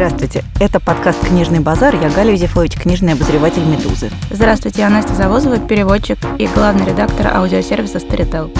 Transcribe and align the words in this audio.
Здравствуйте, 0.00 0.44
это 0.58 0.80
подкаст 0.80 1.20
«Книжный 1.28 1.60
базар». 1.60 1.94
Я 1.94 2.08
Галя 2.08 2.32
Юзефович, 2.32 2.72
книжный 2.72 3.12
обозреватель 3.12 3.62
«Медузы». 3.62 4.10
Здравствуйте, 4.30 4.80
я 4.80 4.88
Настя 4.88 5.12
Завозова, 5.12 5.58
переводчик 5.58 6.16
и 6.38 6.46
главный 6.46 6.86
редактор 6.86 7.26
аудиосервиса 7.26 7.98
Storytel. 7.98 8.50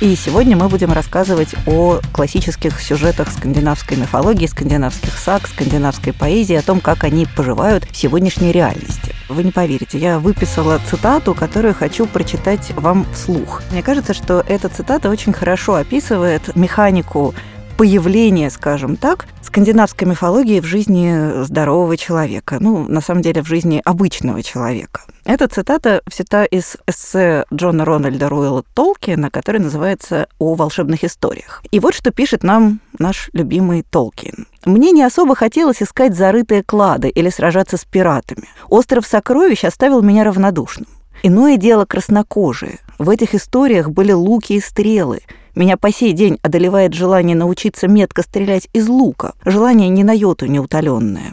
И 0.00 0.16
сегодня 0.16 0.56
мы 0.56 0.70
будем 0.70 0.94
рассказывать 0.94 1.54
о 1.66 2.00
классических 2.14 2.80
сюжетах 2.80 3.30
скандинавской 3.30 3.98
мифологии, 3.98 4.46
скандинавских 4.46 5.12
саг, 5.18 5.46
скандинавской 5.46 6.14
поэзии, 6.14 6.56
о 6.56 6.62
том, 6.62 6.80
как 6.80 7.04
они 7.04 7.26
поживают 7.26 7.84
в 7.84 7.94
сегодняшней 7.94 8.50
реальности. 8.50 9.17
Вы 9.28 9.44
не 9.44 9.52
поверите, 9.52 9.98
я 9.98 10.18
выписала 10.18 10.80
цитату, 10.88 11.34
которую 11.34 11.74
хочу 11.74 12.06
прочитать 12.06 12.72
вам 12.76 13.06
вслух. 13.12 13.62
Мне 13.70 13.82
кажется, 13.82 14.14
что 14.14 14.42
эта 14.48 14.70
цитата 14.70 15.10
очень 15.10 15.34
хорошо 15.34 15.74
описывает 15.74 16.56
механику 16.56 17.34
появление, 17.76 18.50
скажем 18.50 18.96
так, 18.96 19.26
скандинавской 19.42 20.08
мифологии 20.08 20.60
в 20.60 20.64
жизни 20.64 21.44
здорового 21.44 21.96
человека, 21.96 22.56
ну, 22.58 22.88
на 22.88 23.00
самом 23.00 23.22
деле, 23.22 23.42
в 23.42 23.46
жизни 23.46 23.80
обычного 23.84 24.42
человека. 24.42 25.02
Эта 25.24 25.46
цитата 25.46 26.00
взята 26.06 26.44
из 26.44 26.76
эссе 26.86 27.44
Джона 27.52 27.84
Рональда 27.84 28.28
Руэлла 28.28 28.64
Толкина, 28.74 29.30
который 29.30 29.60
называется 29.60 30.26
«О 30.38 30.54
волшебных 30.54 31.04
историях». 31.04 31.62
И 31.70 31.80
вот 31.80 31.94
что 31.94 32.10
пишет 32.10 32.42
нам 32.42 32.80
наш 32.98 33.30
любимый 33.32 33.84
Толкин. 33.88 34.46
«Мне 34.68 34.92
не 34.92 35.02
особо 35.02 35.34
хотелось 35.34 35.82
искать 35.82 36.14
зарытые 36.14 36.62
клады 36.62 37.08
или 37.08 37.30
сражаться 37.30 37.78
с 37.78 37.86
пиратами. 37.86 38.48
Остров 38.68 39.06
сокровищ 39.06 39.64
оставил 39.64 40.02
меня 40.02 40.24
равнодушным. 40.24 40.86
Иное 41.22 41.56
дело 41.56 41.86
краснокожие. 41.86 42.78
В 42.98 43.08
этих 43.08 43.34
историях 43.34 43.88
были 43.88 44.12
луки 44.12 44.52
и 44.52 44.60
стрелы, 44.60 45.20
меня 45.58 45.76
по 45.76 45.92
сей 45.92 46.12
день 46.12 46.38
одолевает 46.42 46.94
желание 46.94 47.36
научиться 47.36 47.88
метко 47.88 48.22
стрелять 48.22 48.68
из 48.72 48.88
лука, 48.88 49.34
желание 49.44 49.88
ни 49.88 50.04
на 50.04 50.12
йоту 50.12 50.46
не. 50.46 50.58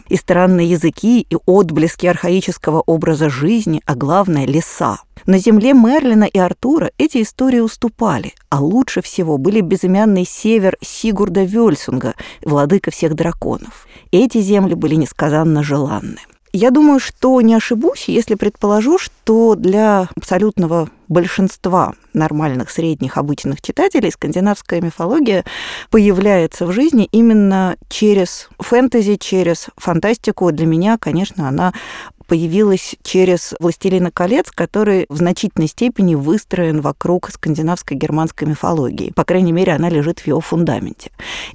И 0.08 0.16
странные 0.16 0.68
языки, 0.68 1.26
и 1.28 1.36
отблески 1.46 2.06
архаического 2.06 2.80
образа 2.80 3.30
жизни, 3.30 3.80
а 3.86 3.94
главное— 3.94 4.44
леса. 4.46 4.98
На 5.26 5.38
земле 5.38 5.72
Мерлина 5.72 6.24
и 6.24 6.38
Артура 6.38 6.90
эти 6.98 7.22
истории 7.22 7.60
уступали, 7.60 8.34
а 8.48 8.60
лучше 8.60 9.00
всего 9.00 9.38
были 9.38 9.60
безымянный 9.60 10.26
север 10.26 10.76
Сигурда 10.82 11.44
Вельсунга, 11.44 12.14
владыка 12.44 12.90
всех 12.90 13.14
драконов. 13.14 13.86
Эти 14.10 14.40
земли 14.40 14.74
были 14.74 14.96
несказанно 14.96 15.62
желанны. 15.62 16.18
Я 16.58 16.70
думаю, 16.70 17.00
что 17.00 17.38
не 17.42 17.54
ошибусь, 17.54 18.08
если 18.08 18.34
предположу, 18.34 18.96
что 18.96 19.56
для 19.56 20.08
абсолютного 20.16 20.88
большинства 21.06 21.92
нормальных, 22.14 22.70
средних, 22.70 23.18
обычных 23.18 23.60
читателей 23.60 24.10
скандинавская 24.10 24.80
мифология 24.80 25.44
появляется 25.90 26.64
в 26.64 26.72
жизни 26.72 27.10
именно 27.12 27.76
через 27.90 28.48
фэнтези, 28.58 29.16
через 29.16 29.66
фантастику. 29.76 30.50
Для 30.50 30.64
меня, 30.64 30.96
конечно, 30.98 31.46
она 31.46 31.74
появилась 32.26 32.96
через 33.02 33.52
«Властелина 33.60 34.10
колец», 34.10 34.50
который 34.50 35.04
в 35.10 35.18
значительной 35.18 35.68
степени 35.68 36.14
выстроен 36.14 36.80
вокруг 36.80 37.28
скандинавской 37.30 37.98
германской 37.98 38.48
мифологии. 38.48 39.12
По 39.14 39.24
крайней 39.24 39.52
мере, 39.52 39.74
она 39.74 39.90
лежит 39.90 40.20
в 40.20 40.26
его 40.26 40.40
фундаменте. 40.40 41.10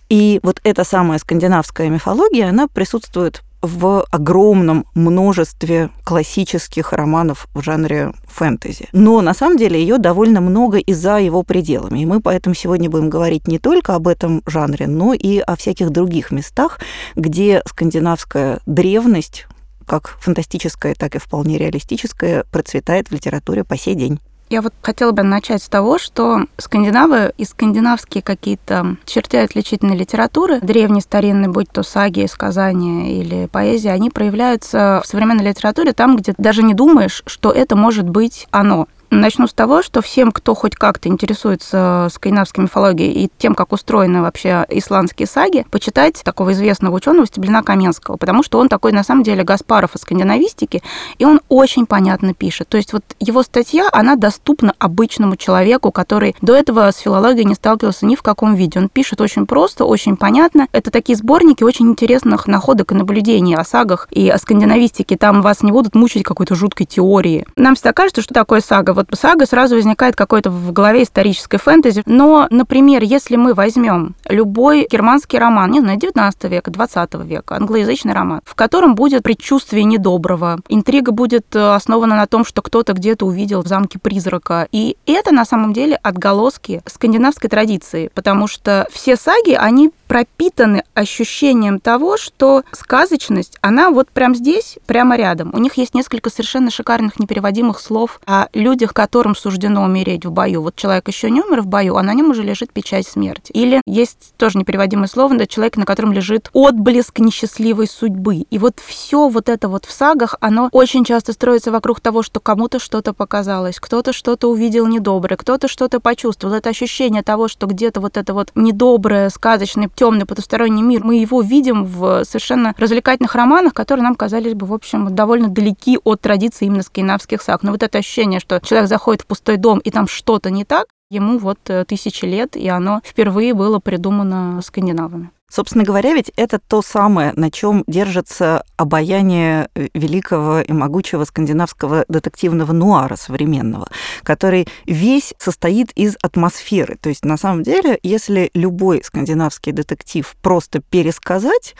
И 0.09 0.39
вот 0.43 0.61
эта 0.63 0.83
самая 0.83 1.17
скандинавская 1.17 1.89
мифология, 1.89 2.47
она 2.49 2.67
присутствует 2.67 3.41
в 3.61 4.05
огромном 4.09 4.85
множестве 4.95 5.89
классических 6.03 6.93
романов 6.93 7.47
в 7.53 7.61
жанре 7.61 8.13
фэнтези. 8.27 8.89
Но 8.91 9.21
на 9.21 9.33
самом 9.33 9.57
деле 9.57 9.79
ее 9.79 9.97
довольно 9.97 10.41
много 10.41 10.77
и 10.77 10.93
за 10.93 11.19
его 11.19 11.43
пределами. 11.43 11.99
И 11.99 12.05
мы 12.05 12.21
поэтому 12.21 12.55
сегодня 12.55 12.89
будем 12.89 13.09
говорить 13.09 13.47
не 13.47 13.59
только 13.59 13.95
об 13.95 14.07
этом 14.07 14.41
жанре, 14.45 14.87
но 14.87 15.13
и 15.13 15.39
о 15.39 15.55
всяких 15.55 15.89
других 15.91 16.31
местах, 16.31 16.79
где 17.15 17.61
скандинавская 17.67 18.59
древность 18.65 19.47
как 19.85 20.17
фантастическая, 20.21 20.95
так 20.95 21.15
и 21.15 21.19
вполне 21.19 21.57
реалистическая, 21.57 22.45
процветает 22.51 23.09
в 23.09 23.11
литературе 23.11 23.63
по 23.63 23.77
сей 23.77 23.95
день. 23.95 24.19
Я 24.51 24.61
вот 24.61 24.73
хотела 24.81 25.13
бы 25.13 25.23
начать 25.23 25.63
с 25.63 25.69
того, 25.69 25.97
что 25.97 26.41
скандинавы 26.57 27.31
и 27.37 27.45
скандинавские 27.45 28.21
какие-то 28.21 28.97
черты 29.05 29.37
отличительной 29.37 29.95
литературы, 29.95 30.59
древние, 30.59 31.01
старинные, 31.01 31.47
будь 31.47 31.71
то 31.71 31.83
саги, 31.83 32.25
сказания 32.25 33.17
или 33.21 33.45
поэзия, 33.45 33.91
они 33.91 34.09
проявляются 34.09 34.99
в 35.05 35.07
современной 35.07 35.45
литературе 35.45 35.93
там, 35.93 36.17
где 36.17 36.33
даже 36.37 36.63
не 36.63 36.73
думаешь, 36.73 37.23
что 37.27 37.49
это 37.49 37.77
может 37.77 38.09
быть 38.09 38.49
оно. 38.51 38.89
Начну 39.13 39.45
с 39.45 39.53
того, 39.53 39.83
что 39.83 40.01
всем, 40.01 40.31
кто 40.31 40.55
хоть 40.55 40.75
как-то 40.75 41.09
интересуется 41.09 42.07
скандинавской 42.13 42.63
мифологией 42.63 43.11
и 43.11 43.29
тем, 43.37 43.55
как 43.55 43.73
устроены 43.73 44.21
вообще 44.21 44.65
исландские 44.69 45.27
саги, 45.27 45.65
почитать 45.69 46.21
такого 46.23 46.53
известного 46.53 46.95
ученого 46.95 47.27
Стеблина 47.27 47.61
Каменского, 47.61 48.15
потому 48.15 48.41
что 48.41 48.57
он 48.57 48.69
такой, 48.69 48.93
на 48.93 49.03
самом 49.03 49.23
деле, 49.23 49.43
Гаспаров 49.43 49.95
из 49.95 50.01
скандинавистики, 50.01 50.81
и 51.17 51.25
он 51.25 51.41
очень 51.49 51.87
понятно 51.87 52.33
пишет. 52.33 52.69
То 52.69 52.77
есть 52.77 52.93
вот 52.93 53.03
его 53.19 53.43
статья, 53.43 53.89
она 53.91 54.15
доступна 54.15 54.73
обычному 54.79 55.35
человеку, 55.35 55.91
который 55.91 56.33
до 56.41 56.55
этого 56.55 56.89
с 56.89 56.95
филологией 56.95 57.43
не 57.43 57.55
сталкивался 57.55 58.05
ни 58.05 58.15
в 58.15 58.21
каком 58.21 58.55
виде. 58.55 58.79
Он 58.79 58.87
пишет 58.87 59.19
очень 59.19 59.45
просто, 59.45 59.83
очень 59.83 60.15
понятно. 60.15 60.69
Это 60.71 60.89
такие 60.89 61.17
сборники 61.17 61.65
очень 61.65 61.89
интересных 61.89 62.47
находок 62.47 62.93
и 62.93 62.95
наблюдений 62.95 63.55
о 63.55 63.65
сагах 63.65 64.07
и 64.09 64.29
о 64.29 64.37
скандинавистике. 64.37 65.17
Там 65.17 65.41
вас 65.41 65.63
не 65.63 65.73
будут 65.73 65.95
мучить 65.95 66.23
какой-то 66.23 66.55
жуткой 66.55 66.85
теорией. 66.85 67.45
Нам 67.57 67.75
всегда 67.75 67.91
кажется, 67.91 68.21
что 68.21 68.33
такое 68.33 68.61
сага 68.61 69.00
вот 69.09 69.19
сага 69.19 69.45
сразу 69.45 69.75
возникает 69.75 70.15
какой-то 70.15 70.49
в 70.49 70.71
голове 70.71 71.03
исторической 71.03 71.57
фэнтези. 71.57 72.03
Но, 72.05 72.47
например, 72.49 73.03
если 73.03 73.35
мы 73.35 73.53
возьмем 73.53 74.15
любой 74.27 74.87
германский 74.89 75.37
роман, 75.37 75.71
не 75.71 75.79
знаю, 75.79 75.99
19 75.99 76.43
века, 76.45 76.71
20 76.71 77.13
века, 77.25 77.55
англоязычный 77.55 78.13
роман, 78.13 78.41
в 78.45 78.55
котором 78.55 78.95
будет 78.95 79.23
предчувствие 79.23 79.83
недоброго, 79.83 80.59
интрига 80.69 81.11
будет 81.11 81.55
э, 81.55 81.73
основана 81.73 82.15
на 82.15 82.27
том, 82.27 82.45
что 82.45 82.61
кто-то 82.61 82.93
где-то 82.93 83.25
увидел 83.25 83.63
в 83.63 83.67
замке 83.67 83.99
призрака. 83.99 84.67
И 84.71 84.97
это 85.05 85.31
на 85.31 85.45
самом 85.45 85.73
деле 85.73 85.95
отголоски 85.95 86.81
скандинавской 86.85 87.49
традиции, 87.49 88.11
потому 88.13 88.47
что 88.47 88.87
все 88.91 89.15
саги, 89.15 89.53
они 89.53 89.91
пропитаны 90.11 90.83
ощущением 90.93 91.79
того, 91.79 92.17
что 92.17 92.63
сказочность, 92.73 93.57
она 93.61 93.91
вот 93.91 94.09
прямо 94.09 94.35
здесь, 94.35 94.77
прямо 94.85 95.15
рядом. 95.15 95.51
У 95.53 95.57
них 95.57 95.75
есть 95.75 95.93
несколько 95.93 96.29
совершенно 96.29 96.69
шикарных 96.69 97.17
непереводимых 97.17 97.79
слов 97.79 98.19
о 98.25 98.47
людях, 98.51 98.93
которым 98.93 99.37
суждено 99.37 99.85
умереть 99.85 100.25
в 100.25 100.31
бою. 100.31 100.63
Вот 100.63 100.75
человек 100.75 101.07
еще 101.07 101.31
не 101.31 101.41
умер 101.41 101.61
в 101.61 101.67
бою, 101.67 101.95
а 101.95 102.03
на 102.03 102.13
нем 102.13 102.29
уже 102.29 102.43
лежит 102.43 102.73
печать 102.73 103.07
смерти. 103.07 103.53
Или 103.53 103.81
есть 103.85 104.33
тоже 104.35 104.57
непереводимое 104.57 105.07
слово, 105.07 105.37
да, 105.37 105.47
человек, 105.47 105.77
на 105.77 105.85
котором 105.85 106.11
лежит 106.11 106.49
отблеск 106.51 107.19
несчастливой 107.19 107.87
судьбы. 107.87 108.45
И 108.49 108.59
вот 108.59 108.81
все 108.85 109.29
вот 109.29 109.47
это 109.47 109.69
вот 109.69 109.85
в 109.85 109.93
сагах, 109.93 110.35
оно 110.41 110.67
очень 110.73 111.05
часто 111.05 111.31
строится 111.31 111.71
вокруг 111.71 112.01
того, 112.01 112.21
что 112.21 112.41
кому-то 112.41 112.79
что-то 112.79 113.13
показалось, 113.13 113.79
кто-то 113.79 114.11
что-то 114.11 114.49
увидел 114.49 114.87
недоброе, 114.87 115.37
кто-то 115.37 115.69
что-то 115.69 116.01
почувствовал. 116.01 116.55
Это 116.55 116.67
ощущение 116.67 117.23
того, 117.23 117.47
что 117.47 117.65
где-то 117.65 118.01
вот 118.01 118.17
это 118.17 118.33
вот 118.33 118.51
недоброе, 118.55 119.29
сказочное 119.29 119.87
темный 120.01 120.25
потусторонний 120.25 120.81
мир, 120.81 121.03
мы 121.03 121.17
его 121.17 121.43
видим 121.43 121.85
в 121.85 122.23
совершенно 122.23 122.73
развлекательных 122.75 123.35
романах, 123.35 123.75
которые 123.75 124.03
нам 124.03 124.15
казались 124.15 124.55
бы, 124.55 124.65
в 124.65 124.73
общем, 124.73 125.13
довольно 125.13 125.47
далеки 125.47 125.99
от 126.03 126.21
традиции 126.21 126.65
именно 126.65 126.81
скандинавских 126.81 127.39
саг. 127.39 127.61
Но 127.61 127.71
вот 127.71 127.83
это 127.83 127.99
ощущение, 127.99 128.39
что 128.39 128.59
человек 128.61 128.89
заходит 128.89 129.21
в 129.21 129.27
пустой 129.27 129.57
дом, 129.57 129.77
и 129.77 129.91
там 129.91 130.07
что-то 130.07 130.49
не 130.49 130.65
так, 130.65 130.87
ему 131.11 131.37
вот 131.37 131.59
э, 131.67 131.85
тысячи 131.85 132.25
лет, 132.25 132.57
и 132.57 132.67
оно 132.67 133.01
впервые 133.05 133.53
было 133.53 133.77
придумано 133.77 134.59
скандинавами. 134.63 135.29
Собственно 135.51 135.83
говоря, 135.83 136.13
ведь 136.13 136.31
это 136.37 136.59
то 136.59 136.81
самое, 136.81 137.33
на 137.35 137.51
чем 137.51 137.83
держится 137.85 138.63
обаяние 138.77 139.69
э, 139.75 139.89
великого 139.93 140.61
и 140.61 140.71
могучего 140.71 141.25
скандинавского 141.25 142.05
детективного 142.07 142.71
нуара 142.71 143.17
современного, 143.17 143.87
который 144.23 144.65
весь 144.85 145.33
состоит 145.37 145.91
из 145.91 146.15
атмосферы. 146.21 146.97
То 147.01 147.09
есть, 147.09 147.25
на 147.25 147.35
самом 147.35 147.63
деле, 147.63 147.99
если 148.01 148.49
любой 148.53 149.03
скандинавский 149.03 149.73
детектив 149.73 150.33
просто 150.41 150.79
пересказать, 150.89 151.75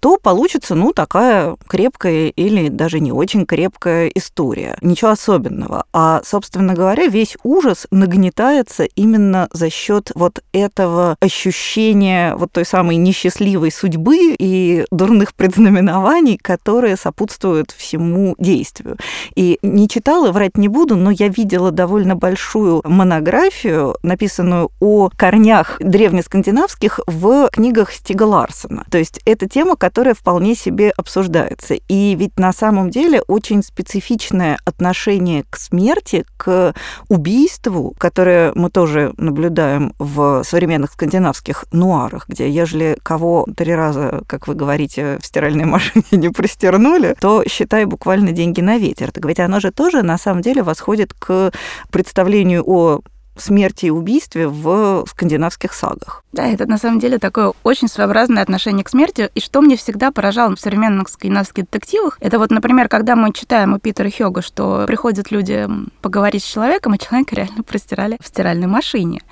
то 0.00 0.16
получится, 0.16 0.74
ну, 0.74 0.92
такая 0.92 1.56
крепкая 1.68 2.28
или 2.28 2.68
даже 2.68 2.98
не 2.98 3.12
очень 3.12 3.46
крепкая 3.46 4.08
история. 4.08 4.76
Ничего 4.80 5.10
особенного. 5.12 5.84
А, 5.92 6.22
собственно 6.24 6.74
говоря, 6.74 7.06
весь 7.06 7.36
ужас 7.44 7.86
нагнетается 7.92 8.82
именно 8.82 9.48
за 9.52 9.70
счет 9.70 10.10
вот 10.16 10.42
этого 10.52 11.16
ощущения 11.20 12.34
вот 12.34 12.50
той 12.50 12.64
самой 12.64 12.96
несчастливой 13.12 13.70
судьбы 13.70 14.34
и 14.38 14.86
дурных 14.90 15.34
предзнаменований, 15.34 16.38
которые 16.38 16.96
сопутствуют 16.96 17.70
всему 17.70 18.34
действию. 18.38 18.96
И 19.34 19.58
не 19.62 19.86
читала, 19.86 20.32
врать 20.32 20.56
не 20.56 20.68
буду, 20.68 20.96
но 20.96 21.10
я 21.10 21.28
видела 21.28 21.70
довольно 21.70 22.16
большую 22.16 22.80
монографию, 22.84 23.96
написанную 24.02 24.70
о 24.80 25.10
корнях 25.14 25.76
древнескандинавских 25.80 27.00
в 27.06 27.50
книгах 27.52 27.92
Стига 27.92 28.22
Ларсона. 28.22 28.86
То 28.90 28.96
есть 28.96 29.20
это 29.26 29.46
тема, 29.46 29.76
которая 29.76 30.14
вполне 30.14 30.54
себе 30.54 30.90
обсуждается. 30.96 31.74
И 31.74 32.14
ведь 32.14 32.38
на 32.38 32.54
самом 32.54 32.88
деле 32.88 33.20
очень 33.28 33.62
специфичное 33.62 34.56
отношение 34.64 35.44
к 35.50 35.58
смерти, 35.58 36.24
к 36.38 36.74
убийству, 37.08 37.94
которое 37.98 38.52
мы 38.54 38.70
тоже 38.70 39.12
наблюдаем 39.18 39.92
в 39.98 40.44
современных 40.44 40.92
скандинавских 40.92 41.66
нуарах, 41.72 42.26
где 42.28 42.48
ежели 42.48 42.96
кого 43.02 43.46
три 43.56 43.74
раза, 43.74 44.22
как 44.26 44.48
вы 44.48 44.54
говорите, 44.54 45.18
в 45.20 45.26
стиральной 45.26 45.64
машине 45.66 46.04
не 46.12 46.28
пристернули, 46.30 47.16
то 47.20 47.44
считай 47.48 47.84
буквально 47.84 48.32
деньги 48.32 48.60
на 48.60 48.78
ветер. 48.78 49.10
Так 49.12 49.24
ведь 49.24 49.40
оно 49.40 49.60
же 49.60 49.70
тоже 49.70 50.02
на 50.02 50.18
самом 50.18 50.42
деле 50.42 50.62
восходит 50.62 51.12
к 51.12 51.52
представлению 51.90 52.62
о 52.66 53.00
смерти 53.36 53.86
и 53.86 53.90
убийстве 53.90 54.46
в 54.46 55.04
скандинавских 55.08 55.72
сагах. 55.72 56.22
Да, 56.32 56.46
это 56.46 56.66
на 56.66 56.78
самом 56.78 56.98
деле 56.98 57.18
такое 57.18 57.52
очень 57.62 57.88
своеобразное 57.88 58.42
отношение 58.42 58.84
к 58.84 58.88
смерти. 58.88 59.30
И 59.34 59.40
что 59.40 59.62
мне 59.62 59.76
всегда 59.76 60.12
поражало 60.12 60.54
в 60.54 60.60
современных 60.60 61.08
скандинавских 61.08 61.64
детективах, 61.64 62.18
это 62.20 62.38
вот, 62.38 62.50
например, 62.50 62.88
когда 62.88 63.16
мы 63.16 63.32
читаем 63.32 63.72
у 63.74 63.78
Питера 63.78 64.10
Хёга, 64.10 64.42
что 64.42 64.84
приходят 64.86 65.30
люди 65.30 65.66
поговорить 66.00 66.44
с 66.44 66.46
человеком, 66.46 66.92
а 66.92 66.98
человека 66.98 67.34
реально 67.34 67.62
простирали 67.62 68.18
в 68.20 68.26
стиральной 68.26 68.66
машине. 68.66 69.22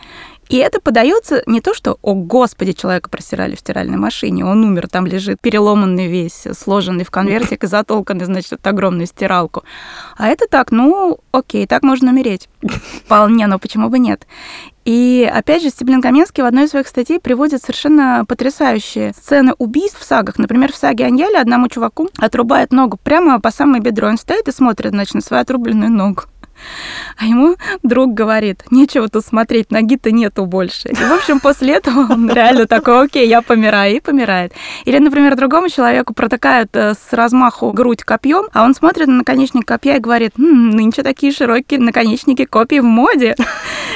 И 0.50 0.56
это 0.56 0.80
подается 0.80 1.44
не 1.46 1.60
то, 1.60 1.74
что, 1.74 1.98
о 2.02 2.14
господи, 2.14 2.72
человека 2.72 3.08
просирали 3.08 3.54
в 3.54 3.60
стиральной 3.60 3.96
машине, 3.96 4.44
он 4.44 4.64
умер, 4.64 4.88
там 4.88 5.06
лежит 5.06 5.40
переломанный 5.40 6.08
весь, 6.08 6.44
сложенный 6.58 7.04
в 7.04 7.10
конвертик 7.12 7.62
и 7.62 7.68
затолканный, 7.68 8.24
значит, 8.24 8.54
эту 8.54 8.68
огромную 8.68 9.06
стиралку. 9.06 9.62
А 10.16 10.26
это 10.26 10.46
так, 10.50 10.72
ну, 10.72 11.20
окей, 11.30 11.68
так 11.68 11.84
можно 11.84 12.10
умереть. 12.10 12.48
Вполне, 13.04 13.46
но 13.46 13.60
почему 13.60 13.90
бы 13.90 14.00
нет? 14.00 14.26
И 14.84 15.30
опять 15.32 15.62
же, 15.62 15.70
Стеблин 15.70 16.02
Каменский 16.02 16.42
в 16.42 16.46
одной 16.46 16.64
из 16.64 16.70
своих 16.70 16.88
статей 16.88 17.20
приводит 17.20 17.62
совершенно 17.62 18.24
потрясающие 18.26 19.12
сцены 19.12 19.52
убийств 19.58 20.00
в 20.00 20.04
сагах. 20.04 20.36
Например, 20.36 20.72
в 20.72 20.76
саге 20.76 21.04
Аньяли 21.04 21.36
одному 21.36 21.68
чуваку 21.68 22.08
отрубает 22.18 22.72
ногу 22.72 22.98
прямо 23.00 23.40
по 23.40 23.52
самой 23.52 23.80
бедро. 23.80 24.08
Он 24.08 24.18
стоит 24.18 24.48
и 24.48 24.52
смотрит, 24.52 24.90
значит, 24.90 25.14
на 25.14 25.20
свою 25.20 25.42
отрубленную 25.42 25.92
ногу. 25.92 26.22
А 27.16 27.24
ему 27.24 27.56
друг 27.82 28.14
говорит, 28.14 28.64
нечего 28.70 29.08
тут 29.08 29.24
смотреть, 29.24 29.70
ноги-то 29.70 30.10
нету 30.10 30.46
больше. 30.46 30.88
И, 30.88 30.94
в 30.94 31.12
общем, 31.12 31.40
после 31.40 31.74
этого 31.74 32.12
он 32.12 32.30
реально 32.30 32.66
такой, 32.66 33.04
окей, 33.04 33.28
я 33.28 33.42
помираю, 33.42 33.96
и 33.96 34.00
помирает. 34.00 34.52
Или, 34.84 34.98
например, 34.98 35.36
другому 35.36 35.68
человеку 35.68 36.14
протыкают 36.14 36.70
э, 36.74 36.94
с 36.94 37.12
размаху 37.12 37.72
грудь 37.72 38.02
копьем, 38.02 38.48
а 38.52 38.64
он 38.64 38.74
смотрит 38.74 39.06
на 39.06 39.16
наконечник 39.18 39.66
копья 39.66 39.96
и 39.96 40.00
говорит, 40.00 40.32
м-м, 40.38 40.70
нынче 40.70 41.02
такие 41.02 41.32
широкие 41.32 41.80
наконечники 41.80 42.44
копий 42.44 42.80
в 42.80 42.84
моде. 42.84 43.36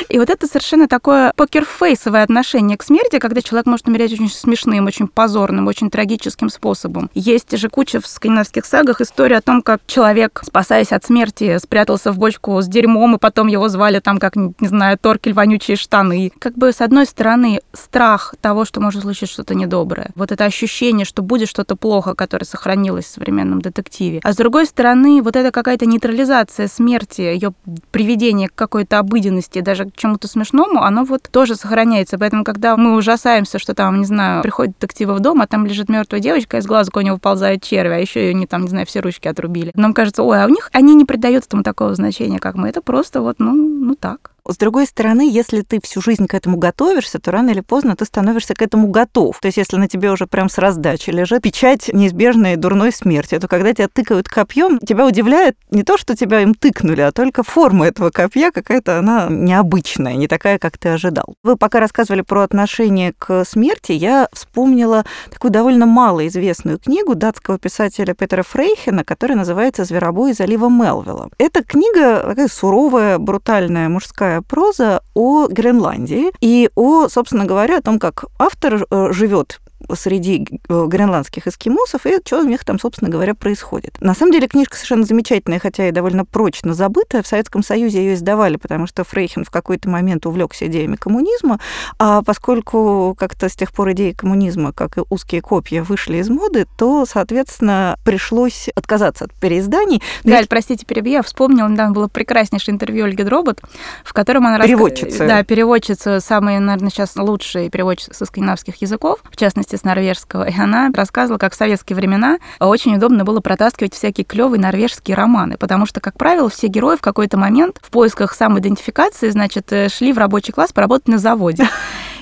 И 0.08 0.18
вот 0.18 0.30
это 0.30 0.46
совершенно 0.46 0.88
такое 0.88 1.32
покерфейсовое 1.36 2.22
отношение 2.22 2.76
к 2.76 2.82
смерти, 2.82 3.18
когда 3.18 3.42
человек 3.42 3.66
может 3.66 3.88
умереть 3.88 4.12
очень 4.12 4.28
смешным, 4.28 4.86
очень 4.86 5.08
позорным, 5.08 5.66
очень 5.66 5.90
трагическим 5.90 6.48
способом. 6.50 7.10
Есть 7.14 7.56
же 7.56 7.68
куча 7.68 8.00
в 8.00 8.06
скандинавских 8.06 8.66
сагах 8.66 9.00
история 9.00 9.36
о 9.36 9.40
том, 9.40 9.62
как 9.62 9.80
человек, 9.86 10.42
спасаясь 10.44 10.92
от 10.92 11.04
смерти, 11.04 11.58
спрятался 11.58 12.12
в 12.12 12.18
бочку 12.18 12.53
с 12.62 12.68
дерьмом, 12.68 13.16
и 13.16 13.18
потом 13.18 13.48
его 13.48 13.68
звали 13.68 14.00
там, 14.00 14.18
как, 14.18 14.36
не 14.36 14.68
знаю, 14.68 14.98
Торкель 14.98 15.32
вонючие 15.32 15.76
штаны. 15.76 16.32
Как 16.38 16.54
бы, 16.54 16.72
с 16.72 16.80
одной 16.80 17.06
стороны, 17.06 17.60
страх 17.72 18.34
того, 18.40 18.64
что 18.64 18.80
может 18.80 19.02
случиться 19.02 19.34
что-то 19.34 19.54
недоброе. 19.54 20.10
Вот 20.14 20.32
это 20.32 20.44
ощущение, 20.44 21.04
что 21.04 21.22
будет 21.22 21.48
что-то 21.48 21.76
плохо, 21.76 22.14
которое 22.14 22.44
сохранилось 22.44 23.06
в 23.06 23.10
современном 23.10 23.60
детективе. 23.60 24.20
А 24.22 24.32
с 24.32 24.36
другой 24.36 24.66
стороны, 24.66 25.22
вот 25.22 25.36
это 25.36 25.50
какая-то 25.50 25.86
нейтрализация 25.86 26.68
смерти, 26.68 27.20
ее 27.20 27.52
приведение 27.90 28.48
к 28.48 28.54
какой-то 28.54 28.98
обыденности, 28.98 29.60
даже 29.60 29.86
к 29.86 29.96
чему-то 29.96 30.28
смешному, 30.28 30.82
оно 30.82 31.04
вот 31.04 31.28
тоже 31.30 31.56
сохраняется. 31.56 32.18
Поэтому, 32.18 32.44
когда 32.44 32.76
мы 32.76 32.94
ужасаемся, 32.96 33.58
что 33.58 33.74
там, 33.74 34.00
не 34.00 34.06
знаю, 34.06 34.42
приходит 34.42 34.74
детективы 34.78 35.14
в 35.14 35.20
дом, 35.20 35.40
а 35.40 35.46
там 35.46 35.66
лежит 35.66 35.88
мертвая 35.88 36.20
девочка, 36.20 36.58
из 36.58 36.66
глаза 36.66 36.90
у 36.94 37.00
него 37.00 37.16
выползает 37.16 37.62
червь, 37.62 37.92
а 37.92 37.98
еще 37.98 38.20
ее 38.20 38.34
не 38.34 38.46
там, 38.46 38.62
не 38.62 38.68
знаю, 38.68 38.86
все 38.86 39.00
ручки 39.00 39.28
отрубили. 39.28 39.72
Нам 39.74 39.94
кажется, 39.94 40.22
ой, 40.22 40.42
а 40.42 40.46
у 40.46 40.48
них 40.48 40.70
они 40.72 40.94
не 40.94 41.04
придают 41.04 41.44
этому 41.46 41.62
такого 41.62 41.94
значения, 41.94 42.38
как 42.44 42.56
мы. 42.56 42.68
Это 42.68 42.82
просто 42.82 43.22
вот, 43.22 43.40
ну, 43.40 43.54
ну 43.54 43.94
так. 43.94 44.33
С 44.46 44.58
другой 44.58 44.86
стороны, 44.86 45.26
если 45.30 45.62
ты 45.62 45.80
всю 45.82 46.02
жизнь 46.02 46.26
к 46.26 46.34
этому 46.34 46.58
готовишься, 46.58 47.18
то 47.18 47.30
рано 47.30 47.48
или 47.48 47.60
поздно 47.60 47.96
ты 47.96 48.04
становишься 48.04 48.54
к 48.54 48.60
этому 48.60 48.88
готов. 48.88 49.40
То 49.40 49.46
есть 49.46 49.56
если 49.56 49.76
на 49.76 49.88
тебе 49.88 50.10
уже 50.10 50.26
прям 50.26 50.50
с 50.50 50.58
раздачи 50.58 51.08
лежит 51.08 51.42
печать 51.42 51.88
неизбежной 51.90 52.56
дурной 52.56 52.92
смерти, 52.92 53.38
то 53.38 53.48
когда 53.48 53.72
тебя 53.72 53.88
тыкают 53.88 54.28
копьем, 54.28 54.78
тебя 54.80 55.06
удивляет 55.06 55.56
не 55.70 55.82
то, 55.82 55.96
что 55.96 56.14
тебя 56.14 56.40
им 56.40 56.54
тыкнули, 56.54 57.00
а 57.00 57.10
только 57.10 57.42
форма 57.42 57.86
этого 57.86 58.10
копья 58.10 58.50
какая-то 58.50 58.98
она 58.98 59.28
необычная, 59.30 60.14
не 60.14 60.28
такая, 60.28 60.58
как 60.58 60.76
ты 60.76 60.90
ожидал. 60.90 61.36
Вы 61.42 61.56
пока 61.56 61.80
рассказывали 61.80 62.20
про 62.20 62.42
отношение 62.42 63.14
к 63.16 63.46
смерти, 63.46 63.92
я 63.92 64.28
вспомнила 64.34 65.06
такую 65.30 65.52
довольно 65.52 65.86
малоизвестную 65.86 66.78
книгу 66.78 67.14
датского 67.14 67.58
писателя 67.58 68.12
Петера 68.12 68.42
Фрейхена, 68.42 69.04
которая 69.04 69.38
называется 69.38 69.84
«Зверобой 69.84 70.34
залива 70.34 70.68
Мелвилла». 70.68 71.30
Эта 71.38 71.64
книга 71.64 72.20
такая 72.20 72.48
суровая, 72.48 73.16
брутальная 73.16 73.88
мужская 73.88 74.33
такая 74.34 74.42
проза 74.42 75.02
о 75.14 75.46
Гренландии 75.46 76.32
и 76.40 76.70
о, 76.74 77.08
собственно 77.08 77.44
говоря, 77.44 77.78
о 77.78 77.82
том, 77.82 77.98
как 77.98 78.24
автор 78.38 78.86
э, 78.90 79.12
живет 79.12 79.60
среди 79.94 80.46
э, 80.68 80.86
гренландских 80.86 81.46
эскимосов, 81.46 82.06
и 82.06 82.18
что 82.24 82.40
у 82.40 82.44
них 82.44 82.64
там, 82.64 82.78
собственно 82.78 83.10
говоря, 83.10 83.34
происходит. 83.34 84.00
На 84.00 84.14
самом 84.14 84.32
деле 84.32 84.48
книжка 84.48 84.76
совершенно 84.76 85.04
замечательная, 85.04 85.58
хотя 85.58 85.88
и 85.88 85.92
довольно 85.92 86.24
прочно 86.24 86.74
забытая. 86.74 87.22
В 87.22 87.26
Советском 87.26 87.62
Союзе 87.62 87.98
ее 87.98 88.14
издавали, 88.14 88.56
потому 88.56 88.86
что 88.86 89.04
Фрейхен 89.04 89.44
в 89.44 89.50
какой-то 89.50 89.88
момент 89.88 90.26
увлекся 90.26 90.66
идеями 90.66 90.96
коммунизма, 90.96 91.60
а 91.98 92.22
поскольку 92.22 93.14
как-то 93.18 93.48
с 93.48 93.54
тех 93.54 93.72
пор 93.72 93.92
идеи 93.92 94.12
коммунизма, 94.12 94.72
как 94.72 94.98
и 94.98 95.02
узкие 95.10 95.40
копья, 95.40 95.82
вышли 95.82 96.18
из 96.18 96.28
моды, 96.28 96.66
то, 96.76 97.06
соответственно, 97.06 97.98
пришлось 98.04 98.68
отказаться 98.74 99.24
от 99.24 99.34
переизданий. 99.34 100.02
Галь, 100.24 100.38
есть... 100.38 100.48
простите, 100.48 100.86
перебью, 100.86 101.14
я 101.14 101.22
вспомнила, 101.22 101.68
недавно 101.68 101.94
было 101.94 102.08
прекраснейшее 102.08 102.74
интервью 102.74 103.04
Ольги 103.04 103.22
Дробот, 103.22 103.60
в 104.04 104.12
котором 104.12 104.46
она... 104.46 104.58
Переводчица. 104.60 105.26
Да, 105.26 105.42
переводчица, 105.42 106.20
самые, 106.20 106.60
наверное, 106.60 106.90
сейчас 106.90 107.16
лучшие 107.16 107.70
переводчицы 107.70 108.14
со 108.14 108.24
скандинавских 108.24 108.80
языков, 108.80 109.20
в 109.30 109.36
частности, 109.36 109.73
с 109.76 109.84
норвежского, 109.84 110.48
и 110.48 110.58
она 110.58 110.90
рассказывала, 110.94 111.38
как 111.38 111.52
в 111.52 111.56
советские 111.56 111.96
времена 111.96 112.38
очень 112.60 112.96
удобно 112.96 113.24
было 113.24 113.40
протаскивать 113.40 113.94
всякие 113.94 114.24
клевые 114.24 114.60
норвежские 114.60 115.16
романы, 115.16 115.56
потому 115.56 115.86
что, 115.86 116.00
как 116.00 116.16
правило, 116.16 116.48
все 116.48 116.68
герои 116.68 116.96
в 116.96 117.00
какой-то 117.00 117.36
момент 117.36 117.78
в 117.82 117.90
поисках 117.90 118.34
самоидентификации, 118.34 119.30
значит, 119.30 119.72
э, 119.72 119.88
шли 119.88 120.12
в 120.12 120.18
рабочий 120.18 120.52
класс 120.52 120.72
поработать 120.72 121.08
на 121.08 121.18
заводе. 121.18 121.68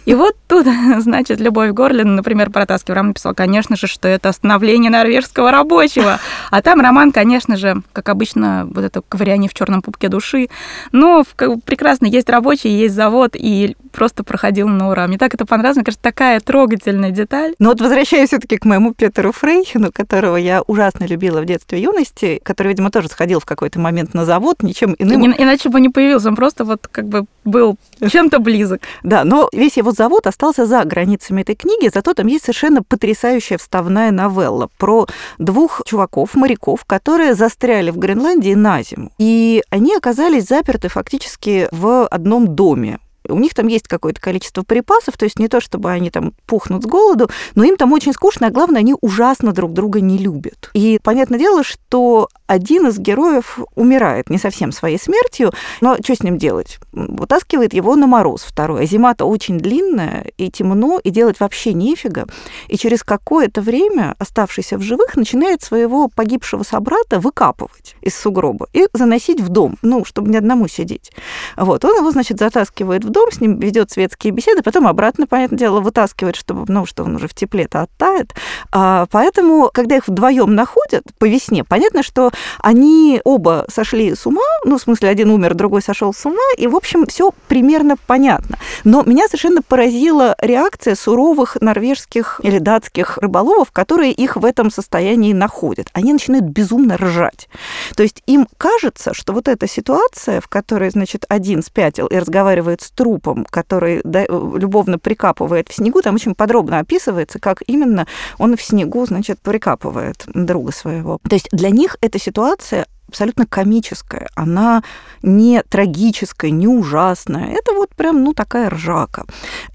И 0.05 0.15
вот 0.15 0.37
тут, 0.49 0.67
значит, 0.99 1.41
Любовь 1.41 1.71
Горлин, 1.71 2.17
например, 2.17 2.51
протаскивая 2.51 2.97
роман, 2.97 3.09
написала, 3.09 3.35
конечно 3.35 3.77
же, 3.77 3.87
что 3.87 4.09
это 4.09 4.29
остановление 4.29 4.91
норвежского 4.91 5.51
рабочего. 5.51 6.19
А 6.51 6.63
там 6.63 6.81
роман, 6.81 7.13
конечно 7.13 7.57
же, 7.57 7.83
как 7.93 8.09
обычно, 8.09 8.69
вот 8.71 8.85
это 8.85 9.03
ковыряние 9.09 9.49
в 9.49 9.55
черном 9.55 9.83
пупке 9.83 10.09
души. 10.09 10.49
Но 10.93 11.25
прекрасно 11.65 12.07
есть 12.07 12.29
рабочий, 12.29 12.71
есть 12.71 12.95
завод, 12.95 13.33
и 13.35 13.77
просто 13.93 14.25
проходил 14.25 14.69
на 14.69 14.91
ура. 14.91 15.07
Мне 15.07 15.19
так 15.19 15.35
это 15.35 15.47
понравилось. 15.47 15.77
Мне 15.77 15.85
кажется, 15.85 16.03
такая 16.03 16.41
трогательная 16.41 17.11
деталь. 17.11 17.55
Но 17.59 17.71
вот 17.71 17.81
возвращаясь 17.81 18.29
все 18.29 18.39
таки 18.39 18.57
к 18.57 18.65
моему 18.65 18.95
Петеру 18.95 19.33
Фрейхену, 19.33 19.93
которого 19.93 20.37
я 20.37 20.63
ужасно 20.63 21.05
любила 21.05 21.41
в 21.41 21.45
детстве 21.45 21.79
и 21.79 21.83
юности, 21.83 22.41
который, 22.43 22.69
видимо, 22.69 22.91
тоже 22.91 23.09
сходил 23.09 23.41
в 23.41 23.45
какой-то 23.45 23.79
момент 23.79 24.15
на 24.15 24.25
завод, 24.25 24.63
ничем 24.63 24.97
иным... 24.99 25.35
Иначе 25.37 25.69
бы 25.69 25.81
не 25.81 25.89
появился, 25.89 26.29
он 26.29 26.37
просто 26.37 26.65
вот 26.65 26.89
как 26.91 27.07
бы 27.07 27.27
был 27.45 27.77
чем-то 28.09 28.39
близок. 28.39 28.81
Да, 29.03 29.25
но 29.25 29.49
весь 29.53 29.77
его 29.77 29.93
завод 29.93 30.27
остался 30.27 30.67
за 30.67 30.85
границами 30.85 31.43
этой 31.43 31.55
книги, 31.55 31.91
зато 31.93 32.15
там 32.15 32.27
есть 32.27 32.45
совершенно 32.45 32.83
потрясающая 32.83 33.59
вставная 33.59 34.11
новелла 34.11 34.69
про 34.79 35.07
двух 35.39 35.83
чуваков, 35.85 36.35
моряков, 36.35 36.85
которые 36.85 37.35
застряли 37.35 37.91
в 37.91 37.99
Гренландии 37.99 38.55
на 38.55 38.83
зиму. 38.83 39.11
И 39.19 39.63
они 39.71 39.95
оказались 39.95 40.47
заперты 40.47 40.89
фактически 40.89 41.69
в 41.71 42.07
одном 42.07 42.55
доме 42.55 42.99
у 43.29 43.39
них 43.39 43.55
там 43.55 43.67
есть 43.67 43.89
какое-то 43.89 44.21
количество 44.21 44.63
припасов, 44.63 45.17
то 45.17 45.25
есть 45.25 45.39
не 45.39 45.49
то, 45.49 45.61
чтобы 45.61 45.91
они 45.91 46.11
там 46.11 46.33
пухнут 46.47 46.83
с 46.83 46.87
голоду, 46.87 47.31
но 47.55 47.65
им 47.65 47.77
там 47.77 47.93
очень 47.93 48.13
скучно, 48.13 48.49
а 48.49 48.51
главное, 48.51 48.81
они 48.81 48.95
ужасно 49.01 49.53
друг 49.53 49.73
друга 49.73 50.01
не 50.01 50.19
любят. 50.19 50.71
И 50.75 50.99
понятное 51.03 51.39
дело, 51.39 51.63
что 51.63 52.29
один 52.47 52.89
из 52.89 52.99
героев 52.99 53.61
умирает 53.75 54.31
не 54.31 54.39
совсем 54.39 54.73
своей 54.73 54.99
смертью, 54.99 55.53
но 55.81 55.97
что 56.03 56.15
с 56.15 56.23
ним 56.23 56.39
делать? 56.39 56.79
Вытаскивает 56.93 57.73
его 57.73 57.97
на 57.97 58.07
мороз 58.07 58.43
второй. 58.43 58.83
А 58.83 58.87
зима-то 58.87 59.25
очень 59.25 59.59
длинная, 59.59 60.27
и 60.37 60.51
темно, 60.51 61.01
и 61.03 61.11
делать 61.11 61.41
вообще 61.41 61.73
нефига. 61.73 62.27
И 62.69 62.77
через 62.77 63.03
какое-то 63.03 63.63
время 63.63 64.15
оставшийся 64.19 64.77
в 64.77 64.83
живых 64.83 65.17
начинает 65.17 65.63
своего 65.63 66.09
погибшего 66.09 66.63
собрата 66.63 67.21
выкапывать 67.21 67.97
из 68.01 68.17
сугроба 68.17 68.69
и 68.73 68.87
заносить 68.93 69.41
в 69.41 69.49
дом, 69.49 69.77
ну, 69.83 70.05
чтобы 70.05 70.31
не 70.31 70.37
одному 70.37 70.69
сидеть. 70.69 71.13
Вот, 71.57 71.85
он 71.85 71.97
его, 71.97 72.11
значит, 72.11 72.39
затаскивает 72.39 73.05
в 73.05 73.11
дом, 73.13 73.31
с 73.31 73.41
ним 73.41 73.59
ведет 73.59 73.91
светские 73.91 74.33
беседы, 74.33 74.63
потом 74.63 74.87
обратно, 74.87 75.27
понятное 75.27 75.59
дело, 75.59 75.81
вытаскивает, 75.81 76.37
чтобы, 76.37 76.65
ну, 76.69 76.87
что 76.87 77.05
он 77.05 77.17
уже 77.17 77.29
в 77.29 77.35
тепле-то 77.35 77.83
оттает. 77.83 78.33
А, 78.73 79.07
поэтому, 79.11 79.71
когда 79.73 79.97
их 79.97 80.09
вдвоем 80.09 80.55
находят 80.55 81.05
по 81.19 81.27
весне, 81.27 81.65
понятно, 81.65 82.03
что 82.03 82.31
они 82.61 83.21
оба 83.25 83.67
сошли 83.69 84.15
с 84.15 84.27
ума, 84.27 84.43
ну, 84.65 84.79
в 84.79 84.83
смысле, 84.83 85.09
один 85.09 85.31
умер, 85.31 85.55
другой 85.55 85.83
сошел 85.83 86.13
с 86.13 86.25
ума, 86.25 86.37
и, 86.57 86.67
в 86.67 86.77
общем, 86.77 87.07
все 87.07 87.33
примерно 87.49 87.97
понятно. 88.07 88.59
Но 88.85 89.03
меня 89.03 89.27
совершенно 89.27 89.63
поразила 89.63 90.35
реакция 90.41 90.95
суровых 90.95 91.57
норвежских 91.61 92.41
или 92.43 92.59
датских 92.59 93.19
рыболовов, 93.19 93.71
которые 93.71 94.13
их 94.13 94.37
в 94.37 94.45
этом 94.45 94.71
состоянии 94.71 95.33
находят. 95.33 95.89
Они 95.93 96.13
начинают 96.13 96.47
безумно 96.47 96.97
ржать. 96.97 97.49
То 97.95 98.03
есть 98.03 98.23
им 98.27 98.47
кажется, 98.57 99.15
что 99.15 99.33
вот 99.33 99.49
эта 99.49 99.67
ситуация, 99.69 100.41
в 100.41 100.49
которой, 100.49 100.91
значит, 100.91 101.25
один 101.29 101.63
спятил 101.63 102.07
и 102.07 102.17
разговаривает 102.17 102.83
с 102.83 102.91
трупом, 103.03 103.45
который 103.51 104.01
любовно 104.05 104.97
прикапывает 104.97 105.69
в 105.69 105.75
снегу, 105.75 106.03
там 106.03 106.15
очень 106.15 106.37
подробно 106.37 106.79
описывается, 106.79 107.41
как 107.41 107.63
именно 107.67 108.07
он 108.39 108.57
в 108.57 108.63
снегу, 108.63 109.05
значит, 109.07 109.41
прикапывает 109.41 110.23
друга 110.35 110.71
своего. 110.71 111.19
То 111.29 111.35
есть 111.35 111.49
для 111.51 111.71
них 111.71 111.97
эта 112.01 112.21
ситуация 112.21 112.87
абсолютно 113.09 113.45
комическая, 113.45 114.29
она 114.37 114.85
не 115.23 115.63
трагическая, 115.69 116.53
не 116.53 116.69
ужасная. 116.69 117.51
Это 117.51 117.73
вот 117.75 117.91
прям, 117.97 118.23
ну, 118.23 118.35
такая 118.35 118.71
ржака. 118.71 119.25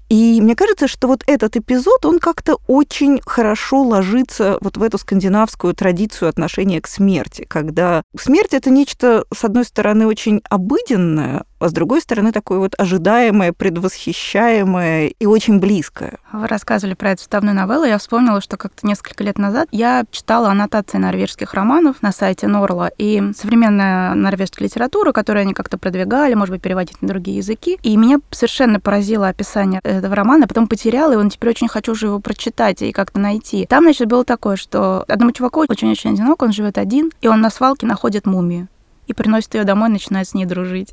И 0.08 0.40
мне 0.40 0.54
кажется, 0.54 0.88
что 0.88 1.08
вот 1.08 1.22
этот 1.26 1.56
эпизод, 1.56 2.06
он 2.06 2.18
как-то 2.18 2.56
очень 2.66 3.20
хорошо 3.24 3.82
ложится 3.82 4.58
вот 4.60 4.76
в 4.76 4.82
эту 4.82 4.98
скандинавскую 4.98 5.74
традицию 5.74 6.28
отношения 6.28 6.80
к 6.80 6.86
смерти, 6.86 7.44
когда 7.48 8.02
смерть 8.18 8.54
это 8.54 8.70
нечто, 8.70 9.24
с 9.34 9.44
одной 9.44 9.64
стороны, 9.64 10.06
очень 10.06 10.40
обыденное, 10.48 11.44
а 11.58 11.68
с 11.68 11.72
другой 11.72 12.00
стороны, 12.00 12.32
такое 12.32 12.58
вот 12.58 12.74
ожидаемое, 12.78 13.52
предвосхищаемое 13.52 15.08
и 15.08 15.26
очень 15.26 15.58
близкое. 15.58 16.18
Вы 16.32 16.46
рассказывали 16.46 16.94
про 16.94 17.10
эту 17.10 17.22
вставную 17.22 17.56
новеллу. 17.56 17.84
Я 17.84 17.98
вспомнила, 17.98 18.40
что 18.40 18.56
как-то 18.56 18.86
несколько 18.86 19.24
лет 19.24 19.38
назад 19.38 19.68
я 19.72 20.04
читала 20.10 20.50
аннотации 20.50 20.98
норвежских 20.98 21.54
романов 21.54 22.00
на 22.00 22.12
сайте 22.12 22.46
Норла, 22.46 22.90
и 22.96 23.32
современная 23.36 24.14
норвежская 24.14 24.68
литература, 24.68 25.12
которую 25.12 25.42
они 25.42 25.54
как-то 25.54 25.78
продвигали, 25.78 26.34
может 26.34 26.54
быть, 26.54 26.62
переводить 26.62 27.02
на 27.02 27.08
другие 27.08 27.38
языки. 27.38 27.78
И 27.82 27.96
меня 27.96 28.20
совершенно 28.30 28.78
поразило 28.78 29.28
описание 29.28 29.80
этого 29.98 30.14
романа, 30.14 30.44
а 30.44 30.48
потом 30.48 30.68
потеряла 30.68 31.12
его, 31.12 31.22
но 31.22 31.30
теперь 31.30 31.50
очень 31.50 31.68
хочу 31.68 31.92
уже 31.92 32.06
его 32.06 32.20
прочитать 32.20 32.82
и 32.82 32.92
как-то 32.92 33.20
найти. 33.20 33.66
Там, 33.66 33.84
значит, 33.84 34.08
было 34.08 34.24
такое, 34.24 34.56
что 34.56 35.04
одному 35.08 35.32
чуваку 35.32 35.64
очень-очень 35.68 36.14
одинок, 36.14 36.42
он 36.42 36.52
живет 36.52 36.78
один, 36.78 37.10
и 37.20 37.28
он 37.28 37.40
на 37.40 37.50
свалке 37.50 37.86
находит 37.86 38.26
мумию 38.26 38.68
и 39.06 39.14
приносит 39.14 39.54
ее 39.54 39.64
домой, 39.64 39.88
начинает 39.88 40.28
с 40.28 40.34
ней 40.34 40.44
дружить. 40.44 40.92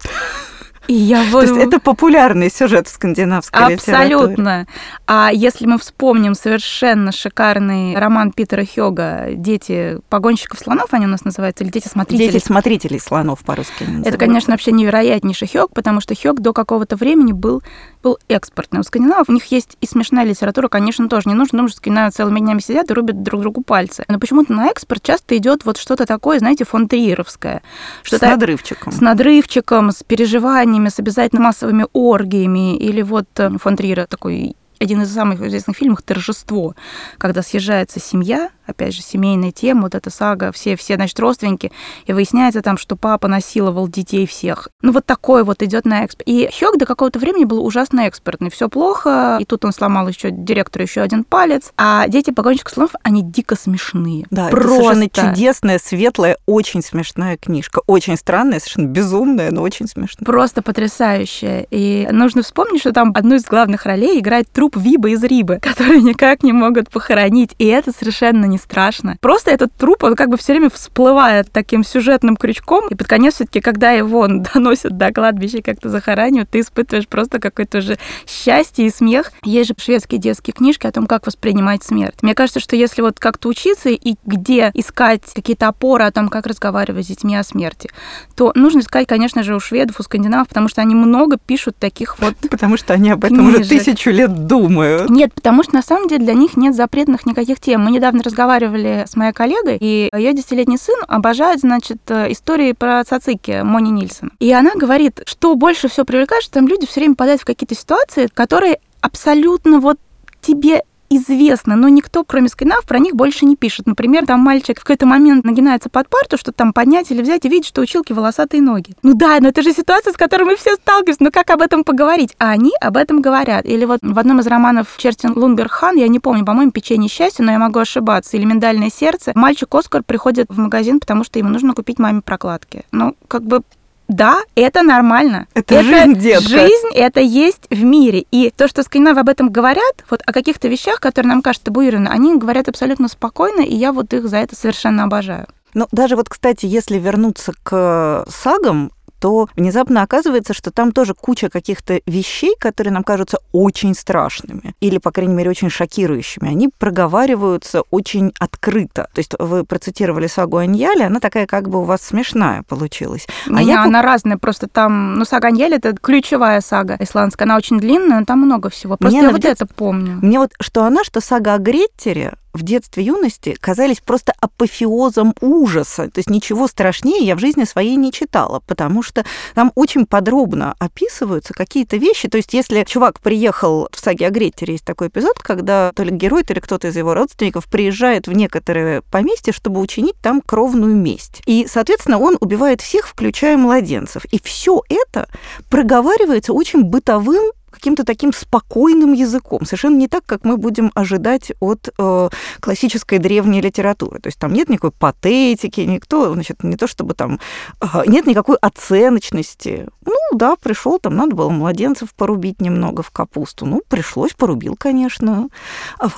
И 0.87 0.93
я 0.93 1.23
вот... 1.31 1.45
То 1.45 1.53
есть 1.53 1.67
это 1.67 1.79
популярный 1.79 2.51
сюжет 2.51 2.87
в 2.87 2.91
скандинавской 2.91 3.75
Абсолютно. 3.75 4.61
Литературе. 4.61 4.67
А 5.07 5.31
если 5.33 5.65
мы 5.65 5.77
вспомним 5.77 6.35
совершенно 6.35 7.11
шикарный 7.11 7.97
роман 7.97 8.31
Питера 8.31 8.65
Хёга 8.65 9.29
«Дети 9.31 9.99
погонщиков 10.09 10.59
слонов», 10.59 10.87
они 10.91 11.05
у 11.05 11.09
нас 11.09 11.25
называются, 11.25 11.63
или 11.63 11.71
«Дети 11.71 11.87
смотрителей». 11.87 12.31
«Дети 12.31 12.43
смотрителей 12.43 12.99
слонов» 12.99 13.39
по-русски. 13.43 13.87
Это, 14.05 14.17
конечно, 14.17 14.53
вообще 14.53 14.71
невероятнейший 14.71 15.47
Хёг, 15.47 15.73
потому 15.73 16.01
что 16.01 16.13
Хёг 16.15 16.39
до 16.39 16.53
какого-то 16.53 16.95
времени 16.95 17.31
был, 17.31 17.63
был 18.03 18.17
экспортный. 18.27 18.79
У 18.79 18.83
скандинавов 18.83 19.29
у 19.29 19.33
них 19.33 19.45
есть 19.45 19.77
и 19.81 19.87
смешная 19.87 20.25
литература, 20.25 20.67
конечно, 20.67 21.09
тоже. 21.09 21.29
Не 21.29 21.35
нужно 21.35 21.57
думать, 21.57 21.71
что 21.71 21.81
скандинавы 21.81 22.11
целыми 22.11 22.39
днями 22.39 22.59
сидят 22.59 22.91
и 22.91 22.93
рубят 22.93 23.23
друг 23.23 23.41
другу 23.41 23.61
пальцы. 23.61 24.03
Но 24.07 24.19
почему-то 24.19 24.53
на 24.53 24.67
экспорт 24.67 25.01
часто 25.03 25.35
идет 25.37 25.65
вот 25.65 25.77
что-то 25.77 26.05
такое, 26.05 26.39
знаете, 26.39 26.65
фон 26.65 26.87
Триеровское. 26.87 27.61
Что 28.03 28.17
с 28.17 28.21
надрывчиком. 28.21 28.91
С 28.93 29.01
надрывчиком, 29.01 29.91
с 29.91 30.03
переживанием 30.03 30.74
компаниями, 30.75 30.89
с 30.89 30.99
обязательно 30.99 31.41
массовыми 31.41 31.85
оргиями, 31.93 32.75
или 32.77 33.03
вот 33.03 33.25
э, 33.37 33.49
фон 33.57 33.75
Триера 33.75 34.05
такой 34.05 34.55
один 34.79 35.01
из 35.01 35.13
самых 35.13 35.41
известных 35.41 35.77
фильмов 35.77 36.01
«Торжество», 36.01 36.75
когда 37.17 37.41
съезжается 37.41 37.99
семья, 37.99 38.49
опять 38.65 38.93
же, 38.93 39.01
семейная 39.01 39.51
тема, 39.51 39.83
вот 39.83 39.95
эта 39.95 40.09
сага, 40.09 40.51
все, 40.51 40.75
все, 40.75 40.95
значит, 40.95 41.19
родственники, 41.19 41.71
и 42.05 42.13
выясняется 42.13 42.61
там, 42.61 42.77
что 42.77 42.95
папа 42.95 43.27
насиловал 43.27 43.87
детей 43.87 44.25
всех. 44.25 44.69
Ну, 44.81 44.91
вот 44.91 45.05
такой 45.05 45.43
вот 45.43 45.61
идет 45.61 45.85
на 45.85 46.03
экспорт. 46.03 46.27
И 46.27 46.49
Хёк 46.51 46.77
до 46.77 46.85
какого-то 46.85 47.19
времени 47.19 47.45
был 47.45 47.65
ужасно 47.65 48.07
экспертный. 48.07 48.49
Все 48.49 48.69
плохо, 48.69 49.37
и 49.39 49.45
тут 49.45 49.65
он 49.65 49.73
сломал 49.73 50.07
еще 50.07 50.31
директору 50.31 50.83
еще 50.83 51.01
один 51.01 51.23
палец. 51.23 51.71
А 51.77 52.07
дети 52.07 52.31
погонщиков 52.31 52.73
слонов, 52.73 52.91
они 53.03 53.21
дико 53.23 53.55
смешные. 53.55 54.25
Да, 54.29 54.49
Просто. 54.49 54.67
это 54.67 54.83
совершенно 54.83 55.09
чудесная, 55.09 55.79
светлая, 55.79 56.37
очень 56.45 56.81
смешная 56.81 57.37
книжка. 57.37 57.81
Очень 57.87 58.17
странная, 58.17 58.59
совершенно 58.59 58.87
безумная, 58.87 59.51
но 59.51 59.61
очень 59.61 59.87
смешная. 59.87 60.25
Просто 60.25 60.61
потрясающая. 60.61 61.67
И 61.69 62.07
нужно 62.11 62.43
вспомнить, 62.43 62.81
что 62.81 62.93
там 62.93 63.11
одну 63.15 63.35
из 63.35 63.43
главных 63.43 63.85
ролей 63.85 64.19
играет 64.19 64.49
труп 64.65 64.77
Виба 64.77 65.09
из 65.09 65.23
Рибы, 65.23 65.59
который 65.61 66.01
никак 66.01 66.43
не 66.43 66.51
могут 66.51 66.89
похоронить. 66.89 67.51
И 67.59 67.65
это 67.65 67.91
совершенно 67.91 68.45
не 68.45 68.57
страшно. 68.57 69.17
Просто 69.21 69.51
этот 69.51 69.73
труп, 69.73 70.03
он 70.03 70.15
как 70.15 70.29
бы 70.29 70.37
все 70.37 70.53
время 70.53 70.69
всплывает 70.69 71.51
таким 71.51 71.83
сюжетным 71.83 72.35
крючком, 72.35 72.87
и 72.89 72.95
под 72.95 73.07
конец 73.07 73.35
все-таки, 73.35 73.61
когда 73.61 73.91
его 73.91 74.27
доносят 74.53 74.97
до 74.97 75.11
кладбища 75.11 75.61
как-то 75.61 75.89
захоранивают, 75.89 76.49
ты 76.49 76.61
испытываешь 76.61 77.07
просто 77.07 77.39
какое-то 77.39 77.81
же 77.81 77.97
счастье 78.25 78.87
и 78.87 78.89
смех. 78.89 79.31
Есть 79.43 79.69
же 79.69 79.75
шведские 79.77 80.19
детские 80.19 80.53
книжки 80.53 80.87
о 80.87 80.91
том, 80.91 81.05
как 81.05 81.27
воспринимать 81.27 81.83
смерть. 81.83 82.15
Мне 82.21 82.33
кажется, 82.33 82.59
что 82.59 82.75
если 82.75 83.01
вот 83.01 83.19
как-то 83.19 83.49
учиться 83.49 83.89
и 83.89 84.15
где 84.25 84.71
искать 84.73 85.21
какие-то 85.33 85.67
опоры 85.67 86.05
о 86.05 86.11
том, 86.11 86.29
как 86.29 86.47
разговаривать 86.47 87.05
с 87.05 87.09
детьми 87.09 87.35
о 87.35 87.43
смерти, 87.43 87.89
то 88.35 88.51
нужно 88.55 88.79
искать, 88.79 89.07
конечно 89.07 89.43
же, 89.43 89.55
у 89.55 89.59
шведов, 89.59 89.99
у 89.99 90.03
скандинавов, 90.03 90.47
потому 90.47 90.67
что 90.67 90.81
они 90.81 90.95
много 90.95 91.37
пишут 91.37 91.77
таких 91.77 92.19
вот 92.19 92.35
Потому 92.49 92.77
что 92.77 92.93
они 92.93 93.11
об 93.11 93.23
этом 93.23 93.37
книжек. 93.37 93.59
уже 93.61 93.69
тысячу 93.69 94.09
лет 94.09 94.47
думают. 94.59 95.09
Нет, 95.09 95.33
потому 95.33 95.63
что 95.63 95.75
на 95.75 95.81
самом 95.81 96.07
деле 96.07 96.23
для 96.23 96.33
них 96.33 96.57
нет 96.57 96.75
запретных 96.75 97.25
никаких 97.25 97.59
тем. 97.59 97.83
Мы 97.83 97.91
недавно 97.91 98.23
разговаривали 98.23 99.05
с 99.07 99.15
моей 99.15 99.33
коллегой, 99.33 99.77
и 99.79 100.09
ее 100.13 100.33
десятилетний 100.33 100.77
сын 100.77 100.95
обожает, 101.07 101.59
значит, 101.59 101.99
истории 102.09 102.71
про 102.71 103.03
цацики 103.03 103.61
Мони 103.63 103.91
Нильсон. 103.91 104.31
И 104.39 104.51
она 104.51 104.71
говорит, 104.75 105.21
что 105.25 105.55
больше 105.55 105.87
всего 105.87 106.05
привлекает, 106.05 106.43
что 106.43 106.53
там 106.53 106.67
люди 106.67 106.85
все 106.85 107.01
время 107.01 107.15
попадают 107.15 107.41
в 107.41 107.45
какие-то 107.45 107.75
ситуации, 107.75 108.27
которые 108.33 108.79
абсолютно 109.01 109.79
вот 109.79 109.97
тебе 110.41 110.83
известно, 111.09 111.75
но 111.75 111.87
никто, 111.87 112.23
кроме 112.23 112.49
скандинавов, 112.49 112.85
про 112.85 112.99
них 112.99 113.15
больше 113.15 113.45
не 113.45 113.55
пишет. 113.55 113.87
Например, 113.87 114.25
там 114.25 114.39
мальчик 114.39 114.79
в 114.79 114.83
какой-то 114.83 115.05
момент 115.05 115.45
нагинается 115.45 115.89
под 115.89 116.09
парту, 116.09 116.37
что 116.37 116.51
там 116.51 116.73
поднять 116.73 117.11
или 117.11 117.21
взять, 117.21 117.45
и 117.45 117.49
видит, 117.49 117.67
что 117.67 117.81
училки 117.81 118.13
волосатые 118.13 118.61
ноги. 118.61 118.95
Ну 119.03 119.13
да, 119.13 119.37
но 119.39 119.49
это 119.49 119.61
же 119.61 119.73
ситуация, 119.73 120.13
с 120.13 120.17
которой 120.17 120.43
мы 120.43 120.55
все 120.55 120.75
сталкиваемся. 120.75 121.23
Ну 121.23 121.31
как 121.31 121.49
об 121.49 121.61
этом 121.61 121.83
поговорить? 121.83 122.35
А 122.39 122.49
они 122.49 122.71
об 122.81 122.97
этом 122.97 123.21
говорят. 123.21 123.65
Или 123.65 123.85
вот 123.85 123.99
в 124.01 124.19
одном 124.19 124.39
из 124.39 124.47
романов 124.47 124.95
Черстин 124.97 125.33
Лунгерхан, 125.35 125.95
я 125.95 126.07
не 126.07 126.19
помню, 126.19 126.45
по-моему, 126.45 126.71
«Печенье 126.71 127.09
счастья», 127.09 127.43
но 127.43 127.51
я 127.51 127.59
могу 127.59 127.79
ошибаться, 127.79 128.37
или 128.37 128.45
«Миндальное 128.45 128.89
сердце», 128.89 129.31
мальчик 129.35 129.73
Оскар 129.73 130.03
приходит 130.03 130.47
в 130.49 130.57
магазин, 130.57 130.99
потому 130.99 131.23
что 131.23 131.39
ему 131.39 131.49
нужно 131.49 131.73
купить 131.73 131.99
маме 131.99 132.21
прокладки. 132.21 132.83
Ну, 132.91 133.15
как 133.27 133.43
бы 133.43 133.61
да, 134.07 134.39
это 134.55 134.83
нормально. 134.83 135.47
Это, 135.53 135.75
это 135.75 135.83
жизнь, 135.83 136.19
детка. 136.19 136.49
Жизнь 136.49 136.89
это 136.93 137.19
есть 137.19 137.67
в 137.69 137.83
мире. 137.83 138.25
И 138.31 138.51
то, 138.55 138.67
что 138.67 138.83
скандинавы 138.83 139.21
об 139.21 139.29
этом 139.29 139.49
говорят, 139.49 140.03
вот 140.09 140.21
о 140.25 140.31
каких-то 140.31 140.67
вещах, 140.67 140.99
которые 140.99 141.29
нам 141.29 141.41
кажутся 141.41 141.65
табуированы, 141.65 142.09
они 142.09 142.37
говорят 142.37 142.69
абсолютно 142.69 143.07
спокойно, 143.07 143.61
и 143.61 143.75
я 143.75 143.91
вот 143.91 144.13
их 144.13 144.27
за 144.27 144.37
это 144.37 144.55
совершенно 144.55 145.03
обожаю. 145.03 145.47
Ну, 145.73 145.87
даже 145.91 146.15
вот, 146.15 146.29
кстати, 146.29 146.65
если 146.65 146.97
вернуться 146.97 147.53
к 147.63 148.25
сагам, 148.29 148.91
то 149.25 149.49
внезапно 149.55 150.03
оказывается, 150.03 150.53
что 150.53 150.69
там 150.69 150.91
тоже 150.91 151.15
куча 151.15 151.49
каких-то 151.49 151.99
вещей, 152.05 152.53
которые 152.59 152.93
нам 152.93 153.03
кажутся 153.03 153.39
очень 153.53 153.95
страшными 153.95 154.75
или, 154.81 154.99
по 154.99 155.09
крайней 155.09 155.33
мере, 155.33 155.49
очень 155.49 155.71
шокирующими. 155.71 156.47
Они 156.47 156.69
проговариваются 156.69 157.81
очень 157.89 158.33
открыто. 158.39 159.09
То 159.15 159.19
есть 159.19 159.33
вы 159.39 159.63
процитировали 159.63 160.27
сагу 160.27 160.57
Аньяли, 160.57 161.01
она 161.01 161.19
такая 161.19 161.47
как 161.47 161.69
бы 161.69 161.79
у 161.79 161.85
вас 161.85 162.03
смешная 162.03 162.61
получилась. 162.61 163.25
А 163.47 163.63
Не, 163.63 163.69
я... 163.69 163.83
она 163.83 164.03
разная, 164.03 164.37
просто 164.37 164.67
там, 164.67 165.15
ну, 165.15 165.25
сага 165.25 165.47
Аньяли— 165.47 165.75
это 165.77 165.95
ключевая 165.99 166.61
сага 166.61 166.95
исландская, 166.99 167.47
она 167.47 167.57
очень 167.57 167.79
длинная, 167.79 168.19
но 168.19 168.25
там 168.25 168.41
много 168.41 168.69
всего. 168.69 168.95
Просто 168.95 169.17
Мне 169.17 169.25
я 169.25 169.31
вот 169.31 169.43
это 169.43 169.65
помню. 169.65 170.19
Мне 170.21 170.37
вот 170.37 170.51
что 170.59 170.83
она, 170.83 171.03
что 171.03 171.19
сага 171.19 171.55
о 171.55 171.57
Греттере, 171.57 172.33
в 172.55 172.63
детстве, 172.63 173.03
юности 173.03 173.55
казались 173.59 173.99
просто 173.99 174.33
апофеозом 174.39 175.35
ужаса. 175.41 176.09
То 176.09 176.19
есть 176.19 176.29
ничего 176.29 176.67
страшнее 176.67 177.25
я 177.25 177.35
в 177.35 177.39
жизни 177.39 177.63
своей 177.65 177.95
не 177.95 178.11
читала, 178.11 178.61
потому 178.65 179.03
что 179.03 179.25
там 179.53 179.71
очень 179.75 180.05
подробно 180.05 180.75
описываются 180.79 181.53
какие-то 181.53 181.97
вещи. 181.97 182.27
То 182.27 182.37
есть 182.37 182.53
если 182.53 182.83
чувак 182.83 183.19
приехал 183.19 183.89
в 183.91 183.99
саге 183.99 184.27
о 184.27 184.29
Греттере, 184.31 184.73
есть 184.73 184.85
такой 184.85 185.07
эпизод, 185.09 185.37
когда 185.39 185.91
то 185.95 186.03
ли 186.03 186.11
герой, 186.11 186.43
то 186.43 186.53
ли 186.53 186.61
кто-то 186.61 186.87
из 186.87 186.95
его 186.95 187.13
родственников 187.13 187.65
приезжает 187.65 188.27
в 188.27 188.33
некоторое 188.33 189.01
поместье, 189.01 189.53
чтобы 189.53 189.79
учинить 189.81 190.15
там 190.21 190.41
кровную 190.41 190.95
месть. 190.95 191.41
И, 191.45 191.67
соответственно, 191.69 192.19
он 192.19 192.37
убивает 192.39 192.81
всех, 192.81 193.07
включая 193.07 193.57
младенцев. 193.57 194.25
И 194.25 194.39
все 194.41 194.81
это 194.89 195.27
проговаривается 195.69 196.53
очень 196.53 196.83
бытовым 196.83 197.51
каким-то 197.75 198.03
таким 198.03 198.33
спокойным 198.33 199.13
языком, 199.13 199.65
совершенно 199.65 199.97
не 199.97 200.07
так, 200.07 200.25
как 200.25 200.43
мы 200.43 200.57
будем 200.57 200.91
ожидать 200.95 201.51
от 201.59 201.89
э, 201.97 202.29
классической 202.59 203.19
древней 203.19 203.61
литературы. 203.61 204.19
То 204.19 204.27
есть 204.27 204.39
там 204.39 204.53
нет 204.53 204.69
никакой 204.69 204.91
патетики, 204.91 205.81
никто, 205.81 206.33
значит, 206.33 206.63
не 206.63 206.77
то 206.77 206.87
чтобы 206.87 207.13
там, 207.13 207.39
э, 207.81 207.85
нет 208.07 208.25
никакой 208.25 208.57
оценочности. 208.57 209.87
Ну, 210.05 210.15
да, 210.33 210.55
пришел, 210.55 210.99
там 210.99 211.15
надо 211.15 211.35
было 211.35 211.49
младенцев 211.49 212.13
порубить 212.15 212.61
немного 212.61 213.03
в 213.03 213.11
капусту. 213.11 213.65
Ну, 213.65 213.81
пришлось, 213.87 214.33
порубил, 214.33 214.75
конечно. 214.77 215.49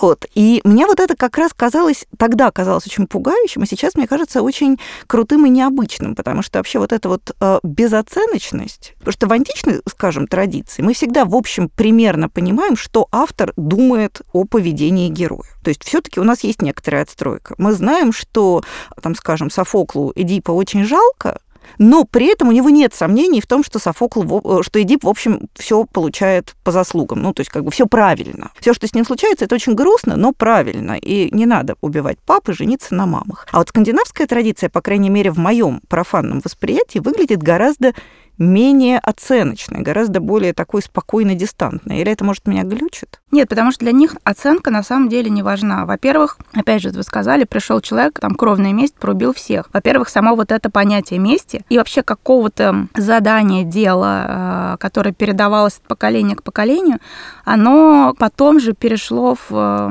Вот. 0.01 0.25
И 0.35 0.61
мне 0.63 0.85
вот 0.85 0.99
это 0.99 1.15
как 1.15 1.37
раз 1.37 1.51
казалось, 1.53 2.05
тогда 2.17 2.51
казалось 2.51 2.85
очень 2.85 3.07
пугающим, 3.07 3.63
а 3.63 3.65
сейчас, 3.65 3.95
мне 3.95 4.07
кажется, 4.07 4.41
очень 4.41 4.77
крутым 5.07 5.45
и 5.45 5.49
необычным, 5.49 6.15
потому 6.15 6.41
что 6.41 6.59
вообще 6.59 6.79
вот 6.79 6.93
эта 6.93 7.09
вот 7.09 7.35
э, 7.39 7.59
безоценочность, 7.63 8.93
потому 8.99 9.11
что 9.11 9.27
в 9.27 9.31
античной, 9.31 9.81
скажем, 9.89 10.27
традиции 10.27 10.81
мы 10.81 10.93
всегда, 10.93 11.25
в 11.25 11.35
общем, 11.35 11.46
примерно 11.75 12.29
понимаем, 12.29 12.75
что 12.75 13.07
автор 13.11 13.53
думает 13.57 14.21
о 14.33 14.45
поведении 14.45 15.09
героя. 15.09 15.49
То 15.63 15.69
есть 15.69 15.83
все-таки 15.83 16.19
у 16.19 16.23
нас 16.23 16.43
есть 16.43 16.61
некоторая 16.61 17.03
отстройка. 17.03 17.55
Мы 17.57 17.73
знаем, 17.73 18.11
что, 18.13 18.63
там, 19.01 19.15
скажем, 19.15 19.49
Софоклу 19.49 20.11
Эдипа 20.15 20.51
очень 20.51 20.85
жалко, 20.85 21.39
но 21.77 22.05
при 22.05 22.27
этом 22.27 22.49
у 22.49 22.51
него 22.51 22.69
нет 22.69 22.93
сомнений 22.93 23.41
в 23.41 23.47
том, 23.47 23.63
что 23.63 23.79
Софокл, 23.79 24.21
э, 24.23 24.63
что 24.63 24.81
Эдип, 24.81 25.03
в 25.03 25.09
общем, 25.09 25.49
все 25.55 25.85
получает 25.85 26.55
по 26.63 26.71
заслугам. 26.71 27.21
Ну, 27.21 27.33
то 27.33 27.41
есть 27.41 27.51
как 27.51 27.63
бы 27.63 27.71
все 27.71 27.85
правильно. 27.87 28.51
Все, 28.59 28.73
что 28.73 28.87
с 28.87 28.93
ним 28.93 29.05
случается, 29.05 29.45
это 29.45 29.55
очень 29.55 29.75
грустно, 29.75 30.15
но 30.15 30.33
правильно. 30.33 30.97
И 30.97 31.33
не 31.35 31.45
надо 31.45 31.75
убивать 31.81 32.17
папы, 32.25 32.53
жениться 32.53 32.95
на 32.95 33.05
мамах. 33.05 33.47
А 33.51 33.59
вот 33.59 33.69
скандинавская 33.69 34.27
традиция, 34.27 34.69
по 34.69 34.81
крайней 34.81 35.09
мере, 35.09 35.31
в 35.31 35.37
моем 35.37 35.81
профанном 35.87 36.41
восприятии, 36.43 36.99
выглядит 36.99 37.41
гораздо 37.41 37.93
менее 38.37 38.99
оценочной, 38.99 39.81
гораздо 39.81 40.19
более 40.19 40.53
такой 40.53 40.81
спокойно 40.81 41.35
дистантной. 41.35 41.99
Или 41.99 42.11
это, 42.11 42.23
может, 42.23 42.47
меня 42.47 42.63
глючит? 42.63 43.21
Нет, 43.31 43.49
потому 43.49 43.71
что 43.71 43.81
для 43.81 43.91
них 43.91 44.15
оценка 44.23 44.71
на 44.71 44.83
самом 44.83 45.09
деле 45.09 45.29
не 45.29 45.43
важна. 45.43 45.85
Во-первых, 45.85 46.37
опять 46.53 46.81
же, 46.81 46.89
вы 46.89 47.03
сказали, 47.03 47.43
пришел 47.43 47.81
человек, 47.81 48.19
там, 48.19 48.35
кровная 48.35 48.73
месть, 48.73 48.95
порубил 48.95 49.33
всех. 49.33 49.69
Во-первых, 49.73 50.09
само 50.09 50.35
вот 50.35 50.51
это 50.51 50.69
понятие 50.69 51.19
мести 51.19 51.65
и 51.69 51.77
вообще 51.77 52.03
какого-то 52.03 52.87
задания, 52.95 53.63
дела, 53.63 54.73
э, 54.73 54.77
которое 54.79 55.13
передавалось 55.13 55.77
от 55.77 55.87
поколения 55.87 56.35
к 56.35 56.43
поколению, 56.43 56.99
оно 57.43 58.15
потом 58.17 58.59
же 58.59 58.73
перешло 58.73 59.35
в 59.35 59.51
э, 59.51 59.89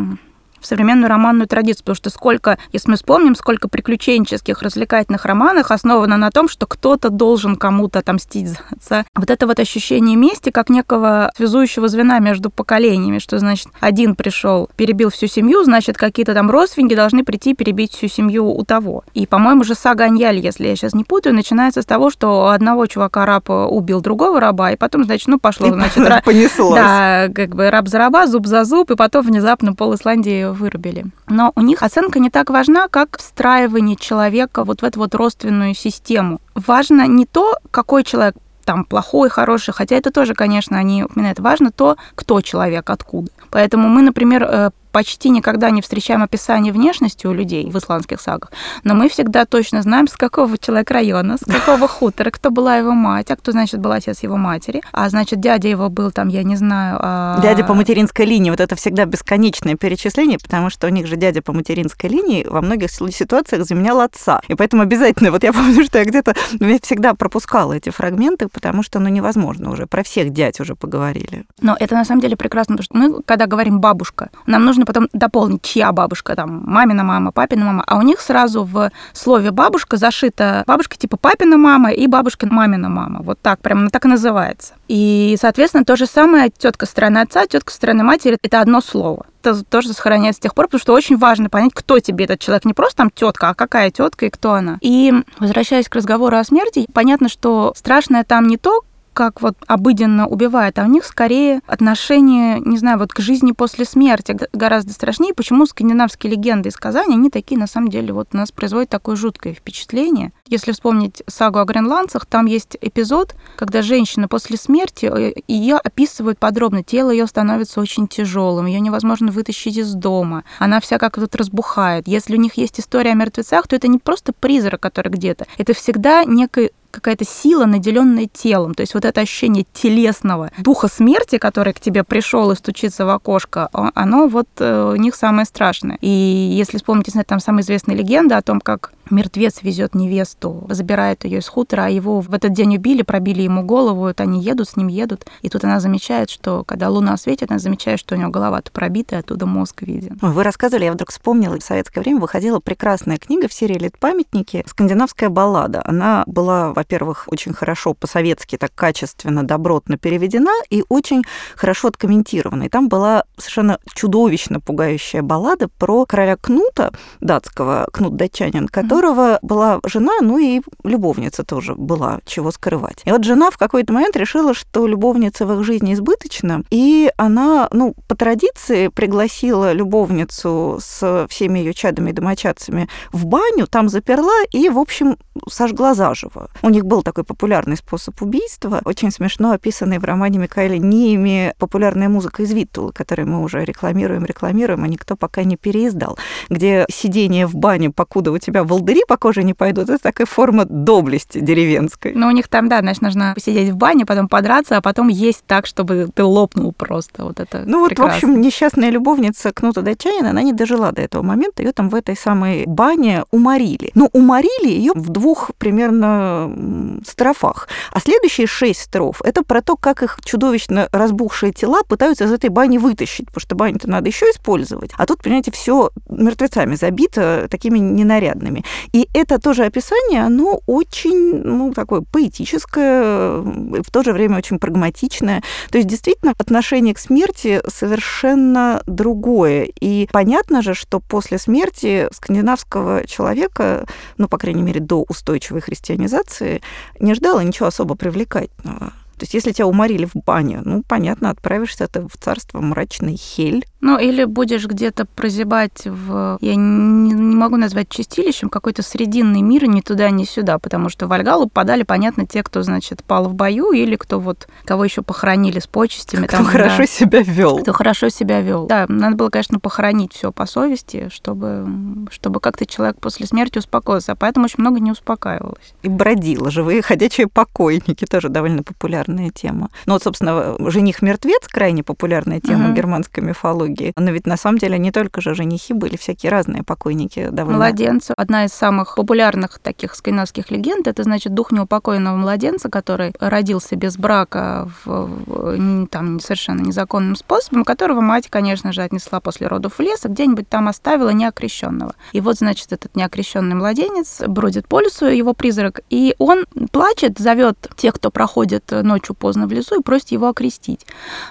в 0.60 0.66
современную 0.66 1.08
романную 1.08 1.46
традицию, 1.46 1.82
потому 1.84 1.96
что 1.96 2.10
сколько, 2.10 2.58
если 2.72 2.90
мы 2.90 2.96
вспомним, 2.96 3.34
сколько 3.34 3.68
приключенческих, 3.68 4.62
развлекательных 4.62 5.24
романов 5.24 5.70
основано 5.70 6.16
на 6.16 6.30
том, 6.30 6.48
что 6.48 6.66
кто-то 6.66 7.10
должен 7.10 7.56
кому-то 7.56 8.00
отомстить 8.00 8.48
за 8.48 8.58
отца. 8.70 9.04
Вот 9.14 9.30
это 9.30 9.46
вот 9.46 9.58
ощущение 9.58 10.16
мести 10.16 10.50
как 10.50 10.68
некого 10.68 11.30
связующего 11.36 11.88
звена 11.88 12.18
между 12.18 12.50
поколениями, 12.50 13.18
что 13.18 13.38
значит 13.38 13.68
один 13.80 14.14
пришел, 14.14 14.68
перебил 14.76 15.10
всю 15.10 15.26
семью, 15.26 15.64
значит 15.64 15.96
какие-то 15.96 16.34
там 16.34 16.50
родственники 16.50 16.94
должны 16.94 17.24
прийти 17.24 17.54
перебить 17.54 17.92
всю 17.92 18.08
семью 18.08 18.46
у 18.46 18.64
того. 18.64 19.04
И, 19.14 19.26
по-моему, 19.26 19.64
же 19.64 19.74
сага 19.74 20.04
Аньяль, 20.04 20.38
если 20.38 20.66
я 20.66 20.76
сейчас 20.76 20.94
не 20.94 21.04
путаю, 21.04 21.34
начинается 21.34 21.82
с 21.82 21.86
того, 21.86 22.10
что 22.10 22.48
одного 22.48 22.86
чувака 22.86 23.26
раб 23.26 23.48
убил 23.48 24.00
другого 24.00 24.40
раба, 24.40 24.72
и 24.72 24.76
потом, 24.76 25.04
значит, 25.04 25.28
ну 25.28 25.38
пошло, 25.38 25.68
значит, 25.68 26.04
понеслось. 26.24 26.74
Да, 26.74 27.28
как 27.34 27.54
бы 27.54 27.70
раб 27.70 27.88
за 27.88 27.98
раба, 27.98 28.26
зуб 28.26 28.46
за 28.46 28.64
зуб, 28.64 28.90
и 28.90 28.96
потом 28.96 29.24
внезапно 29.26 29.74
пол 29.74 29.94
Исландии 29.94 30.52
вырубили. 30.56 31.06
Но 31.28 31.52
у 31.54 31.60
них 31.60 31.82
оценка 31.82 32.18
не 32.18 32.30
так 32.30 32.50
важна, 32.50 32.88
как 32.88 33.18
встраивание 33.18 33.96
человека 33.96 34.64
вот 34.64 34.82
в 34.82 34.84
эту 34.84 34.98
вот 34.98 35.14
родственную 35.14 35.74
систему. 35.74 36.40
Важно 36.54 37.06
не 37.06 37.26
то, 37.26 37.56
какой 37.70 38.02
человек 38.02 38.34
там 38.64 38.84
плохой, 38.84 39.30
хороший, 39.30 39.72
хотя 39.72 39.96
это 39.96 40.10
тоже, 40.10 40.34
конечно, 40.34 40.76
они 40.76 41.04
упоминают. 41.04 41.38
Важно 41.38 41.70
то, 41.70 41.96
кто 42.16 42.40
человек, 42.40 42.90
откуда. 42.90 43.30
Поэтому 43.50 43.88
мы, 43.88 44.02
например, 44.02 44.42
э, 44.42 44.70
почти 44.96 45.28
никогда 45.28 45.68
не 45.68 45.82
встречаем 45.82 46.22
описание 46.22 46.72
внешности 46.72 47.26
у 47.26 47.34
людей 47.34 47.70
в 47.70 47.76
исландских 47.76 48.18
сагах, 48.18 48.50
но 48.82 48.94
мы 48.94 49.10
всегда 49.10 49.44
точно 49.44 49.82
знаем, 49.82 50.08
с 50.08 50.16
какого 50.16 50.56
человека 50.56 50.94
района, 50.94 51.36
с 51.36 51.44
какого 51.44 51.86
хутора, 51.86 52.30
кто 52.30 52.50
была 52.50 52.78
его 52.78 52.92
мать, 52.92 53.30
а 53.30 53.36
кто, 53.36 53.52
значит, 53.52 53.78
был 53.78 53.92
отец 53.92 54.22
его 54.22 54.38
матери, 54.38 54.80
а, 54.92 55.10
значит, 55.10 55.38
дядя 55.38 55.68
его 55.68 55.90
был 55.90 56.12
там, 56.12 56.28
я 56.28 56.44
не 56.44 56.56
знаю... 56.56 56.98
А... 57.02 57.38
Дядя 57.42 57.62
по 57.62 57.74
материнской 57.74 58.24
линии, 58.24 58.48
вот 58.48 58.60
это 58.60 58.74
всегда 58.74 59.04
бесконечное 59.04 59.74
перечисление, 59.74 60.38
потому 60.38 60.70
что 60.70 60.86
у 60.86 60.90
них 60.90 61.06
же 61.06 61.16
дядя 61.16 61.42
по 61.42 61.52
материнской 61.52 62.08
линии 62.08 62.46
во 62.48 62.62
многих 62.62 62.90
ситуациях 62.90 63.66
заменял 63.66 64.00
отца. 64.00 64.40
И 64.48 64.54
поэтому 64.54 64.82
обязательно, 64.82 65.30
вот 65.30 65.42
я 65.42 65.52
помню, 65.52 65.84
что 65.84 65.98
я 65.98 66.06
где-то 66.06 66.34
я 66.58 66.78
всегда 66.82 67.12
пропускала 67.12 67.74
эти 67.74 67.90
фрагменты, 67.90 68.48
потому 68.48 68.82
что, 68.82 68.98
ну, 68.98 69.10
невозможно 69.10 69.70
уже, 69.70 69.86
про 69.86 70.02
всех 70.02 70.30
дядь 70.30 70.58
уже 70.58 70.74
поговорили. 70.74 71.44
Но 71.60 71.76
это 71.78 71.94
на 71.94 72.06
самом 72.06 72.22
деле 72.22 72.38
прекрасно, 72.38 72.78
потому 72.78 72.84
что 72.84 72.96
мы, 72.96 73.22
когда 73.22 73.44
говорим 73.44 73.78
бабушка, 73.78 74.30
нам 74.46 74.64
нужно 74.64 74.85
потом 74.86 75.08
дополнить, 75.12 75.62
чья 75.62 75.92
бабушка, 75.92 76.34
там, 76.34 76.62
мамина 76.64 77.04
мама, 77.04 77.32
папина 77.32 77.64
мама, 77.66 77.84
а 77.86 77.98
у 77.98 78.02
них 78.02 78.20
сразу 78.20 78.64
в 78.64 78.90
слове 79.12 79.50
бабушка 79.50 79.96
зашита 79.96 80.64
бабушка 80.66 80.96
типа 80.96 81.16
папина 81.16 81.56
мама 81.56 81.90
и 81.90 82.06
бабушка 82.06 82.46
мамина 82.50 82.88
мама. 82.88 83.20
Вот 83.22 83.38
так, 83.40 83.60
прям 83.60 83.80
она 83.80 83.90
так 83.90 84.04
и 84.04 84.08
называется. 84.08 84.74
И, 84.88 85.36
соответственно, 85.40 85.84
то 85.84 85.96
же 85.96 86.06
самое 86.06 86.50
тетка 86.50 86.86
стороны 86.86 87.18
отца, 87.18 87.46
тетка 87.46 87.72
стороны 87.72 88.04
матери 88.04 88.38
это 88.42 88.60
одно 88.60 88.80
слово. 88.80 89.26
Это 89.42 89.62
тоже 89.64 89.92
сохраняется 89.92 90.38
с 90.38 90.42
тех 90.42 90.54
пор, 90.54 90.66
потому 90.66 90.80
что 90.80 90.92
очень 90.92 91.16
важно 91.16 91.48
понять, 91.48 91.72
кто 91.74 91.98
тебе 92.00 92.24
этот 92.24 92.40
человек. 92.40 92.64
Не 92.64 92.74
просто 92.74 92.96
там 92.96 93.10
тетка, 93.10 93.50
а 93.50 93.54
какая 93.54 93.90
тетка 93.90 94.26
и 94.26 94.30
кто 94.30 94.54
она. 94.54 94.78
И 94.80 95.12
возвращаясь 95.38 95.88
к 95.88 95.94
разговору 95.94 96.36
о 96.36 96.44
смерти, 96.44 96.86
понятно, 96.92 97.28
что 97.28 97.72
страшное 97.76 98.24
там 98.24 98.48
не 98.48 98.56
то, 98.56 98.82
как 99.16 99.40
вот 99.40 99.56
обыденно 99.66 100.26
убивает, 100.26 100.78
а 100.78 100.84
у 100.84 100.88
них 100.88 101.02
скорее 101.06 101.62
отношение, 101.66 102.60
не 102.60 102.76
знаю, 102.76 102.98
вот 102.98 103.14
к 103.14 103.20
жизни 103.20 103.52
после 103.52 103.86
смерти 103.86 104.36
гораздо 104.52 104.92
страшнее. 104.92 105.32
Почему 105.32 105.64
скандинавские 105.64 106.32
легенды 106.32 106.68
и 106.68 106.72
сказания, 106.72 107.14
они 107.14 107.30
такие, 107.30 107.58
на 107.58 107.66
самом 107.66 107.88
деле, 107.88 108.12
вот 108.12 108.28
у 108.34 108.36
нас 108.36 108.52
производят 108.52 108.90
такое 108.90 109.16
жуткое 109.16 109.54
впечатление. 109.54 110.32
Если 110.48 110.72
вспомнить 110.72 111.22
сагу 111.26 111.60
о 111.60 111.64
гренландцах, 111.64 112.26
там 112.26 112.44
есть 112.44 112.76
эпизод, 112.82 113.34
когда 113.56 113.80
женщина 113.80 114.28
после 114.28 114.58
смерти, 114.58 115.06
э, 115.06 115.32
ее 115.48 115.76
описывают 115.76 116.38
подробно, 116.38 116.82
тело 116.82 117.10
ее 117.10 117.26
становится 117.26 117.80
очень 117.80 118.08
тяжелым, 118.08 118.66
ее 118.66 118.80
невозможно 118.80 119.32
вытащить 119.32 119.78
из 119.78 119.94
дома, 119.94 120.44
она 120.58 120.78
вся 120.78 120.98
как 120.98 121.14
тут 121.14 121.34
разбухает. 121.36 122.06
Если 122.06 122.36
у 122.36 122.40
них 122.40 122.58
есть 122.58 122.78
история 122.80 123.12
о 123.12 123.14
мертвецах, 123.14 123.66
то 123.66 123.76
это 123.76 123.88
не 123.88 123.96
просто 123.96 124.34
призрак, 124.34 124.80
который 124.80 125.08
где-то, 125.08 125.46
это 125.56 125.72
всегда 125.72 126.24
некий 126.24 126.72
какая-то 126.96 127.24
сила, 127.24 127.64
наделенная 127.66 128.28
телом. 128.32 128.74
То 128.74 128.82
есть 128.82 128.94
вот 128.94 129.04
это 129.04 129.20
ощущение 129.20 129.64
телесного 129.72 130.50
духа 130.58 130.88
смерти, 130.88 131.38
который 131.38 131.72
к 131.72 131.80
тебе 131.80 132.04
пришел 132.04 132.50
и 132.50 132.56
стучится 132.56 133.06
в 133.06 133.10
окошко, 133.10 133.68
оно 133.72 134.26
вот 134.26 134.48
э, 134.58 134.92
у 134.92 134.96
них 134.96 135.14
самое 135.14 135.46
страшное. 135.46 135.98
И 136.00 136.08
если 136.08 136.78
вспомнить, 136.78 137.06
там 137.26 137.40
самая 137.40 137.62
известная 137.62 137.96
легенда 137.96 138.36
о 138.36 138.42
том, 138.42 138.60
как 138.60 138.92
мертвец 139.10 139.62
везет 139.62 139.94
невесту, 139.94 140.66
забирает 140.68 141.24
ее 141.24 141.38
из 141.38 141.48
хутора, 141.48 141.86
а 141.86 141.88
его 141.88 142.20
в 142.20 142.32
этот 142.32 142.52
день 142.52 142.76
убили, 142.76 143.02
пробили 143.02 143.42
ему 143.42 143.62
голову, 143.62 144.00
вот 144.00 144.20
они 144.20 144.40
едут, 144.40 144.68
с 144.68 144.76
ним 144.76 144.88
едут, 144.88 145.26
и 145.42 145.48
тут 145.48 145.64
она 145.64 145.80
замечает, 145.80 146.30
что 146.30 146.64
когда 146.64 146.88
луна 146.88 147.16
светит, 147.16 147.50
она 147.50 147.58
замечает, 147.58 147.98
что 147.98 148.14
у 148.14 148.18
него 148.18 148.30
голова-то 148.30 148.70
пробита, 148.70 149.16
и 149.16 149.18
оттуда 149.18 149.46
мозг 149.46 149.82
виден. 149.82 150.18
Вы 150.20 150.42
рассказывали, 150.42 150.84
я 150.84 150.92
вдруг 150.92 151.10
вспомнила, 151.10 151.58
в 151.58 151.62
советское 151.62 152.00
время 152.00 152.20
выходила 152.20 152.60
прекрасная 152.60 153.18
книга 153.18 153.48
в 153.48 153.52
серии 153.52 153.78
«Лет 153.78 153.98
памятники» 153.98 154.64
«Скандинавская 154.66 155.28
баллада». 155.28 155.82
Она 155.84 156.24
была, 156.26 156.72
во-первых, 156.72 157.24
очень 157.28 157.52
хорошо 157.52 157.94
по-советски, 157.94 158.56
так 158.56 158.74
качественно, 158.74 159.42
добротно 159.42 159.98
переведена 159.98 160.52
и 160.70 160.84
очень 160.88 161.24
хорошо 161.54 161.88
откомментирована. 161.88 162.64
И 162.64 162.68
там 162.68 162.88
была 162.88 163.24
совершенно 163.36 163.78
чудовищно 163.94 164.60
пугающая 164.60 165.22
баллада 165.22 165.68
про 165.68 166.06
короля 166.06 166.36
Кнута, 166.36 166.92
датского, 167.20 167.88
Кнут 167.92 168.16
датчанин, 168.16 168.68
который 168.68 168.95
которого 168.96 169.38
была 169.42 169.80
жена, 169.84 170.12
ну 170.22 170.38
и 170.38 170.62
любовница 170.82 171.44
тоже 171.44 171.74
была, 171.74 172.20
чего 172.24 172.50
скрывать. 172.50 173.02
И 173.04 173.10
вот 173.10 173.24
жена 173.24 173.50
в 173.50 173.58
какой-то 173.58 173.92
момент 173.92 174.16
решила, 174.16 174.54
что 174.54 174.86
любовница 174.86 175.44
в 175.44 175.52
их 175.52 175.64
жизни 175.64 175.92
избыточна, 175.92 176.62
и 176.70 177.10
она, 177.18 177.68
ну, 177.72 177.94
по 178.08 178.16
традиции 178.16 178.88
пригласила 178.88 179.72
любовницу 179.72 180.78
с 180.80 181.26
всеми 181.28 181.58
ее 181.58 181.74
чадами 181.74 182.08
и 182.08 182.12
домочадцами 182.14 182.88
в 183.12 183.26
баню, 183.26 183.66
там 183.66 183.90
заперла 183.90 184.32
и, 184.50 184.70
в 184.70 184.78
общем, 184.78 185.18
сожгла 185.46 185.92
заживо. 185.92 186.48
У 186.62 186.70
них 186.70 186.86
был 186.86 187.02
такой 187.02 187.24
популярный 187.24 187.76
способ 187.76 188.22
убийства, 188.22 188.80
очень 188.86 189.10
смешно 189.10 189.52
описанный 189.52 189.98
в 189.98 190.04
романе 190.04 190.38
Микаэля 190.38 190.78
Ними 190.78 191.52
популярная 191.58 192.08
музыка 192.08 192.44
из 192.44 192.52
Виттула, 192.52 192.92
которую 192.92 193.28
мы 193.28 193.42
уже 193.42 193.62
рекламируем, 193.62 194.24
рекламируем, 194.24 194.84
а 194.84 194.88
никто 194.88 195.16
пока 195.16 195.44
не 195.44 195.56
переиздал, 195.56 196.16
где 196.48 196.86
сидение 196.90 197.46
в 197.46 197.54
бане, 197.54 197.90
покуда 197.90 198.32
у 198.32 198.38
тебя 198.38 198.64
волдыри 198.64 198.85
волдыри 198.86 199.02
по 199.06 199.16
коже 199.16 199.42
не 199.42 199.54
пойдут. 199.54 199.90
Это 199.90 199.98
такая 200.02 200.26
форма 200.26 200.64
доблести 200.64 201.40
деревенской. 201.40 202.12
Но 202.14 202.28
у 202.28 202.30
них 202.30 202.48
там, 202.48 202.68
да, 202.68 202.80
значит, 202.80 203.02
нужно 203.02 203.32
посидеть 203.34 203.70
в 203.70 203.76
бане, 203.76 204.06
потом 204.06 204.28
подраться, 204.28 204.76
а 204.76 204.80
потом 204.80 205.08
есть 205.08 205.42
так, 205.46 205.66
чтобы 205.66 206.08
ты 206.14 206.22
лопнул 206.22 206.72
просто. 206.72 207.24
Вот 207.24 207.40
это 207.40 207.64
Ну 207.66 207.86
прекрасно. 207.86 208.04
вот, 208.04 208.12
в 208.12 208.16
общем, 208.16 208.40
несчастная 208.40 208.90
любовница 208.90 209.52
Кнута 209.52 209.82
Датчанина, 209.82 210.30
она 210.30 210.42
не 210.42 210.52
дожила 210.52 210.92
до 210.92 211.02
этого 211.02 211.22
момента. 211.22 211.62
Ее 211.62 211.72
там 211.72 211.88
в 211.88 211.94
этой 211.94 212.16
самой 212.16 212.64
бане 212.66 213.24
уморили. 213.30 213.90
Но 213.94 214.08
уморили 214.12 214.68
ее 214.68 214.92
в 214.94 215.08
двух 215.08 215.50
примерно 215.58 217.00
строфах. 217.06 217.68
А 217.92 218.00
следующие 218.00 218.46
шесть 218.46 218.82
строф— 218.82 219.20
это 219.24 219.42
про 219.42 219.62
то, 219.62 219.76
как 219.76 220.02
их 220.02 220.18
чудовищно 220.24 220.88
разбухшие 220.92 221.52
тела 221.52 221.82
пытаются 221.88 222.24
из 222.24 222.32
этой 222.32 222.50
бани 222.50 222.78
вытащить, 222.78 223.26
потому 223.26 223.40
что 223.40 223.56
баню-то 223.56 223.88
надо 223.90 224.08
еще 224.08 224.26
использовать. 224.26 224.90
А 224.96 225.06
тут, 225.06 225.22
понимаете, 225.22 225.50
все 225.50 225.90
мертвецами 226.08 226.74
забито, 226.76 227.48
такими 227.50 227.78
ненарядными. 227.78 228.64
И 228.92 229.08
это 229.12 229.38
тоже 229.38 229.64
описание, 229.64 230.24
оно 230.24 230.60
очень, 230.66 231.42
ну, 231.42 231.72
такое 231.72 232.00
поэтическое, 232.00 233.40
в 233.40 233.90
то 233.90 234.02
же 234.02 234.12
время 234.12 234.38
очень 234.38 234.58
прагматичное. 234.58 235.42
То 235.70 235.78
есть, 235.78 235.88
действительно, 235.88 236.34
отношение 236.38 236.94
к 236.94 236.98
смерти 236.98 237.60
совершенно 237.68 238.82
другое. 238.86 239.68
И 239.80 240.08
понятно 240.12 240.62
же, 240.62 240.74
что 240.74 241.00
после 241.00 241.38
смерти 241.38 242.08
скандинавского 242.12 243.06
человека, 243.06 243.86
ну, 244.18 244.28
по 244.28 244.38
крайней 244.38 244.62
мере, 244.62 244.80
до 244.80 245.04
устойчивой 245.08 245.60
христианизации, 245.60 246.60
не 247.00 247.14
ждало 247.14 247.40
ничего 247.40 247.66
особо 247.66 247.94
привлекательного. 247.94 248.92
То 249.16 249.22
есть, 249.22 249.34
если 249.34 249.52
тебя 249.52 249.66
уморили 249.66 250.04
в 250.04 250.14
бане, 250.14 250.60
ну, 250.64 250.82
понятно, 250.86 251.30
отправишься 251.30 251.88
ты 251.88 252.02
в 252.02 252.16
царство 252.18 252.60
мрачный 252.60 253.16
хель. 253.16 253.64
Ну, 253.80 253.98
или 253.98 254.24
будешь 254.24 254.66
где-то 254.66 255.06
прозябать 255.06 255.86
в... 255.86 256.38
Я 256.40 256.54
не, 256.54 257.12
не 257.12 257.36
могу 257.36 257.56
назвать 257.56 257.88
чистилищем, 257.88 258.48
какой-то 258.48 258.82
срединный 258.82 259.40
мир 259.42 259.66
ни 259.68 259.80
туда, 259.80 260.10
ни 260.10 260.24
сюда, 260.24 260.58
потому 260.58 260.88
что 260.88 261.06
в 261.06 261.12
Альгалу 261.12 261.48
подали, 261.48 261.82
понятно, 261.82 262.26
те, 262.26 262.42
кто, 262.42 262.62
значит, 262.62 263.04
пал 263.04 263.28
в 263.28 263.34
бою, 263.34 263.72
или 263.72 263.96
кто 263.96 264.20
вот... 264.20 264.48
Кого 264.64 264.84
еще 264.84 265.02
похоронили 265.02 265.60
с 265.60 265.66
почестями. 265.66 266.26
Кто 266.26 266.38
там, 266.38 266.46
хорошо 266.46 266.78
да, 266.78 266.86
себя 266.86 267.22
вел. 267.22 267.58
Кто 267.58 267.72
хорошо 267.72 268.08
себя 268.10 268.40
вел. 268.40 268.66
Да, 268.66 268.86
надо 268.88 269.16
было, 269.16 269.30
конечно, 269.30 269.60
похоронить 269.60 270.12
все 270.12 270.32
по 270.32 270.46
совести, 270.46 271.08
чтобы, 271.10 271.66
чтобы 272.10 272.40
как-то 272.40 272.66
человек 272.66 273.00
после 273.00 273.26
смерти 273.26 273.58
успокоился. 273.58 274.12
А 274.12 274.16
поэтому 274.16 274.44
очень 274.44 274.60
много 274.60 274.80
не 274.80 274.90
успокаивалось. 274.90 275.74
И 275.82 275.88
бродило. 275.88 276.50
Живые 276.50 276.82
ходячие 276.82 277.28
покойники 277.28 278.04
тоже 278.04 278.28
довольно 278.28 278.62
популярны 278.62 279.05
популярная 279.06 279.30
тема. 279.30 279.70
Ну 279.86 279.94
вот, 279.94 280.02
собственно, 280.02 280.56
жених-мертвец 280.58 281.48
крайне 281.48 281.82
популярная 281.82 282.40
тема 282.40 282.66
угу. 282.66 282.74
германской 282.74 283.22
мифологии. 283.22 283.92
Но 283.96 284.10
ведь 284.10 284.26
на 284.26 284.36
самом 284.36 284.58
деле 284.58 284.78
не 284.78 284.90
только 284.90 285.20
же 285.20 285.34
женихи 285.34 285.72
были, 285.72 285.96
всякие 285.96 286.30
разные 286.30 286.62
покойники 286.62 287.28
довольно. 287.30 287.58
Младенцы. 287.58 288.12
Одна 288.16 288.44
из 288.44 288.52
самых 288.52 288.96
популярных 288.96 289.58
таких 289.58 289.94
скандинавских 289.94 290.50
легенд 290.50 290.86
это 290.86 291.02
значит 291.02 291.34
дух 291.34 291.52
неупокоенного 291.52 292.16
младенца, 292.16 292.68
который 292.68 293.12
родился 293.20 293.76
без 293.76 293.96
брака 293.96 294.68
в, 294.84 295.86
там 295.88 296.20
совершенно 296.20 296.62
незаконным 296.62 297.16
способом, 297.16 297.64
которого 297.64 298.00
мать, 298.00 298.28
конечно 298.28 298.72
же, 298.72 298.82
отнесла 298.82 299.20
после 299.20 299.46
родов 299.46 299.78
в 299.78 299.80
лес, 299.80 300.04
и 300.04 300.08
где-нибудь 300.08 300.48
там 300.48 300.68
оставила 300.68 301.10
неокрещенного. 301.10 301.94
И 302.12 302.20
вот, 302.20 302.36
значит, 302.36 302.72
этот 302.72 302.94
неокрещенный 302.96 303.54
младенец 303.54 304.22
бродит 304.26 304.68
по 304.68 304.80
лесу, 304.80 305.06
его 305.06 305.32
призрак, 305.32 305.80
и 305.90 306.14
он 306.18 306.44
плачет, 306.72 307.18
зовет 307.18 307.68
тех, 307.76 307.94
кто 307.94 308.10
проходит 308.10 308.70
ночь 308.70 308.95
ночью 308.96 309.14
поздно 309.14 309.46
в 309.46 309.52
лесу 309.52 309.78
и 309.80 309.82
просит 309.82 310.12
его 310.12 310.28
окрестить. 310.28 310.86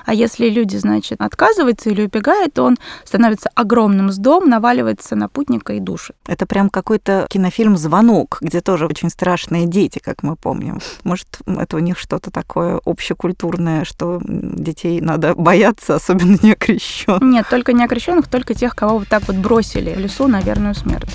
А 0.05 0.13
если 0.13 0.49
люди, 0.49 0.77
значит, 0.77 1.19
отказываются 1.19 1.89
или 1.89 2.03
убегают, 2.03 2.53
то 2.53 2.63
он 2.63 2.77
становится 3.03 3.49
огромным 3.55 4.11
сдом, 4.11 4.47
наваливается 4.47 5.15
на 5.15 5.27
путника 5.27 5.73
и 5.73 5.79
души. 5.79 6.13
Это 6.27 6.45
прям 6.45 6.69
какой-то 6.69 7.25
кинофильм 7.29 7.75
«Звонок», 7.77 8.37
где 8.41 8.61
тоже 8.61 8.85
очень 8.85 9.09
страшные 9.09 9.65
дети, 9.65 9.99
как 9.99 10.21
мы 10.21 10.35
помним. 10.35 10.79
Может, 11.03 11.39
это 11.47 11.77
у 11.77 11.79
них 11.79 11.97
что-то 11.97 12.29
такое 12.29 12.79
общекультурное, 12.85 13.83
что 13.83 14.21
детей 14.23 15.01
надо 15.01 15.33
бояться, 15.33 15.95
особенно 15.95 16.37
неокрещенных? 16.41 17.21
Нет, 17.21 17.47
только 17.49 17.73
неокрещенных, 17.73 18.27
только 18.27 18.53
тех, 18.53 18.75
кого 18.75 18.99
вот 18.99 19.07
так 19.07 19.23
вот 19.27 19.37
бросили 19.37 19.93
в 19.93 19.99
лесу 19.99 20.27
на 20.27 20.41
верную 20.41 20.75
смерть. 20.75 21.09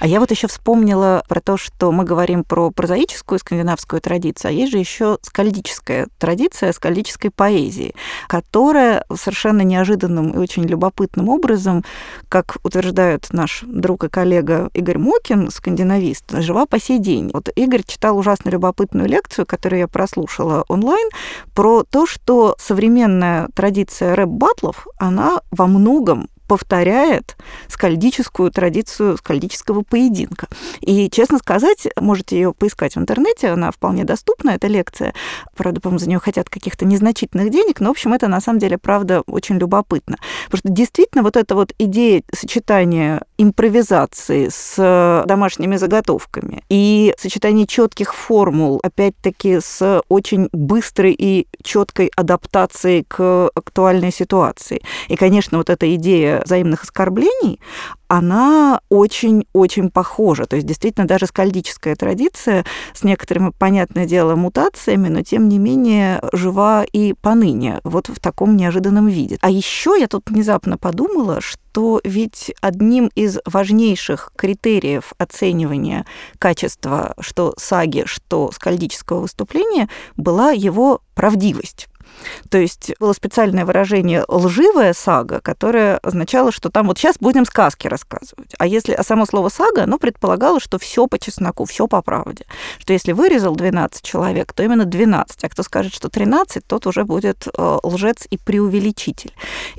А 0.00 0.06
я 0.06 0.20
вот 0.20 0.30
еще 0.30 0.46
вспомнила 0.46 1.24
про 1.28 1.40
то, 1.40 1.56
что 1.56 1.90
мы 1.90 2.04
говорим 2.04 2.44
про 2.44 2.70
прозаическую 2.70 3.40
скандинавскую 3.40 4.00
традицию, 4.00 4.50
а 4.50 4.52
есть 4.52 4.70
же 4.70 4.78
еще 4.78 5.18
скальдическая 5.22 6.06
традиция 6.18 6.72
скальдической 6.72 7.30
поэзии, 7.30 7.94
которая 8.28 9.04
совершенно 9.12 9.62
неожиданным 9.62 10.30
и 10.30 10.38
очень 10.38 10.62
любопытным 10.64 11.28
образом, 11.28 11.84
как 12.28 12.58
утверждает 12.62 13.26
наш 13.32 13.62
друг 13.66 14.04
и 14.04 14.08
коллега 14.08 14.70
Игорь 14.72 14.98
Мокин, 14.98 15.50
скандинавист, 15.50 16.30
жива 16.38 16.66
по 16.66 16.78
сей 16.78 17.00
день. 17.00 17.30
Вот 17.32 17.48
Игорь 17.56 17.82
читал 17.84 18.16
ужасно 18.18 18.50
любопытную 18.50 19.08
лекцию, 19.08 19.46
которую 19.46 19.80
я 19.80 19.88
прослушала 19.88 20.64
онлайн, 20.68 21.08
про 21.54 21.82
то, 21.82 22.06
что 22.06 22.54
современная 22.58 23.48
традиция 23.54 24.14
рэп-батлов, 24.14 24.86
она 24.98 25.40
во 25.50 25.66
многом 25.66 26.28
повторяет 26.48 27.36
скальдическую 27.68 28.50
традицию 28.50 29.18
скальдического 29.18 29.82
поединка. 29.82 30.48
И, 30.80 31.08
честно 31.10 31.38
сказать, 31.38 31.86
можете 32.00 32.36
ее 32.36 32.52
поискать 32.52 32.96
в 32.96 32.98
интернете, 32.98 33.50
она 33.50 33.70
вполне 33.70 34.04
доступна, 34.04 34.50
эта 34.50 34.66
лекция. 34.66 35.14
Правда, 35.56 35.80
по-моему, 35.80 35.98
за 35.98 36.08
нее 36.08 36.18
хотят 36.18 36.48
каких-то 36.48 36.86
незначительных 36.86 37.50
денег, 37.50 37.80
но, 37.80 37.88
в 37.88 37.90
общем, 37.92 38.14
это 38.14 38.28
на 38.28 38.40
самом 38.40 38.58
деле, 38.58 38.78
правда, 38.78 39.22
очень 39.26 39.58
любопытно. 39.58 40.16
Потому 40.46 40.58
что 40.58 40.68
действительно 40.70 41.22
вот 41.22 41.36
эта 41.36 41.54
вот 41.54 41.74
идея 41.78 42.22
сочетания 42.34 43.22
импровизации 43.36 44.48
с 44.50 45.24
домашними 45.26 45.76
заготовками 45.76 46.64
и 46.70 47.14
сочетание 47.18 47.66
четких 47.66 48.14
формул, 48.14 48.80
опять-таки, 48.82 49.60
с 49.60 50.02
очень 50.08 50.48
быстрой 50.52 51.12
и 51.12 51.46
четкой 51.62 52.10
адаптацией 52.16 53.04
к 53.06 53.50
актуальной 53.54 54.12
ситуации. 54.12 54.80
И, 55.08 55.16
конечно, 55.16 55.58
вот 55.58 55.68
эта 55.68 55.94
идея 55.94 56.37
взаимных 56.44 56.82
оскорблений, 56.84 57.60
она 58.08 58.80
очень-очень 58.88 59.90
похожа. 59.90 60.46
То 60.46 60.56
есть 60.56 60.66
действительно 60.66 61.06
даже 61.06 61.26
скальдическая 61.26 61.94
традиция 61.94 62.64
с 62.94 63.04
некоторыми, 63.04 63.52
понятное 63.56 64.06
дело, 64.06 64.34
мутациями, 64.34 65.08
но 65.08 65.22
тем 65.22 65.48
не 65.48 65.58
менее 65.58 66.20
жива 66.32 66.84
и 66.84 67.12
поныне, 67.12 67.80
вот 67.84 68.08
в 68.08 68.18
таком 68.18 68.56
неожиданном 68.56 69.08
виде. 69.08 69.38
А 69.42 69.50
еще 69.50 69.96
я 69.98 70.08
тут 70.08 70.30
внезапно 70.30 70.78
подумала, 70.78 71.40
что 71.40 72.00
ведь 72.02 72.52
одним 72.60 73.10
из 73.14 73.38
важнейших 73.44 74.32
критериев 74.36 75.12
оценивания 75.18 76.06
качества 76.38 77.14
что 77.20 77.54
саги, 77.56 78.04
что 78.06 78.50
скальдического 78.52 79.20
выступления 79.20 79.88
была 80.16 80.50
его 80.50 81.02
правдивость. 81.14 81.88
То 82.50 82.58
есть 82.58 82.92
было 82.98 83.12
специальное 83.12 83.64
выражение 83.64 84.24
«лживая 84.28 84.92
сага», 84.92 85.40
которое 85.40 85.98
означало, 85.98 86.52
что 86.52 86.70
там 86.70 86.86
вот 86.86 86.98
сейчас 86.98 87.16
будем 87.20 87.44
сказки 87.44 87.86
рассказывать. 87.86 88.54
А 88.58 88.66
если 88.66 88.92
а 88.92 89.02
само 89.02 89.26
слово 89.26 89.48
«сага», 89.48 89.84
оно 89.84 89.98
предполагало, 89.98 90.60
что 90.60 90.78
все 90.78 91.06
по 91.06 91.18
чесноку, 91.18 91.64
все 91.64 91.86
по 91.86 92.02
правде. 92.02 92.44
Что 92.78 92.92
если 92.92 93.12
вырезал 93.12 93.54
12 93.54 94.02
человек, 94.02 94.52
то 94.52 94.62
именно 94.62 94.84
12. 94.84 95.44
А 95.44 95.48
кто 95.48 95.62
скажет, 95.62 95.94
что 95.94 96.08
13, 96.08 96.66
тот 96.66 96.86
уже 96.86 97.04
будет 97.04 97.46
э, 97.46 97.78
лжец 97.82 98.26
и 98.30 98.38
преувеличитель. 98.38 99.32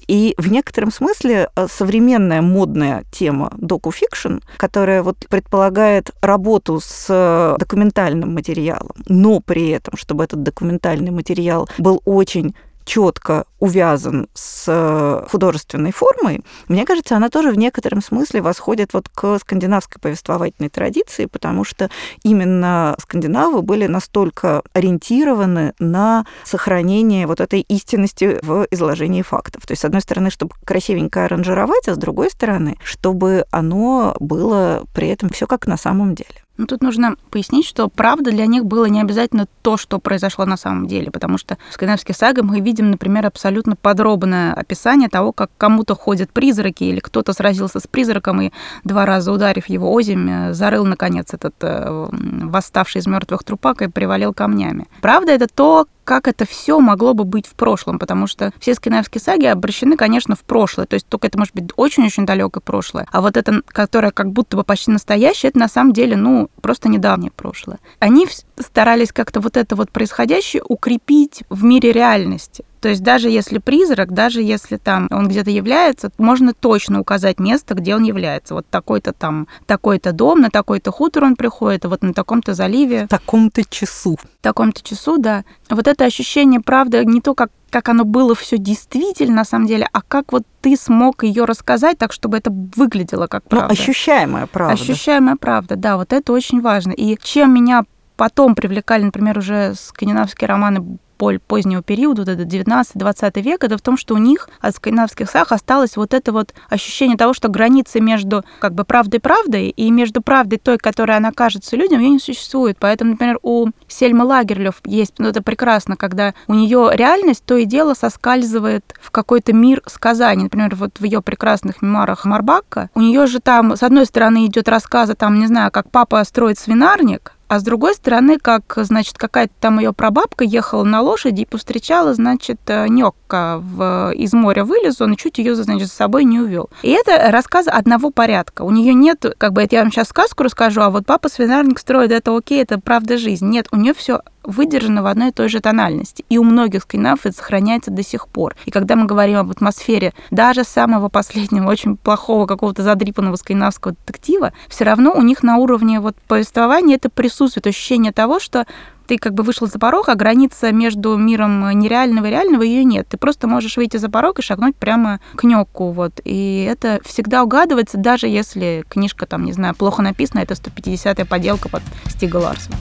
И 0.08 0.36
в 0.38 0.52
некотором 0.52 0.92
смысле 0.92 1.50
э, 1.56 1.68
современная 1.70 2.42
модная 2.42 3.04
тема 3.12 3.52
доку-фикшн, 3.58 4.40
которая 4.58 5.04
вот 5.04 5.18
предполагает 5.30 6.12
работу 6.22 6.80
с 6.80 7.08
э, 7.10 7.56
документальным 7.60 8.34
материалом, 8.34 8.94
но 9.08 9.40
при 9.40 9.70
этом, 9.70 9.98
чтобы 9.98 10.24
этот 10.24 10.44
документальный 10.44 11.12
материал 11.12 11.70
был 11.78 12.02
очень 12.06 12.19
очень 12.20 12.54
четко 12.90 13.46
увязан 13.60 14.28
с 14.34 14.66
э, 14.68 15.28
художественной 15.30 15.92
формой, 15.92 16.42
мне 16.68 16.86
кажется, 16.86 17.16
она 17.16 17.30
тоже 17.30 17.52
в 17.52 17.58
некотором 17.58 18.02
смысле 18.02 18.42
восходит 18.42 18.94
вот 18.94 19.10
к 19.10 19.38
скандинавской 19.38 20.02
повествовательной 20.02 20.70
традиции, 20.70 21.26
потому 21.26 21.64
что 21.64 21.92
именно 22.24 22.96
скандинавы 23.00 23.62
были 23.62 23.86
настолько 23.86 24.64
ориентированы 24.74 25.74
на 25.78 26.26
сохранение 26.44 27.28
вот 27.28 27.42
этой 27.42 27.62
истинности 27.62 28.40
в 28.42 28.66
изложении 28.72 29.22
фактов. 29.22 29.68
То 29.68 29.74
есть, 29.74 29.84
с 29.84 29.86
одной 29.86 30.02
стороны, 30.02 30.32
чтобы 30.32 30.54
красивенько 30.66 31.26
аранжировать, 31.26 31.88
а 31.88 31.94
с 31.94 31.98
другой 31.98 32.32
стороны, 32.32 32.76
чтобы 32.84 33.46
оно 33.52 34.16
было 34.20 34.84
при 34.96 35.10
этом 35.10 35.30
все 35.30 35.46
как 35.46 35.68
на 35.68 35.78
самом 35.78 36.16
деле. 36.16 36.42
Ну, 36.60 36.66
тут 36.66 36.84
нужно 36.84 37.16
пояснить, 37.32 37.66
что 37.66 37.88
правда 37.88 38.32
для 38.32 38.46
них 38.46 38.66
было 38.66 38.84
не 38.84 39.00
обязательно 39.00 39.48
то, 39.62 39.78
что 39.78 39.98
произошло 39.98 40.44
на 40.44 40.58
самом 40.58 40.88
деле, 40.88 41.10
потому 41.10 41.38
что 41.38 41.58
в 41.70 41.74
скандинавских 41.74 42.18
сагах 42.18 42.44
мы 42.44 42.60
видим, 42.60 42.92
например, 42.92 43.26
абсолютно 43.26 43.78
подробное 43.78 44.54
описание 44.54 45.08
того, 45.08 45.32
как 45.32 45.52
кому-то 45.58 45.96
ходят 45.96 46.34
призраки, 46.34 46.84
или 46.84 47.00
кто-то 47.00 47.32
сразился 47.32 47.80
с 47.80 47.88
призраком 47.88 48.42
и 48.42 48.52
два 48.84 49.06
раза 49.06 49.32
ударив 49.32 49.68
его 49.68 49.90
озимь, 49.90 50.52
зарыл, 50.52 50.84
наконец, 50.84 51.34
этот 51.34 51.56
э, 51.62 52.10
восставший 52.12 53.00
из 53.00 53.08
мертвых 53.08 53.46
трупак 53.46 53.82
и 53.82 53.88
привалил 53.88 54.34
камнями. 54.34 54.90
Правда, 55.00 55.32
это 55.32 55.48
то, 55.48 55.88
как 56.10 56.28
это 56.28 56.44
все 56.44 56.80
могло 56.80 57.14
бы 57.14 57.24
быть 57.24 57.46
в 57.46 57.54
прошлом, 57.54 58.00
потому 58.00 58.26
что 58.26 58.52
все 58.60 58.74
скандинавские 58.74 59.22
саги 59.22 59.46
обращены, 59.46 59.96
конечно, 59.96 60.36
в 60.36 60.40
прошлое, 60.40 60.88
то 60.88 60.96
есть 60.96 61.06
только 61.06 61.28
это 61.28 61.38
может 61.38 61.54
быть 61.54 61.66
очень-очень 61.76 62.26
далекое 62.26 62.62
прошлое, 62.62 63.06
а 63.12 63.22
вот 63.22 63.38
это, 63.38 63.62
которое 63.68 64.10
как 64.10 64.32
будто 64.32 64.58
бы 64.58 64.64
почти 64.64 64.90
настоящее, 64.90 65.52
это 65.52 65.60
на 65.60 65.68
самом 65.68 65.94
деле, 65.94 66.16
ну, 66.16 66.50
просто 66.64 66.90
недавнее 66.90 67.30
прошлое. 67.30 67.78
Они 68.00 68.26
старались 68.60 69.12
как-то 69.12 69.40
вот 69.40 69.58
это 69.58 69.76
вот 69.76 69.92
происходящее 69.92 70.64
укрепить 70.68 71.44
в 71.50 71.64
мире 71.64 71.92
реальности. 71.92 72.66
То 72.82 72.90
есть 72.90 73.04
даже 73.04 73.30
если 73.30 73.58
призрак, 73.58 74.14
даже 74.14 74.42
если 74.42 74.78
там 74.78 75.08
он 75.12 75.28
где-то 75.28 75.50
является, 75.50 76.12
можно 76.18 76.54
точно 76.54 77.02
указать 77.02 77.40
место, 77.40 77.76
где 77.76 77.96
он 77.96 78.04
является. 78.04 78.54
Вот 78.54 78.66
такой-то 78.70 79.12
там, 79.12 79.48
такой-то 79.66 80.14
дом, 80.14 80.42
на 80.42 80.50
такой-то 80.50 80.92
хутор 80.92 81.26
он 81.26 81.36
приходит, 81.36 81.86
вот 81.86 82.02
на 82.02 82.14
таком-то 82.14 82.54
заливе. 82.54 83.06
В 83.06 83.10
таком-то 83.10 83.64
часу. 83.70 84.18
В 84.18 84.44
таком-то 84.44 84.82
часу, 84.82 85.18
да. 85.18 85.44
Вот 85.70 85.88
это 85.88 86.06
ощущение, 86.06 86.62
правда, 86.62 87.04
не 87.04 87.22
то, 87.22 87.36
как 87.36 87.52
как 87.70 87.88
оно 87.90 88.04
было 88.04 88.34
все 88.34 88.58
действительно 88.58 89.36
на 89.36 89.46
самом 89.46 89.68
деле, 89.68 89.88
а 89.94 90.02
как 90.02 90.32
вот 90.32 90.42
ты 90.60 90.76
смог 90.76 91.24
ее 91.24 91.46
рассказать 91.46 92.00
так, 92.00 92.12
чтобы 92.12 92.38
это 92.38 92.50
выглядело 92.52 93.28
как 93.28 93.44
ну, 93.44 93.50
правда. 93.50 93.76
Ну, 93.76 93.82
ощущаемая 93.82 94.48
правда. 94.48 94.74
Ощущаемая 94.74 95.36
правда, 95.36 95.76
да, 95.76 95.98
вот 95.98 96.12
это 96.12 96.34
очень 96.34 96.62
важно. 96.62 96.94
И 96.94 97.16
чем 97.22 97.54
меня 97.54 97.86
потом 98.20 98.54
привлекали, 98.54 99.04
например, 99.04 99.38
уже 99.38 99.76
скандинавские 99.76 100.50
романы 100.50 101.00
более 101.18 101.40
позднего 101.40 101.82
периода, 101.82 102.22
вот 102.22 102.30
это 102.30 102.44
19-20 102.44 103.42
век, 103.42 103.64
это 103.64 103.78
в 103.78 103.82
том, 103.82 103.98
что 103.98 104.16
у 104.16 104.18
них 104.18 104.50
от 104.60 104.76
скандинавских 104.76 105.30
саг 105.30 105.54
осталось 105.54 105.96
вот 105.96 106.14
это 106.14 106.34
вот 106.34 106.54
ощущение 106.70 107.18
того, 107.18 107.34
что 107.34 107.48
границы 107.48 108.02
между 108.02 108.44
как 108.60 108.74
бы 108.74 108.84
правдой-правдой 108.84 109.70
и 109.70 109.92
между 109.92 110.22
правдой 110.22 110.60
той, 110.60 110.78
которая 110.78 111.18
она 111.18 111.32
кажется 111.32 111.78
людям, 111.78 112.02
ее 112.02 112.10
не 112.10 112.20
существует. 112.20 112.78
Поэтому, 112.78 113.12
например, 113.12 113.40
у 113.42 113.68
Сельмы 113.88 114.26
Лагерлёв 114.26 114.76
есть, 114.86 115.14
ну 115.18 115.30
это 115.30 115.42
прекрасно, 115.42 115.96
когда 115.96 116.34
у 116.48 116.54
нее 116.54 116.90
реальность 116.94 117.44
то 117.46 117.56
и 117.56 117.64
дело 117.64 117.94
соскальзывает 117.94 118.96
в 119.02 119.12
какой-то 119.12 119.54
мир 119.54 119.82
сказаний. 119.86 120.44
Например, 120.44 120.76
вот 120.76 121.00
в 121.00 121.04
ее 121.06 121.22
прекрасных 121.22 121.82
мемуарах 121.82 122.26
Марбакка, 122.26 122.90
у 122.96 123.02
нее 123.02 123.28
же 123.28 123.40
там, 123.40 123.78
с 123.78 123.84
одной 123.84 124.06
стороны, 124.06 124.46
идет 124.46 124.68
рассказы, 124.68 125.16
там, 125.16 125.40
не 125.40 125.48
знаю, 125.48 125.72
как 125.72 125.90
папа 125.90 126.22
строит 126.26 126.60
свинарник, 126.60 127.34
а 127.50 127.60
с 127.60 127.64
другой 127.64 127.96
стороны, 127.96 128.38
как, 128.38 128.74
значит, 128.78 129.18
какая-то 129.18 129.54
там 129.60 129.80
ее 129.80 129.92
прабабка 129.92 130.44
ехала 130.44 130.84
на 130.84 131.02
лошади 131.02 131.42
и 131.42 131.46
повстречала, 131.46 132.14
значит, 132.14 132.60
э, 132.68 132.88
Нёкка 132.88 133.58
в, 133.60 134.14
из 134.14 134.34
моря 134.34 134.64
вылез, 134.64 135.02
он 135.02 135.16
чуть 135.16 135.40
ее, 135.40 135.56
значит, 135.56 135.90
с 135.90 135.94
собой 135.94 136.26
не 136.26 136.40
увел. 136.40 136.70
И 136.84 136.92
это 136.92 137.32
рассказ 137.32 137.68
одного 137.68 138.12
порядка. 138.12 138.62
У 138.62 138.70
нее 138.70 138.94
нет, 138.94 139.26
как 139.40 139.54
бы, 139.54 139.64
это 139.64 139.78
я 139.78 139.82
вам 139.82 139.92
сейчас 139.92 140.10
сказку 140.10 140.44
расскажу, 140.44 140.82
а 140.82 140.92
вот 140.92 141.08
папа 141.08 141.28
свинарник 141.28 141.80
строит, 141.80 142.12
это 142.12 142.38
окей, 142.38 142.62
это 142.62 142.80
правда 142.80 143.18
жизнь. 143.18 143.48
Нет, 143.50 143.68
у 143.72 143.78
нее 143.78 143.96
все 143.96 144.22
выдержано 144.50 145.04
в 145.04 145.06
одной 145.06 145.30
и 145.30 145.32
той 145.32 145.50
же 145.50 145.60
тональности. 145.60 146.26
И 146.30 146.38
у 146.38 146.44
многих 146.44 146.84
скандинавов 146.84 147.26
это 147.26 147.38
сохраняется 147.38 147.92
до 147.92 148.04
сих 148.04 148.28
пор. 148.28 148.56
И 148.66 148.72
когда 148.72 148.96
мы 148.96 149.06
говорим 149.06 149.38
об 149.38 149.52
атмосфере 149.52 150.14
даже 150.32 150.64
самого 150.64 151.10
последнего, 151.10 151.70
очень 151.70 151.98
плохого 151.98 152.46
какого-то 152.46 152.84
задрипанного 152.84 153.36
скандинавского 153.36 153.94
детектива, 153.94 154.54
все 154.68 154.84
равно 154.84 155.14
у 155.14 155.22
них 155.22 155.44
на 155.44 155.58
уровне 155.58 156.00
вот 156.00 156.16
повествования 156.28 156.96
это 156.96 157.10
присутствует 157.10 157.68
ощущение 157.68 158.12
того, 158.12 158.40
что 158.40 158.66
ты 159.10 159.18
как 159.18 159.34
бы 159.34 159.42
вышел 159.42 159.66
за 159.66 159.80
порог, 159.80 160.08
а 160.08 160.14
граница 160.14 160.72
между 160.72 161.18
миром 161.18 161.68
нереального 161.72 162.28
и 162.28 162.30
реального 162.30 162.62
ее 162.62 162.84
нет. 162.84 163.08
Ты 163.10 163.18
просто 163.18 163.48
можешь 163.48 163.76
выйти 163.76 163.98
за 163.98 164.08
порог 164.08 164.38
и 164.38 164.44
шагнуть 164.44 164.76
прямо 164.76 165.20
к 165.36 165.44
нёку, 165.46 165.92
вот. 165.92 166.22
И 166.24 166.64
это 166.70 167.00
всегда 167.04 167.44
угадывается, 167.44 167.98
даже 167.98 168.28
если 168.28 168.86
книжка 168.88 169.26
там, 169.26 169.46
не 169.46 169.52
знаю, 169.52 169.74
плохо 169.74 170.04
написана, 170.04 170.42
это 170.42 170.54
150-я 170.54 171.26
поделка 171.26 171.70
под 171.70 171.82
Стига 172.06 172.38
Ларсона. 172.38 172.78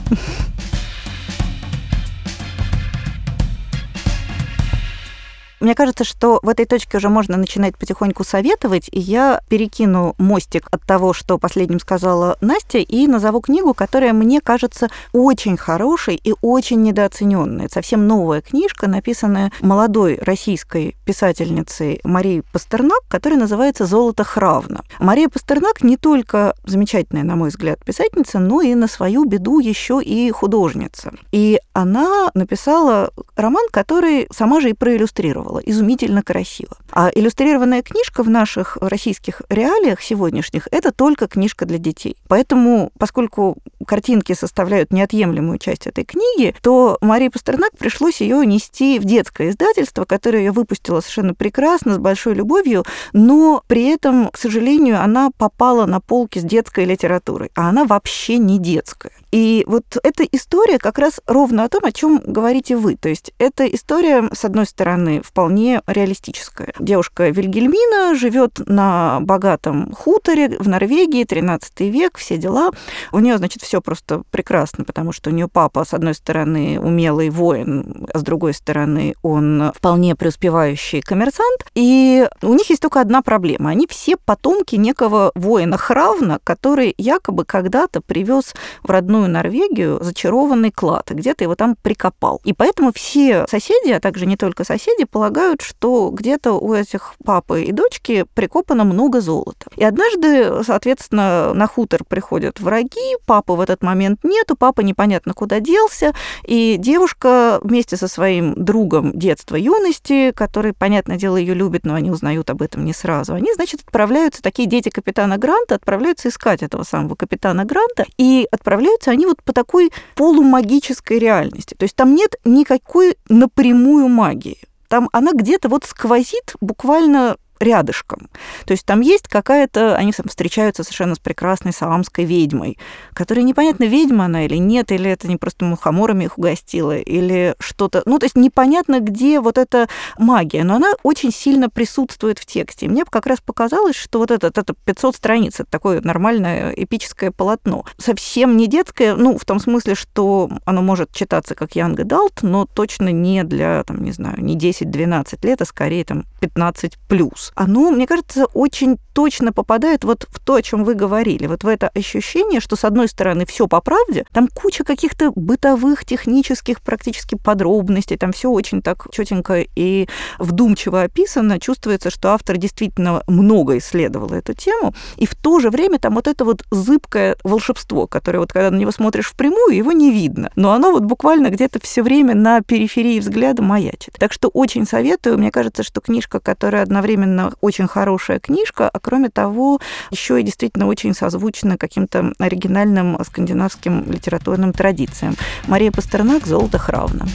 Мне 5.59 5.75
кажется, 5.75 6.05
что 6.05 6.39
в 6.41 6.47
этой 6.47 6.65
точке 6.65 6.97
уже 6.97 7.09
можно 7.09 7.35
начинать 7.35 7.77
потихоньку 7.77 8.23
советовать, 8.23 8.87
и 8.91 8.99
я 8.99 9.41
перекину 9.49 10.15
мостик 10.17 10.67
от 10.71 10.81
того, 10.83 11.11
что 11.11 11.37
последним 11.37 11.79
сказала 11.79 12.37
Настя, 12.39 12.77
и 12.77 13.07
назову 13.07 13.41
книгу, 13.41 13.73
которая 13.73 14.13
мне 14.13 14.39
кажется 14.39 14.87
очень 15.11 15.57
хорошей 15.57 16.15
и 16.15 16.33
очень 16.41 16.81
недооцененной. 16.81 17.69
Совсем 17.69 18.07
новая 18.07 18.41
книжка, 18.41 18.87
написанная 18.87 19.51
молодой 19.59 20.17
российской 20.21 20.95
писательницей 21.05 21.99
Марией 22.05 22.43
Пастернак, 22.53 23.01
которая 23.09 23.39
называется 23.39 23.85
«Золото 23.85 24.23
Хравна». 24.23 24.81
Мария 24.99 25.27
Пастернак 25.27 25.83
не 25.83 25.97
только 25.97 26.55
замечательная, 26.65 27.23
на 27.23 27.35
мой 27.35 27.49
взгляд, 27.49 27.83
писательница, 27.83 28.39
но 28.39 28.61
и 28.61 28.75
на 28.75 28.87
свою 28.87 29.25
беду 29.25 29.59
еще 29.59 30.01
и 30.01 30.31
художница. 30.31 31.11
И 31.31 31.59
она 31.73 32.31
написала 32.33 33.11
роман, 33.35 33.65
который 33.71 34.27
сама 34.31 34.61
же 34.61 34.69
и 34.69 34.73
проиллюстрировала 34.73 35.48
иллюстрировала, 35.49 35.59
изумительно 35.59 36.23
красиво. 36.23 36.77
А 36.91 37.09
иллюстрированная 37.13 37.81
книжка 37.81 38.23
в 38.23 38.29
наших 38.29 38.77
российских 38.81 39.41
реалиях 39.49 40.01
сегодняшних– 40.01 40.67
это 40.71 40.91
только 40.91 41.27
книжка 41.27 41.65
для 41.65 41.77
детей. 41.77 42.15
Поэтому, 42.27 42.91
поскольку 42.97 43.57
картинки 43.85 44.33
составляют 44.33 44.91
неотъемлемую 44.91 45.57
часть 45.59 45.87
этой 45.87 46.05
книги, 46.05 46.55
то 46.61 46.97
Марии 47.01 47.29
Пастернак 47.29 47.71
пришлось 47.77 48.21
ее 48.21 48.45
нести 48.45 48.99
в 48.99 49.05
детское 49.05 49.49
издательство, 49.49 50.05
которое 50.05 50.39
ее 50.39 50.51
выпустило 50.51 51.01
совершенно 51.01 51.33
прекрасно, 51.33 51.95
с 51.95 51.97
большой 51.97 52.35
любовью, 52.35 52.85
но 53.13 53.63
при 53.67 53.87
этом, 53.87 54.29
к 54.29 54.37
сожалению, 54.37 55.01
она 55.01 55.31
попала 55.37 55.85
на 55.85 55.99
полки 55.99 56.39
с 56.39 56.43
детской 56.43 56.85
литературой, 56.85 57.51
а 57.55 57.69
она 57.69 57.85
вообще 57.85 58.37
не 58.37 58.59
детская. 58.59 59.11
И 59.31 59.63
вот 59.67 59.83
эта 60.03 60.23
история 60.23 60.79
как 60.79 60.97
раз 60.97 61.21
ровно 61.27 61.63
о 61.63 61.69
том, 61.69 61.85
о 61.85 61.91
чем 61.91 62.21
говорите 62.25 62.75
вы. 62.75 62.95
То 62.95 63.09
есть 63.09 63.31
эта 63.37 63.65
история, 63.65 64.27
с 64.33 64.43
одной 64.43 64.65
стороны, 64.65 65.21
вполне 65.39 65.81
реалистическая. 65.87 66.73
Девушка 66.79 67.29
Вильгельмина 67.29 68.13
живет 68.15 68.59
на 68.65 69.21
богатом 69.21 69.93
хуторе 69.93 70.49
в 70.59 70.67
Норвегии, 70.67 71.23
13 71.23 71.79
век, 71.79 72.17
все 72.17 72.35
дела. 72.35 72.71
У 73.13 73.19
нее, 73.19 73.37
значит, 73.37 73.61
все 73.61 73.79
просто 73.79 74.23
прекрасно, 74.31 74.83
потому 74.83 75.13
что 75.13 75.29
у 75.29 75.33
нее 75.33 75.47
папа, 75.47 75.85
с 75.85 75.93
одной 75.93 76.13
стороны, 76.13 76.77
умелый 76.77 77.29
воин, 77.29 78.05
а 78.13 78.19
с 78.19 78.21
другой 78.21 78.53
стороны, 78.53 79.15
он 79.21 79.71
вполне 79.73 80.13
преуспевающий 80.13 81.01
коммерсант. 81.01 81.65
И 81.73 82.27
у 82.41 82.53
них 82.53 82.69
есть 82.69 82.81
только 82.81 82.99
одна 82.99 83.21
проблема. 83.21 83.69
Они 83.69 83.87
все 83.87 84.17
потомки 84.17 84.75
некого 84.75 85.31
воина 85.35 85.77
Хравна, 85.77 86.39
который 86.43 86.93
якобы 86.97 87.45
когда-то 87.45 88.01
привез 88.01 88.53
в 88.83 88.89
родную 88.89 89.29
Норвегию 89.29 89.99
зачарованный 90.01 90.71
клад, 90.71 91.11
и 91.11 91.13
где-то 91.13 91.45
его 91.45 91.55
там 91.55 91.77
прикопал. 91.81 92.41
И 92.43 92.51
поэтому 92.51 92.91
все 92.91 93.45
соседи, 93.47 93.91
а 93.91 94.01
также 94.01 94.25
не 94.25 94.35
только 94.35 94.65
соседи, 94.65 95.05
полагают, 95.05 95.28
что 95.61 96.09
где-то 96.11 96.53
у 96.53 96.73
этих 96.73 97.13
папы 97.23 97.63
и 97.63 97.71
дочки 97.71 98.25
прикопано 98.33 98.83
много 98.83 99.21
золота. 99.21 99.67
И 99.75 99.83
однажды, 99.83 100.63
соответственно, 100.63 101.53
на 101.53 101.67
хутор 101.67 102.03
приходят 102.03 102.59
враги, 102.59 103.17
папы 103.25 103.53
в 103.53 103.61
этот 103.61 103.83
момент 103.83 104.23
нету, 104.23 104.55
папа 104.55 104.81
непонятно 104.81 105.33
куда 105.33 105.59
делся, 105.59 106.13
и 106.43 106.75
девушка 106.77 107.59
вместе 107.63 107.97
со 107.97 108.07
своим 108.07 108.53
другом 108.55 109.17
детства 109.17 109.55
юности, 109.55 110.31
который, 110.31 110.73
понятное 110.73 111.17
дело, 111.17 111.37
ее 111.37 111.53
любит, 111.53 111.85
но 111.85 111.93
они 111.93 112.11
узнают 112.11 112.49
об 112.49 112.61
этом 112.61 112.85
не 112.85 112.93
сразу, 112.93 113.33
они, 113.33 113.53
значит, 113.53 113.81
отправляются, 113.81 114.41
такие 114.41 114.67
дети 114.67 114.89
капитана 114.89 115.37
Гранта, 115.37 115.75
отправляются 115.75 116.29
искать 116.29 116.63
этого 116.63 116.83
самого 116.83 117.15
капитана 117.15 117.65
Гранта 117.65 118.05
и 118.17 118.47
отправляются 118.51 119.11
они 119.11 119.25
вот 119.25 119.43
по 119.43 119.53
такой 119.53 119.91
полумагической 120.15 121.19
реальности. 121.19 121.75
То 121.75 121.83
есть 121.83 121.95
там 121.95 122.15
нет 122.15 122.35
никакой 122.45 123.17
напрямую 123.27 124.07
магии. 124.07 124.57
Там 124.89 125.07
она 125.13 125.33
где-то 125.33 125.69
вот 125.69 125.85
сквозит 125.85 126.55
буквально 126.59 127.37
рядышком. 127.59 128.29
То 128.65 128.71
есть 128.71 128.85
там 128.85 129.01
есть 129.01 129.27
какая-то... 129.27 129.95
Они 129.95 130.11
встречаются 130.11 130.83
совершенно 130.83 131.15
с 131.15 131.19
прекрасной 131.19 131.73
саамской 131.73 132.25
ведьмой, 132.25 132.77
которая 133.13 133.43
непонятно, 133.43 133.85
ведьма 133.85 134.25
она 134.25 134.45
или 134.45 134.55
нет, 134.55 134.91
или 134.91 135.09
это 135.09 135.27
не 135.27 135.37
просто 135.37 135.65
мухоморами 135.65 136.25
их 136.25 136.37
угостила, 136.37 136.97
или 136.97 137.55
что-то... 137.59 138.03
Ну, 138.05 138.19
то 138.19 138.25
есть 138.25 138.35
непонятно, 138.35 138.99
где 138.99 139.39
вот 139.39 139.57
эта 139.57 139.87
магия, 140.17 140.63
но 140.63 140.75
она 140.75 140.93
очень 141.03 141.31
сильно 141.31 141.69
присутствует 141.69 142.39
в 142.39 142.45
тексте. 142.45 142.85
И 142.85 142.89
мне 142.89 143.03
как 143.05 143.25
раз 143.25 143.39
показалось, 143.41 143.95
что 143.95 144.19
вот 144.19 144.31
это, 144.31 144.47
это 144.47 144.73
500 144.85 145.15
страниц, 145.15 145.59
это 145.59 145.69
такое 145.69 146.01
нормальное 146.01 146.71
эпическое 146.71 147.31
полотно. 147.31 147.85
Совсем 147.97 148.57
не 148.57 148.67
детское, 148.67 149.15
ну, 149.15 149.37
в 149.37 149.45
том 149.45 149.59
смысле, 149.59 149.95
что 149.95 150.49
оно 150.65 150.81
может 150.81 151.11
читаться 151.11 151.55
как 151.55 151.75
Янг 151.75 151.99
Далт, 152.03 152.39
но 152.41 152.65
точно 152.65 153.09
не 153.09 153.43
для, 153.43 153.83
там, 153.83 154.03
не 154.03 154.11
знаю, 154.11 154.41
не 154.41 154.57
10-12 154.57 155.45
лет, 155.45 155.61
а 155.61 155.65
скорее 155.65 156.05
там 156.05 156.25
15 156.39 156.97
плюс. 157.07 157.51
Оно, 157.55 157.91
мне 157.91 158.07
кажется, 158.07 158.45
очень 158.53 158.97
точно 159.13 159.51
попадает 159.51 160.03
вот 160.03 160.27
в 160.29 160.39
то, 160.39 160.55
о 160.55 160.61
чем 160.61 160.83
вы 160.83 160.93
говорили, 160.93 161.47
вот 161.47 161.63
в 161.63 161.67
это 161.67 161.89
ощущение, 161.89 162.61
что, 162.61 162.75
с 162.75 162.85
одной 162.85 163.07
стороны, 163.07 163.45
все 163.45 163.67
по 163.67 163.81
правде, 163.81 164.25
там 164.31 164.47
куча 164.47 164.83
каких-то 164.83 165.31
бытовых, 165.35 166.05
технических 166.05 166.81
практически 166.81 167.35
подробностей, 167.35 168.17
там 168.17 168.31
все 168.31 168.49
очень 168.49 168.81
так 168.81 169.07
четенько 169.11 169.65
и 169.75 170.07
вдумчиво 170.37 171.01
описано, 171.01 171.59
чувствуется, 171.59 172.09
что 172.09 172.29
автор 172.29 172.57
действительно 172.57 173.23
много 173.27 173.77
исследовал 173.77 174.31
эту 174.31 174.53
тему, 174.53 174.93
и 175.17 175.25
в 175.25 175.35
то 175.35 175.59
же 175.59 175.69
время 175.69 175.99
там 175.99 176.15
вот 176.15 176.27
это 176.27 176.45
вот 176.45 176.63
зыбкое 176.71 177.35
волшебство, 177.43 178.07
которое 178.07 178.39
вот 178.39 178.53
когда 178.53 178.71
на 178.71 178.77
него 178.77 178.91
смотришь 178.91 179.27
впрямую, 179.27 179.75
его 179.75 179.91
не 179.91 180.11
видно, 180.11 180.51
но 180.55 180.71
оно 180.71 180.91
вот 180.91 181.03
буквально 181.03 181.49
где-то 181.49 181.79
все 181.81 182.03
время 182.03 182.35
на 182.35 182.61
периферии 182.61 183.19
взгляда 183.19 183.61
маячит. 183.61 184.13
Так 184.17 184.31
что 184.31 184.47
очень 184.47 184.85
советую, 184.85 185.37
мне 185.37 185.51
кажется, 185.51 185.83
что 185.83 185.99
книжка, 185.99 186.28
которая 186.37 186.83
одновременно 186.83 187.51
очень 187.61 187.87
хорошая 187.87 188.39
книжка, 188.39 188.87
а 188.87 188.99
кроме 188.99 189.29
того, 189.29 189.79
еще 190.11 190.39
и 190.39 190.43
действительно 190.43 190.85
очень 190.85 191.15
созвучна 191.15 191.77
каким-то 191.77 192.33
оригинальным 192.37 193.17
скандинавским 193.25 194.11
литературным 194.11 194.73
традициям. 194.73 195.35
Мария 195.67 195.91
Пастернак 195.91 196.45
«Золото 196.45 196.77
Хравна». 196.77 197.25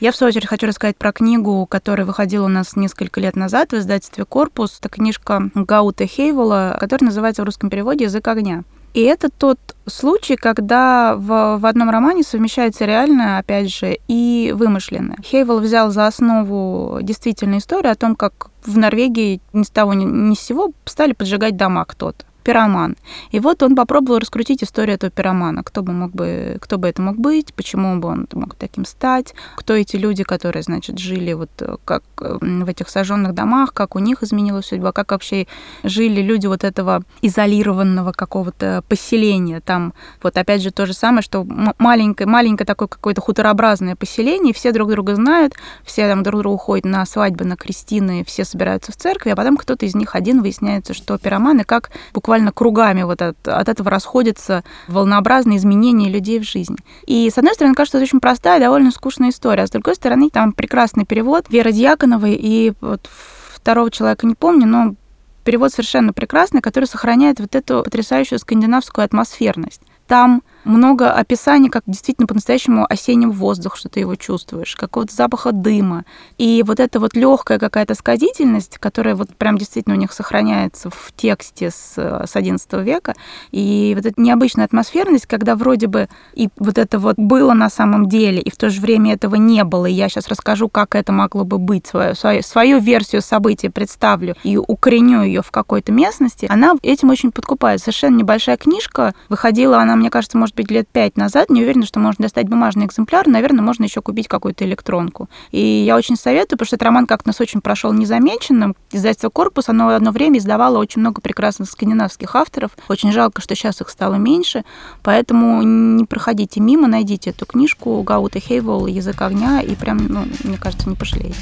Я, 0.00 0.12
в 0.12 0.16
свою 0.16 0.30
очередь, 0.30 0.46
хочу 0.46 0.66
рассказать 0.66 0.96
про 0.96 1.12
книгу, 1.12 1.66
которая 1.66 2.06
выходила 2.06 2.46
у 2.46 2.48
нас 2.48 2.74
несколько 2.74 3.20
лет 3.20 3.36
назад 3.36 3.72
в 3.72 3.76
издательстве 3.76 4.24
«Корпус». 4.24 4.78
Это 4.80 4.88
книжка 4.88 5.50
Гаута 5.54 6.06
Хейвола, 6.06 6.78
которая 6.80 7.08
называется 7.08 7.42
в 7.42 7.44
русском 7.44 7.68
переводе 7.68 8.04
«Язык 8.04 8.26
огня». 8.26 8.64
И 8.92 9.02
это 9.02 9.28
тот 9.30 9.58
случай, 9.86 10.36
когда 10.36 11.14
в, 11.16 11.58
в 11.58 11.66
одном 11.66 11.90
романе 11.90 12.22
совмещается 12.22 12.84
реальное, 12.84 13.38
опять 13.38 13.72
же, 13.72 13.98
и 14.08 14.52
вымышленное. 14.54 15.16
Хейвел 15.22 15.60
взял 15.60 15.90
за 15.90 16.06
основу 16.06 16.98
действительную 17.02 17.60
историю 17.60 17.92
о 17.92 17.96
том, 17.96 18.16
как 18.16 18.50
в 18.64 18.76
Норвегии 18.76 19.40
ни 19.52 19.62
с 19.62 19.70
того 19.70 19.94
ни, 19.94 20.04
ни 20.04 20.34
с 20.34 20.40
сего 20.40 20.72
стали 20.84 21.12
поджигать 21.12 21.56
дома 21.56 21.84
кто-то 21.84 22.24
пироман. 22.40 22.96
И 23.30 23.40
вот 23.40 23.62
он 23.62 23.76
попробовал 23.76 24.18
раскрутить 24.18 24.62
историю 24.62 24.94
этого 24.94 25.10
пиромана. 25.10 25.62
Кто 25.62 25.82
бы, 25.82 25.92
мог 25.92 26.12
бы, 26.12 26.58
кто 26.60 26.78
бы 26.78 26.88
это 26.88 27.02
мог 27.02 27.16
быть, 27.16 27.54
почему 27.54 27.98
бы 27.98 28.08
он 28.08 28.28
мог 28.32 28.54
таким 28.54 28.84
стать, 28.84 29.34
кто 29.56 29.74
эти 29.74 29.96
люди, 29.96 30.24
которые, 30.24 30.62
значит, 30.62 30.98
жили 30.98 31.32
вот 31.32 31.50
э, 31.60 31.76
как 31.84 32.02
в 32.18 32.68
этих 32.68 32.88
сожженных 32.88 33.34
домах, 33.34 33.72
как 33.72 33.96
у 33.96 33.98
них 33.98 34.22
изменилась 34.22 34.66
судьба, 34.66 34.92
как 34.92 35.10
вообще 35.12 35.46
жили 35.82 36.20
люди 36.20 36.46
вот 36.46 36.64
этого 36.64 37.02
изолированного 37.22 38.12
какого-то 38.12 38.82
поселения. 38.88 39.60
Там 39.60 39.94
вот 40.22 40.36
опять 40.36 40.62
же 40.62 40.70
то 40.70 40.86
же 40.86 40.92
самое, 40.92 41.22
что 41.22 41.46
маленькое, 41.78 42.26
маленькое 42.26 42.66
такое 42.66 42.88
какое-то 42.88 43.20
хуторообразное 43.20 43.96
поселение, 43.96 44.54
все 44.54 44.72
друг 44.72 44.90
друга 44.90 45.14
знают, 45.14 45.54
все 45.84 46.08
там 46.08 46.22
друг 46.22 46.40
друга 46.40 46.58
ходят 46.58 46.84
на 46.84 47.04
свадьбы, 47.06 47.44
на 47.44 47.56
крестины, 47.56 48.24
все 48.24 48.44
собираются 48.44 48.92
в 48.92 48.96
церкви, 48.96 49.30
а 49.30 49.36
потом 49.36 49.56
кто-то 49.56 49.86
из 49.86 49.94
них 49.94 50.14
один 50.14 50.42
выясняется, 50.42 50.94
что 50.94 51.18
пироман, 51.18 51.60
и 51.60 51.64
как 51.64 51.90
буквально 52.12 52.29
буквально 52.30 52.52
кругами 52.52 53.02
вот 53.02 53.20
от, 53.22 53.48
от 53.48 53.68
этого 53.68 53.90
расходятся 53.90 54.62
волнообразные 54.86 55.58
изменения 55.58 56.08
людей 56.08 56.38
в 56.38 56.44
жизни. 56.44 56.76
И, 57.04 57.28
с 57.28 57.36
одной 57.36 57.54
стороны, 57.54 57.74
кажется, 57.74 57.98
это 57.98 58.04
очень 58.04 58.20
простая, 58.20 58.60
довольно 58.60 58.92
скучная 58.92 59.30
история, 59.30 59.64
а 59.64 59.66
с 59.66 59.70
другой 59.70 59.96
стороны, 59.96 60.30
там 60.30 60.52
прекрасный 60.52 61.04
перевод 61.04 61.46
Веры 61.48 61.72
Дьяконовой, 61.72 62.38
и 62.40 62.72
вот 62.80 63.08
второго 63.52 63.90
человека 63.90 64.28
не 64.28 64.36
помню, 64.36 64.68
но 64.68 64.94
перевод 65.42 65.72
совершенно 65.72 66.12
прекрасный, 66.12 66.60
который 66.60 66.84
сохраняет 66.84 67.40
вот 67.40 67.56
эту 67.56 67.82
потрясающую 67.82 68.38
скандинавскую 68.38 69.04
атмосферность. 69.04 69.82
Там 70.06 70.44
много 70.64 71.12
описаний, 71.12 71.70
как 71.70 71.84
действительно 71.86 72.26
по-настоящему 72.26 72.86
осеннего 72.88 73.30
воздуха, 73.30 73.76
что 73.76 73.88
ты 73.88 74.00
его 74.00 74.14
чувствуешь, 74.16 74.76
какого-то 74.76 75.14
запаха 75.14 75.52
дыма. 75.52 76.04
И 76.38 76.62
вот 76.66 76.80
эта 76.80 77.00
вот 77.00 77.14
легкая 77.14 77.58
какая-то 77.58 77.94
сказительность, 77.94 78.78
которая 78.78 79.14
вот 79.14 79.34
прям 79.36 79.58
действительно 79.58 79.96
у 79.96 79.98
них 79.98 80.12
сохраняется 80.12 80.90
в 80.90 81.12
тексте 81.16 81.70
с, 81.70 81.94
с 81.96 82.36
XI 82.36 82.82
века, 82.82 83.14
и 83.50 83.92
вот 83.96 84.06
эта 84.06 84.20
необычная 84.20 84.64
атмосферность, 84.64 85.26
когда 85.26 85.56
вроде 85.56 85.86
бы 85.86 86.08
и 86.34 86.48
вот 86.58 86.78
это 86.78 86.98
вот 86.98 87.16
было 87.16 87.52
на 87.52 87.70
самом 87.70 88.08
деле, 88.08 88.40
и 88.40 88.50
в 88.50 88.56
то 88.56 88.70
же 88.70 88.80
время 88.80 89.14
этого 89.14 89.36
не 89.36 89.64
было, 89.64 89.86
и 89.86 89.92
я 89.92 90.08
сейчас 90.08 90.28
расскажу, 90.28 90.68
как 90.68 90.94
это 90.94 91.12
могло 91.12 91.44
бы 91.44 91.58
быть, 91.58 91.86
свою, 91.86 92.14
свою, 92.14 92.42
свою 92.42 92.78
версию 92.78 93.22
событий 93.22 93.68
представлю 93.68 94.36
и 94.42 94.56
укореню 94.56 95.22
ее 95.22 95.42
в 95.42 95.50
какой-то 95.50 95.92
местности, 95.92 96.46
она 96.48 96.74
этим 96.82 97.10
очень 97.10 97.32
подкупает. 97.32 97.80
Совершенно 97.80 98.16
небольшая 98.16 98.56
книжка, 98.56 99.14
выходила 99.28 99.78
она, 99.78 99.96
мне 99.96 100.10
кажется, 100.10 100.38
может 100.38 100.49
может 100.50 100.56
быть, 100.56 100.70
лет 100.70 100.88
пять 100.88 101.16
назад. 101.16 101.48
Не 101.48 101.62
уверена, 101.62 101.86
что 101.86 102.00
можно 102.00 102.24
достать 102.24 102.48
бумажный 102.48 102.86
экземпляр. 102.86 103.28
Наверное, 103.28 103.62
можно 103.62 103.84
еще 103.84 104.02
купить 104.02 104.26
какую-то 104.26 104.64
электронку. 104.64 105.28
И 105.52 105.60
я 105.60 105.96
очень 105.96 106.16
советую, 106.16 106.58
потому 106.58 106.66
что 106.66 106.76
этот 106.76 106.86
роман 106.86 107.06
как-то 107.06 107.28
нас 107.28 107.40
очень 107.40 107.60
прошел 107.60 107.92
незамеченным. 107.92 108.74
Издательство 108.90 109.28
«Корпус», 109.28 109.68
оно 109.68 109.88
одно 109.90 110.10
время 110.10 110.38
издавало 110.38 110.78
очень 110.78 111.00
много 111.00 111.20
прекрасных 111.20 111.70
скандинавских 111.70 112.34
авторов. 112.34 112.72
Очень 112.88 113.12
жалко, 113.12 113.40
что 113.40 113.54
сейчас 113.54 113.80
их 113.80 113.88
стало 113.90 114.16
меньше. 114.16 114.64
Поэтому 115.02 115.62
не 115.62 116.04
проходите 116.04 116.60
мимо, 116.60 116.88
найдите 116.88 117.30
эту 117.30 117.46
книжку 117.46 118.02
Гаута 118.02 118.40
Хейвол 118.40 118.86
«Язык 118.86 119.22
огня» 119.22 119.60
и 119.60 119.76
прям, 119.76 120.06
ну, 120.08 120.24
мне 120.42 120.58
кажется, 120.58 120.88
не 120.88 120.96
пожалеете. 120.96 121.38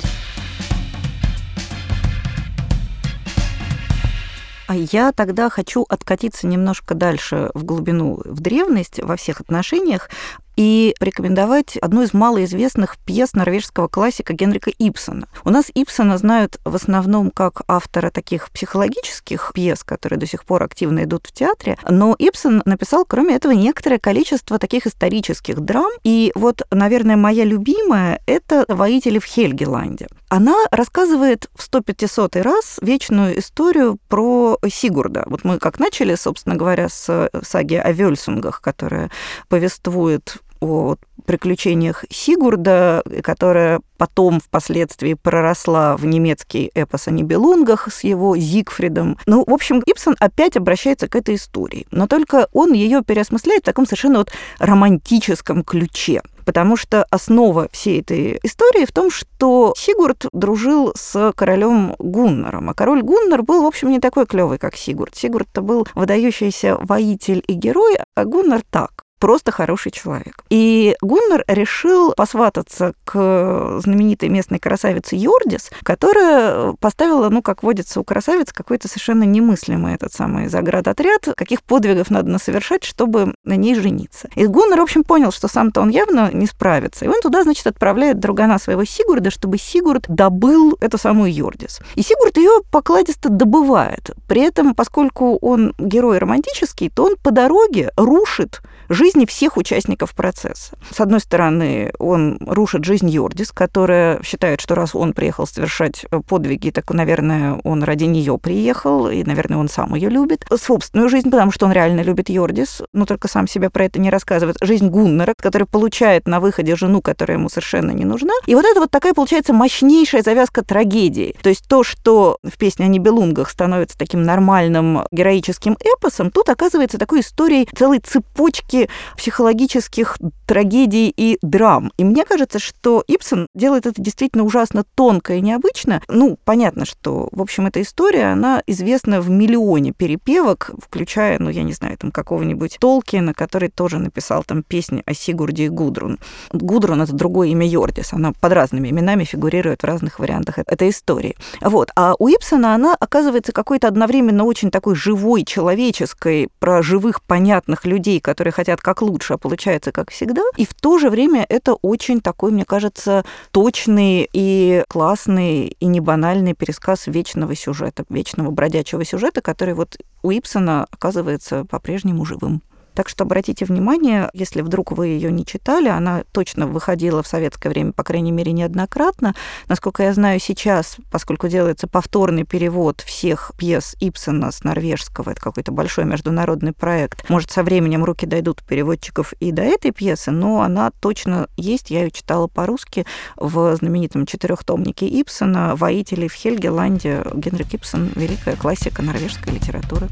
А 4.68 4.76
я 4.76 5.12
тогда 5.12 5.48
хочу 5.48 5.86
откатиться 5.88 6.46
немножко 6.46 6.94
дальше 6.94 7.50
в 7.54 7.64
глубину, 7.64 8.20
в 8.22 8.40
древность 8.40 9.02
во 9.02 9.16
всех 9.16 9.40
отношениях 9.40 10.10
и 10.56 10.94
порекомендовать 10.98 11.76
одну 11.76 12.02
из 12.02 12.12
малоизвестных 12.12 12.98
пьес 12.98 13.32
норвежского 13.32 13.88
классика 13.88 14.34
Генрика 14.34 14.70
Ипсона. 14.76 15.28
У 15.44 15.50
нас 15.50 15.70
Ипсона 15.72 16.18
знают 16.18 16.58
в 16.64 16.74
основном 16.74 17.30
как 17.30 17.62
автора 17.66 18.10
таких 18.10 18.50
психологических 18.50 19.52
пьес, 19.54 19.84
которые 19.84 20.18
до 20.18 20.26
сих 20.26 20.44
пор 20.44 20.64
активно 20.64 21.04
идут 21.04 21.28
в 21.28 21.32
театре, 21.32 21.78
но 21.88 22.14
Ипсон 22.18 22.60
написал, 22.66 23.06
кроме 23.06 23.36
этого, 23.36 23.52
некоторое 23.52 23.98
количество 23.98 24.58
таких 24.58 24.86
исторических 24.86 25.60
драм, 25.60 25.90
и 26.02 26.32
вот, 26.34 26.62
наверное, 26.72 27.16
моя 27.16 27.44
любимая— 27.44 28.20
это 28.26 28.64
«Воители 28.68 29.20
в 29.20 29.24
Хельгеланде». 29.24 30.08
Она 30.28 30.56
рассказывает 30.70 31.48
в 31.54 31.68
100-500 31.70 32.42
раз 32.42 32.78
вечную 32.82 33.38
историю 33.38 33.98
про 34.08 34.58
Сигурда. 34.68 35.24
Вот 35.26 35.44
мы 35.44 35.58
как 35.58 35.78
начали, 35.78 36.14
собственно 36.16 36.54
говоря, 36.54 36.88
с 36.88 37.30
саги 37.42 37.76
о 37.76 37.92
Вельсунгах, 37.92 38.60
которая 38.60 39.10
повествует 39.48 40.36
о 40.60 40.96
приключениях 41.26 42.04
Сигурда, 42.10 43.02
которая 43.22 43.80
потом 43.98 44.40
впоследствии 44.40 45.14
проросла 45.14 45.96
в 45.96 46.06
немецкий 46.06 46.70
эпос 46.74 47.08
о 47.08 47.10
Нибелунгах 47.10 47.92
с 47.92 48.04
его 48.04 48.36
Зигфридом. 48.36 49.18
Ну, 49.26 49.44
в 49.46 49.52
общем, 49.52 49.82
Гибсон 49.84 50.16
опять 50.20 50.56
обращается 50.56 51.08
к 51.08 51.16
этой 51.16 51.34
истории, 51.34 51.86
но 51.90 52.06
только 52.06 52.48
он 52.52 52.72
ее 52.72 53.02
переосмысляет 53.02 53.62
в 53.62 53.66
таком 53.66 53.84
совершенно 53.84 54.18
вот 54.18 54.32
романтическом 54.58 55.64
ключе 55.64 56.22
потому 56.48 56.78
что 56.78 57.04
основа 57.10 57.68
всей 57.72 58.00
этой 58.00 58.40
истории 58.42 58.86
в 58.86 58.92
том, 58.92 59.10
что 59.10 59.74
Сигурд 59.76 60.24
дружил 60.32 60.94
с 60.96 61.34
королем 61.36 61.94
Гуннаром, 61.98 62.70
а 62.70 62.74
король 62.74 63.02
Гуннар 63.02 63.42
был, 63.42 63.64
в 63.64 63.66
общем, 63.66 63.90
не 63.90 64.00
такой 64.00 64.24
клевый, 64.24 64.56
как 64.56 64.74
Сигурд. 64.74 65.14
Сигурд-то 65.14 65.60
был 65.60 65.86
выдающийся 65.94 66.78
воитель 66.80 67.44
и 67.46 67.52
герой, 67.52 67.98
а 68.14 68.24
Гуннар 68.24 68.62
так 68.70 69.04
просто 69.18 69.52
хороший 69.52 69.92
человек. 69.92 70.44
И 70.50 70.96
Гуннар 71.00 71.44
решил 71.46 72.12
посвататься 72.12 72.94
к 73.04 73.80
знаменитой 73.80 74.28
местной 74.28 74.58
красавице 74.58 75.16
Йордис, 75.16 75.70
которая 75.82 76.72
поставила, 76.80 77.28
ну, 77.28 77.42
как 77.42 77.62
водится 77.62 78.00
у 78.00 78.04
красавиц, 78.04 78.52
какой-то 78.52 78.88
совершенно 78.88 79.24
немыслимый 79.24 79.94
этот 79.94 80.12
самый 80.12 80.48
заградотряд, 80.48 81.28
каких 81.36 81.62
подвигов 81.62 82.10
надо 82.10 82.38
совершать, 82.38 82.84
чтобы 82.84 83.34
на 83.44 83.56
ней 83.56 83.74
жениться. 83.74 84.28
И 84.34 84.46
Гуннар, 84.46 84.78
в 84.80 84.82
общем, 84.82 85.04
понял, 85.04 85.32
что 85.32 85.48
сам-то 85.48 85.80
он 85.80 85.90
явно 85.90 86.30
не 86.32 86.46
справится. 86.46 87.04
И 87.04 87.08
он 87.08 87.20
туда, 87.20 87.42
значит, 87.42 87.66
отправляет 87.66 88.18
другана 88.20 88.58
своего 88.58 88.84
Сигурда, 88.84 89.30
чтобы 89.30 89.58
Сигурд 89.58 90.04
добыл 90.08 90.76
эту 90.80 90.98
самую 90.98 91.32
Йордис. 91.32 91.80
И 91.94 92.02
Сигурд 92.02 92.36
ее 92.36 92.62
покладисто 92.70 93.28
добывает. 93.28 94.10
При 94.28 94.42
этом, 94.42 94.74
поскольку 94.74 95.36
он 95.36 95.74
герой 95.78 96.18
романтический, 96.18 96.90
то 96.90 97.04
он 97.04 97.16
по 97.16 97.30
дороге 97.30 97.90
рушит 97.96 98.60
жизни 99.08 99.24
всех 99.24 99.56
участников 99.56 100.14
процесса. 100.14 100.76
С 100.90 101.00
одной 101.00 101.20
стороны, 101.20 101.92
он 101.98 102.38
рушит 102.46 102.84
жизнь 102.84 103.08
Йордис, 103.08 103.52
которая 103.52 104.22
считает, 104.22 104.60
что 104.60 104.74
раз 104.74 104.94
он 104.94 105.14
приехал 105.14 105.46
совершать 105.46 106.04
подвиги, 106.28 106.68
так, 106.68 106.90
наверное, 106.90 107.58
он 107.64 107.82
ради 107.84 108.04
нее 108.04 108.36
приехал, 108.36 109.08
и, 109.08 109.24
наверное, 109.24 109.56
он 109.56 109.70
сам 109.70 109.94
ее 109.94 110.10
любит. 110.10 110.44
Собственную 110.54 111.08
жизнь, 111.08 111.30
потому 111.30 111.52
что 111.52 111.64
он 111.64 111.72
реально 111.72 112.02
любит 112.02 112.28
Йордис, 112.28 112.82
но 112.92 113.06
только 113.06 113.28
сам 113.28 113.48
себе 113.48 113.70
про 113.70 113.86
это 113.86 113.98
не 113.98 114.10
рассказывает. 114.10 114.58
Жизнь 114.60 114.88
Гуннера, 114.88 115.32
который 115.40 115.66
получает 115.66 116.28
на 116.28 116.38
выходе 116.38 116.76
жену, 116.76 117.00
которая 117.00 117.38
ему 117.38 117.48
совершенно 117.48 117.92
не 117.92 118.04
нужна. 118.04 118.34
И 118.44 118.54
вот 118.54 118.66
это 118.66 118.80
вот 118.80 118.90
такая, 118.90 119.14
получается, 119.14 119.54
мощнейшая 119.54 120.20
завязка 120.20 120.62
трагедии. 120.62 121.34
То 121.42 121.48
есть 121.48 121.66
то, 121.66 121.82
что 121.82 122.36
в 122.42 122.58
песне 122.58 122.84
о 122.84 122.88
Нибелунгах 122.88 123.48
становится 123.48 123.96
таким 123.96 124.22
нормальным 124.22 125.06
героическим 125.10 125.78
эпосом, 125.80 126.30
тут 126.30 126.50
оказывается 126.50 126.98
такой 126.98 127.20
историей 127.20 127.66
целой 127.74 128.00
цепочки 128.00 128.90
психологических 129.16 130.18
трагедий 130.46 131.12
и 131.14 131.38
драм. 131.42 131.92
И 131.96 132.04
мне 132.04 132.24
кажется, 132.24 132.58
что 132.58 133.04
Ипсон 133.06 133.46
делает 133.54 133.86
это 133.86 134.00
действительно 134.00 134.44
ужасно 134.44 134.84
тонко 134.94 135.34
и 135.34 135.40
необычно. 135.40 136.02
Ну, 136.08 136.38
понятно, 136.44 136.84
что, 136.84 137.28
в 137.32 137.42
общем, 137.42 137.66
эта 137.66 137.82
история, 137.82 138.32
она 138.32 138.62
известна 138.66 139.20
в 139.20 139.30
миллионе 139.30 139.92
перепевок, 139.92 140.70
включая, 140.80 141.38
ну, 141.38 141.50
я 141.50 141.62
не 141.62 141.72
знаю, 141.72 141.96
там 141.98 142.10
какого-нибудь 142.10 142.78
Толкина, 142.80 143.34
который 143.34 143.68
тоже 143.68 143.98
написал 143.98 144.44
там 144.44 144.62
песни 144.62 145.02
о 145.06 145.14
Сигурде 145.14 145.66
и 145.66 145.68
Гудрун. 145.68 146.18
Гудрун— 146.52 147.02
это 147.02 147.12
другое 147.12 147.48
имя 147.48 147.66
Йордис, 147.66 148.12
она 148.12 148.32
под 148.32 148.52
разными 148.52 148.88
именами 148.88 149.24
фигурирует 149.24 149.82
в 149.82 149.86
разных 149.86 150.18
вариантах 150.18 150.58
этой 150.58 150.90
истории. 150.90 151.36
Вот. 151.60 151.90
А 151.96 152.14
у 152.18 152.28
Ипсона 152.28 152.74
она 152.74 152.96
оказывается 152.98 153.52
какой-то 153.52 153.88
одновременно 153.88 154.44
очень 154.44 154.70
такой 154.70 154.94
живой, 154.94 155.44
человеческой, 155.44 156.48
про 156.58 156.82
живых, 156.82 157.22
понятных 157.22 157.84
людей, 157.84 158.20
которые 158.20 158.52
хотят 158.52 158.80
как 158.88 159.02
лучше, 159.02 159.34
а 159.34 159.38
получается 159.38 159.92
как 159.92 160.10
всегда. 160.10 160.40
И 160.56 160.64
в 160.64 160.72
то 160.72 160.98
же 160.98 161.10
время 161.10 161.44
это 161.46 161.74
очень 161.74 162.22
такой, 162.22 162.52
мне 162.52 162.64
кажется, 162.64 163.22
точный 163.50 164.26
и 164.32 164.82
классный 164.88 165.76
и 165.78 165.84
не 165.84 166.00
банальный 166.00 166.54
пересказ 166.54 167.06
вечного 167.06 167.54
сюжета, 167.54 168.06
вечного 168.08 168.50
бродячего 168.50 169.04
сюжета, 169.04 169.42
который 169.42 169.74
вот 169.74 169.98
у 170.22 170.30
Ипсона 170.30 170.86
оказывается 170.90 171.66
по-прежнему 171.66 172.24
живым. 172.24 172.62
Так 172.98 173.08
что 173.08 173.22
обратите 173.22 173.64
внимание, 173.64 174.28
если 174.32 174.60
вдруг 174.60 174.90
вы 174.90 175.06
ее 175.06 175.30
не 175.30 175.46
читали, 175.46 175.88
она 175.88 176.24
точно 176.32 176.66
выходила 176.66 177.22
в 177.22 177.28
советское 177.28 177.68
время, 177.68 177.92
по 177.92 178.02
крайней 178.02 178.32
мере, 178.32 178.50
неоднократно. 178.50 179.36
Насколько 179.68 180.02
я 180.02 180.12
знаю 180.12 180.40
сейчас, 180.40 180.96
поскольку 181.08 181.46
делается 181.46 181.86
повторный 181.86 182.42
перевод 182.42 183.00
всех 183.02 183.52
пьес 183.56 183.94
Ипсона 184.00 184.50
с 184.50 184.64
норвежского, 184.64 185.30
это 185.30 185.40
какой-то 185.40 185.70
большой 185.70 186.06
международный 186.06 186.72
проект, 186.72 187.30
может, 187.30 187.52
со 187.52 187.62
временем 187.62 188.02
руки 188.02 188.26
дойдут 188.26 188.64
переводчиков 188.64 189.32
и 189.34 189.52
до 189.52 189.62
этой 189.62 189.92
пьесы, 189.92 190.32
но 190.32 190.62
она 190.62 190.90
точно 190.90 191.46
есть, 191.56 191.92
я 191.92 192.00
ее 192.00 192.10
читала 192.10 192.48
по-русски 192.48 193.06
в 193.36 193.76
знаменитом 193.76 194.26
четырехтомнике 194.26 195.06
Ипсона 195.06 195.76
«Воители 195.76 196.26
в 196.26 196.32
Хельгеланде». 196.32 197.24
Генрик 197.32 197.74
Ипсон– 197.74 198.10
великая 198.16 198.56
классика 198.56 199.02
норвежской 199.02 199.52
литературы. 199.52 200.08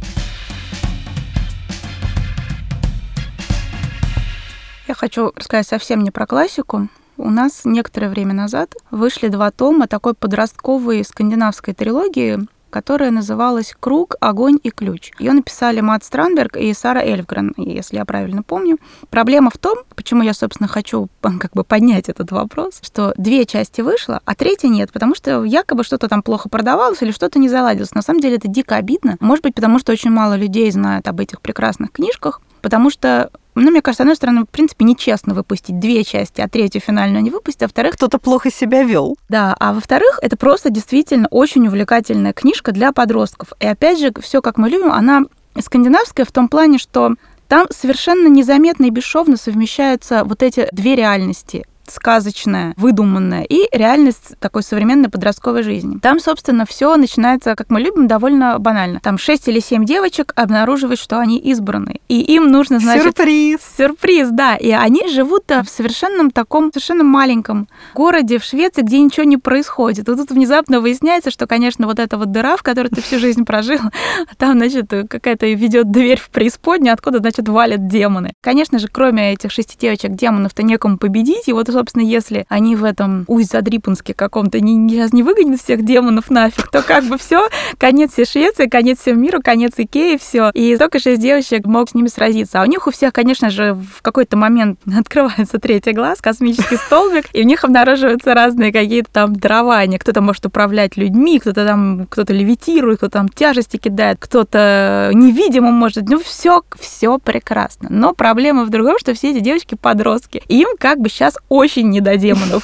Я 4.86 4.94
хочу 4.94 5.32
рассказать 5.34 5.66
совсем 5.66 6.02
не 6.02 6.10
про 6.10 6.26
классику. 6.26 6.88
У 7.16 7.30
нас 7.30 7.62
некоторое 7.64 8.08
время 8.08 8.34
назад 8.34 8.74
вышли 8.90 9.28
два 9.28 9.50
тома 9.50 9.88
такой 9.88 10.14
подростковой 10.14 11.04
скандинавской 11.04 11.74
трилогии 11.74 12.46
которая 12.68 13.10
называлась 13.10 13.74
«Круг, 13.80 14.16
огонь 14.20 14.58
и 14.62 14.70
ключ». 14.70 15.12
Ее 15.18 15.32
написали 15.32 15.80
Мат 15.80 16.04
Странберг 16.04 16.58
и 16.58 16.74
Сара 16.74 17.00
Эльфгрен, 17.00 17.54
если 17.56 17.96
я 17.96 18.04
правильно 18.04 18.42
помню. 18.42 18.76
Проблема 19.08 19.50
в 19.50 19.56
том, 19.56 19.78
почему 19.94 20.22
я, 20.22 20.34
собственно, 20.34 20.68
хочу 20.68 21.08
как 21.22 21.52
бы 21.54 21.64
поднять 21.64 22.10
этот 22.10 22.32
вопрос, 22.32 22.80
что 22.82 23.14
две 23.16 23.46
части 23.46 23.80
вышло, 23.80 24.20
а 24.26 24.34
третья 24.34 24.68
нет, 24.68 24.92
потому 24.92 25.14
что 25.14 25.42
якобы 25.44 25.84
что-то 25.84 26.08
там 26.08 26.22
плохо 26.22 26.50
продавалось 26.50 27.00
или 27.00 27.12
что-то 27.12 27.38
не 27.38 27.48
заладилось. 27.48 27.94
На 27.94 28.02
самом 28.02 28.20
деле 28.20 28.36
это 28.36 28.48
дико 28.48 28.76
обидно. 28.76 29.16
Может 29.20 29.44
быть, 29.44 29.54
потому 29.54 29.78
что 29.78 29.92
очень 29.92 30.10
мало 30.10 30.34
людей 30.34 30.70
знают 30.70 31.08
об 31.08 31.18
этих 31.20 31.40
прекрасных 31.40 31.92
книжках, 31.92 32.42
потому 32.60 32.90
что 32.90 33.30
ну, 33.60 33.70
мне 33.70 33.82
кажется, 33.82 34.02
с 34.02 34.04
одной 34.04 34.16
стороны, 34.16 34.42
в 34.42 34.48
принципе, 34.48 34.84
нечестно 34.84 35.34
выпустить 35.34 35.78
две 35.78 36.04
части, 36.04 36.40
а 36.40 36.48
третью 36.48 36.80
финальную 36.80 37.22
не 37.22 37.30
выпустить, 37.30 37.62
а 37.62 37.66
во-вторых... 37.66 37.94
Кто-то 37.94 38.18
плохо 38.18 38.50
себя 38.50 38.82
вел. 38.82 39.16
Да, 39.28 39.56
а 39.58 39.72
во-вторых, 39.72 40.18
это 40.22 40.36
просто 40.36 40.70
действительно 40.70 41.28
очень 41.30 41.66
увлекательная 41.66 42.32
книжка 42.32 42.72
для 42.72 42.92
подростков. 42.92 43.52
И 43.60 43.66
опять 43.66 43.98
же, 43.98 44.12
все 44.20 44.42
как 44.42 44.58
мы 44.58 44.68
любим, 44.68 44.92
она 44.92 45.22
скандинавская 45.58 46.26
в 46.26 46.32
том 46.32 46.48
плане, 46.48 46.78
что 46.78 47.14
там 47.48 47.66
совершенно 47.70 48.28
незаметно 48.28 48.86
и 48.86 48.90
бесшовно 48.90 49.36
совмещаются 49.36 50.24
вот 50.24 50.42
эти 50.42 50.68
две 50.72 50.96
реальности 50.96 51.64
сказочная, 51.90 52.74
выдуманная, 52.76 53.42
и 53.42 53.68
реальность 53.72 54.34
такой 54.38 54.62
современной 54.62 55.08
подростковой 55.08 55.62
жизни. 55.62 55.98
Там, 55.98 56.20
собственно, 56.20 56.66
все 56.66 56.96
начинается, 56.96 57.54
как 57.54 57.70
мы 57.70 57.80
любим, 57.80 58.06
довольно 58.06 58.58
банально. 58.58 59.00
Там 59.00 59.18
шесть 59.18 59.48
или 59.48 59.60
семь 59.60 59.84
девочек 59.84 60.32
обнаруживают, 60.36 61.00
что 61.00 61.18
они 61.18 61.38
избраны. 61.38 62.00
И 62.08 62.20
им 62.20 62.50
нужно, 62.50 62.78
значит... 62.78 63.04
Сюрприз! 63.04 63.60
Сюрприз, 63.76 64.28
да. 64.30 64.56
И 64.56 64.70
они 64.70 65.08
живут 65.08 65.44
в 65.48 65.66
совершенном 65.68 66.30
таком, 66.30 66.70
совершенно 66.72 67.04
маленьком 67.04 67.68
городе 67.94 68.38
в 68.38 68.44
Швеции, 68.44 68.82
где 68.82 69.00
ничего 69.00 69.24
не 69.24 69.36
происходит. 69.36 70.08
И 70.08 70.16
тут 70.16 70.30
внезапно 70.30 70.80
выясняется, 70.80 71.30
что, 71.30 71.46
конечно, 71.46 71.86
вот 71.86 71.98
эта 71.98 72.18
вот 72.18 72.30
дыра, 72.32 72.56
в 72.56 72.62
которой 72.62 72.88
ты 72.88 73.00
всю 73.00 73.18
жизнь 73.18 73.44
прожил, 73.44 73.80
там, 74.38 74.58
значит, 74.58 74.88
какая-то 75.08 75.46
ведет 75.46 75.90
дверь 75.90 76.20
в 76.20 76.30
преисподнюю, 76.30 76.92
откуда, 76.92 77.18
значит, 77.18 77.48
валят 77.48 77.88
демоны. 77.88 78.32
Конечно 78.40 78.78
же, 78.78 78.88
кроме 78.88 79.32
этих 79.32 79.52
шести 79.52 79.76
девочек, 79.78 80.12
демонов-то 80.12 80.62
некому 80.62 80.98
победить, 80.98 81.48
и 81.48 81.52
вот 81.52 81.68
собственно, 81.76 82.04
если 82.04 82.46
они 82.48 82.74
в 82.74 82.84
этом 82.84 83.24
Усть-Задрипанске 83.26 84.14
каком-то 84.14 84.60
не, 84.60 84.88
сейчас 84.88 85.12
не 85.12 85.22
выгонят 85.22 85.60
всех 85.60 85.84
демонов 85.84 86.30
нафиг, 86.30 86.70
то 86.70 86.80
как 86.80 87.04
бы 87.04 87.18
все, 87.18 87.48
конец 87.76 88.12
всей 88.12 88.24
Швеции, 88.24 88.66
конец 88.66 89.00
всему 89.00 89.20
миру, 89.20 89.42
конец 89.42 89.72
Икеи, 89.76 90.16
все. 90.16 90.50
И 90.54 90.76
только 90.78 90.98
шесть 90.98 91.20
девочек 91.20 91.66
могут 91.66 91.90
с 91.90 91.94
ними 91.94 92.08
сразиться. 92.08 92.60
А 92.60 92.62
у 92.62 92.66
них 92.66 92.86
у 92.86 92.90
всех, 92.90 93.12
конечно 93.12 93.50
же, 93.50 93.74
в 93.74 94.00
какой-то 94.00 94.38
момент 94.38 94.80
открывается 94.98 95.58
третий 95.58 95.92
глаз, 95.92 96.20
космический 96.22 96.76
столбик, 96.76 97.26
и 97.34 97.42
у 97.42 97.44
них 97.44 97.62
обнаруживаются 97.62 98.32
разные 98.32 98.72
какие-то 98.72 99.10
там 99.12 99.36
дарования. 99.36 99.98
Кто-то 99.98 100.22
может 100.22 100.46
управлять 100.46 100.96
людьми, 100.96 101.38
кто-то 101.38 101.66
там, 101.66 102.06
кто-то 102.08 102.32
левитирует, 102.32 102.98
кто-то 102.98 103.18
там 103.18 103.28
тяжести 103.28 103.76
кидает, 103.76 104.16
кто-то 104.18 105.10
невидимым 105.12 105.74
может. 105.74 106.08
Ну, 106.08 106.18
все, 106.20 106.62
все 106.80 107.18
прекрасно. 107.18 107.88
Но 107.90 108.14
проблема 108.14 108.64
в 108.64 108.70
другом, 108.70 108.98
что 108.98 109.12
все 109.12 109.32
эти 109.32 109.40
девочки 109.40 109.74
подростки. 109.74 110.42
Им 110.48 110.68
как 110.78 111.00
бы 111.00 111.10
сейчас 111.10 111.36
очень 111.48 111.65
очень 111.66 111.90
не 111.90 112.00
до 112.00 112.16
демонов. 112.16 112.62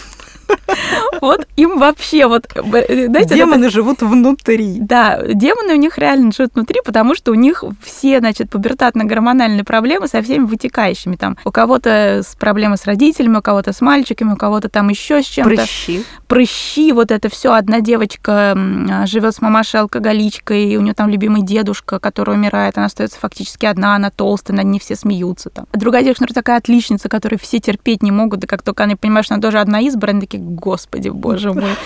Вот 1.21 1.47
им 1.57 1.79
вообще 1.79 2.27
вот... 2.27 2.47
Э, 2.55 3.07
знаете, 3.07 3.35
демоны 3.35 3.65
это... 3.65 3.71
живут 3.71 4.03
внутри. 4.03 4.79
Да, 4.81 5.21
демоны 5.23 5.75
у 5.75 5.77
них 5.77 5.99
реально 5.99 6.33
живут 6.33 6.55
внутри, 6.55 6.81
потому 6.85 7.15
что 7.15 7.31
у 7.31 7.35
них 7.35 7.63
все, 7.83 8.19
значит, 8.19 8.51
пубертатно-гормональные 8.51 9.65
проблемы 9.65 10.09
со 10.09 10.23
всеми 10.23 10.45
вытекающими. 10.45 11.17
Там 11.17 11.37
у 11.45 11.53
кого-то 11.53 12.23
с 12.25 12.35
проблемы 12.35 12.77
с 12.77 12.87
родителями, 12.87 13.37
у 13.37 13.43
кого-то 13.43 13.73
с 13.73 13.81
мальчиками, 13.81 14.33
у 14.33 14.37
кого-то 14.37 14.69
там 14.69 14.89
еще 14.89 15.23
с 15.23 15.27
чем-то. 15.27 15.55
Прыщи. 15.55 16.05
Прыщи, 16.27 16.93
вот 16.93 17.11
это 17.11 17.29
все. 17.29 17.53
Одна 17.53 17.81
девочка 17.81 18.57
живет 19.07 19.35
с 19.35 19.41
мамашей 19.41 19.81
алкоголичкой, 19.81 20.65
и 20.65 20.77
у 20.77 20.81
нее 20.81 20.95
там 20.95 21.09
любимый 21.09 21.43
дедушка, 21.43 21.99
который 21.99 22.35
умирает, 22.35 22.79
она 22.79 22.87
остается 22.87 23.19
фактически 23.19 23.67
одна, 23.67 23.95
она 23.95 24.11
толстая, 24.11 24.57
над 24.57 24.67
ней 24.67 24.81
все 24.81 24.97
смеются 24.97 25.51
там. 25.51 25.67
А 25.73 25.79
другая 25.79 26.03
девочка, 26.03 26.23
например, 26.23 26.35
такая 26.35 26.57
отличница, 26.59 27.09
которую 27.09 27.39
все 27.39 27.61
терпеть 27.61 28.03
не 28.03 28.11
могут, 28.11 28.45
и 28.45 28.47
как 28.47 28.63
только 28.63 28.83
они 28.85 28.97
понимают, 28.97 29.27
что 29.27 29.35
она 29.35 29.43
тоже 29.43 29.59
одна 29.61 29.81
избранная, 29.81 30.23
такие, 30.23 30.42
господи, 30.43 31.09
боже 31.09 31.53
мой, 31.55 31.77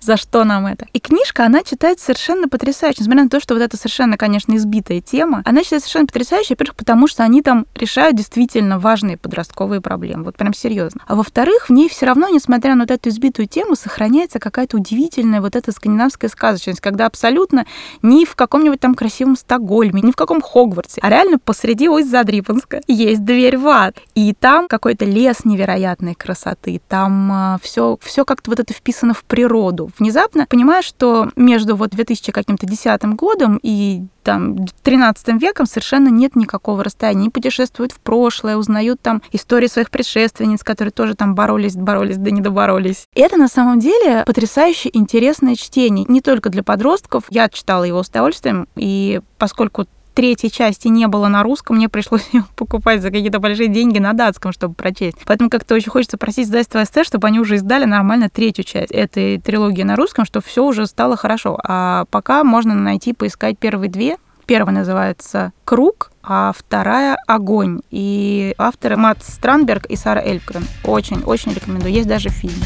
за 0.00 0.16
что 0.16 0.44
нам 0.44 0.66
это? 0.66 0.86
И 0.92 1.00
книжка, 1.00 1.46
она 1.46 1.62
читается 1.62 2.06
совершенно 2.06 2.48
потрясающе, 2.48 2.98
несмотря 3.00 3.24
на 3.24 3.30
то, 3.30 3.40
что 3.40 3.54
вот 3.54 3.62
это 3.62 3.76
совершенно, 3.76 4.16
конечно, 4.16 4.54
избитая 4.56 5.00
тема, 5.00 5.42
она 5.44 5.62
читается 5.62 5.88
совершенно 5.88 6.06
потрясающе, 6.06 6.54
во-первых, 6.54 6.76
потому 6.76 7.06
что 7.06 7.22
они 7.22 7.42
там 7.42 7.66
решают 7.74 8.16
действительно 8.16 8.78
важные 8.78 9.16
подростковые 9.16 9.80
проблемы, 9.80 10.24
вот 10.24 10.36
прям 10.36 10.54
серьезно. 10.54 11.02
А 11.06 11.14
во-вторых, 11.14 11.68
в 11.68 11.72
ней 11.72 11.88
все 11.88 12.06
равно, 12.06 12.28
несмотря 12.28 12.74
на 12.74 12.82
вот 12.82 12.90
эту 12.90 13.08
избитую 13.08 13.46
тему, 13.46 13.76
сохраняется 13.76 14.38
какая-то 14.38 14.76
удивительная 14.76 15.40
вот 15.40 15.56
эта 15.56 15.72
скандинавская 15.72 16.30
сказочность, 16.30 16.80
когда 16.80 17.06
абсолютно 17.06 17.66
ни 18.02 18.24
в 18.24 18.34
каком-нибудь 18.34 18.80
там 18.80 18.94
красивом 18.94 19.36
Стокгольме, 19.36 20.02
ни 20.02 20.10
в 20.10 20.16
каком 20.16 20.40
Хогвартсе, 20.40 21.00
а 21.02 21.10
реально 21.10 21.38
посреди 21.38 21.88
Усть-Задрипанска 21.88 22.80
есть 22.86 23.24
дверь 23.24 23.58
в 23.58 23.68
ад. 23.68 23.96
И 24.14 24.34
там 24.34 24.68
какой-то 24.68 25.04
лес 25.04 25.44
невероятной 25.44 26.14
красоты, 26.14 26.80
там 26.88 27.30
а, 27.32 27.58
все, 27.62 27.96
все 28.02 28.24
как-то 28.24 28.50
вот 28.50 28.60
это 28.60 28.72
вписано 28.72 29.14
в 29.14 29.24
природу. 29.24 29.90
Внезапно 29.98 30.46
понимаешь, 30.46 30.84
что 30.84 31.30
между 31.36 31.76
вот 31.76 31.90
2000 31.90 32.32
каким-то 32.32 32.66
десятым 32.66 33.16
годом 33.16 33.58
и 33.62 34.04
там 34.22 34.66
13 34.82 35.40
веком 35.40 35.66
совершенно 35.66 36.08
нет 36.08 36.36
никакого 36.36 36.84
расстояния. 36.84 37.20
Они 37.22 37.30
путешествуют 37.30 37.92
в 37.92 38.00
прошлое, 38.00 38.56
узнают 38.56 39.00
там 39.00 39.22
истории 39.32 39.66
своих 39.66 39.90
предшественниц, 39.90 40.62
которые 40.62 40.92
тоже 40.92 41.14
там 41.14 41.34
боролись, 41.34 41.76
боролись, 41.76 42.16
да 42.16 42.30
не 42.30 42.40
доборолись. 42.40 43.06
И 43.14 43.20
это 43.20 43.36
на 43.36 43.48
самом 43.48 43.78
деле 43.78 44.24
потрясающе 44.24 44.90
интересное 44.92 45.56
чтение. 45.56 46.06
Не 46.08 46.20
только 46.20 46.50
для 46.50 46.62
подростков. 46.62 47.24
Я 47.30 47.48
читала 47.48 47.84
его 47.84 48.02
с 48.02 48.08
удовольствием, 48.08 48.68
и 48.76 49.20
поскольку 49.38 49.86
третьей 50.14 50.50
части 50.50 50.88
не 50.88 51.06
было 51.06 51.28
на 51.28 51.42
русском, 51.42 51.76
мне 51.76 51.88
пришлось 51.88 52.28
ее 52.32 52.44
покупать 52.56 53.02
за 53.02 53.10
какие-то 53.10 53.38
большие 53.38 53.68
деньги 53.68 53.98
на 53.98 54.12
датском, 54.12 54.52
чтобы 54.52 54.74
прочесть. 54.74 55.18
Поэтому 55.26 55.50
как-то 55.50 55.74
очень 55.74 55.90
хочется 55.90 56.18
просить 56.18 56.46
издательство 56.46 56.84
СТ, 56.84 57.06
чтобы 57.06 57.28
они 57.28 57.40
уже 57.40 57.56
издали 57.56 57.84
нормально 57.84 58.28
третью 58.28 58.64
часть 58.64 58.92
этой 58.92 59.38
трилогии 59.38 59.82
на 59.82 59.96
русском, 59.96 60.24
чтобы 60.24 60.44
все 60.46 60.64
уже 60.64 60.86
стало 60.86 61.16
хорошо. 61.16 61.58
А 61.62 62.04
пока 62.10 62.44
можно 62.44 62.74
найти, 62.74 63.12
поискать 63.12 63.58
первые 63.58 63.90
две. 63.90 64.16
Первая 64.44 64.74
называется 64.74 65.52
«Круг», 65.64 66.10
а 66.22 66.52
вторая 66.54 67.16
«Огонь». 67.26 67.80
И 67.90 68.54
авторы 68.58 68.96
Мат 68.96 69.22
Странберг 69.22 69.86
и 69.86 69.96
Сара 69.96 70.20
Эльфгрен. 70.20 70.66
Очень-очень 70.84 71.54
рекомендую. 71.54 71.94
Есть 71.94 72.08
даже 72.08 72.28
фильм. 72.28 72.60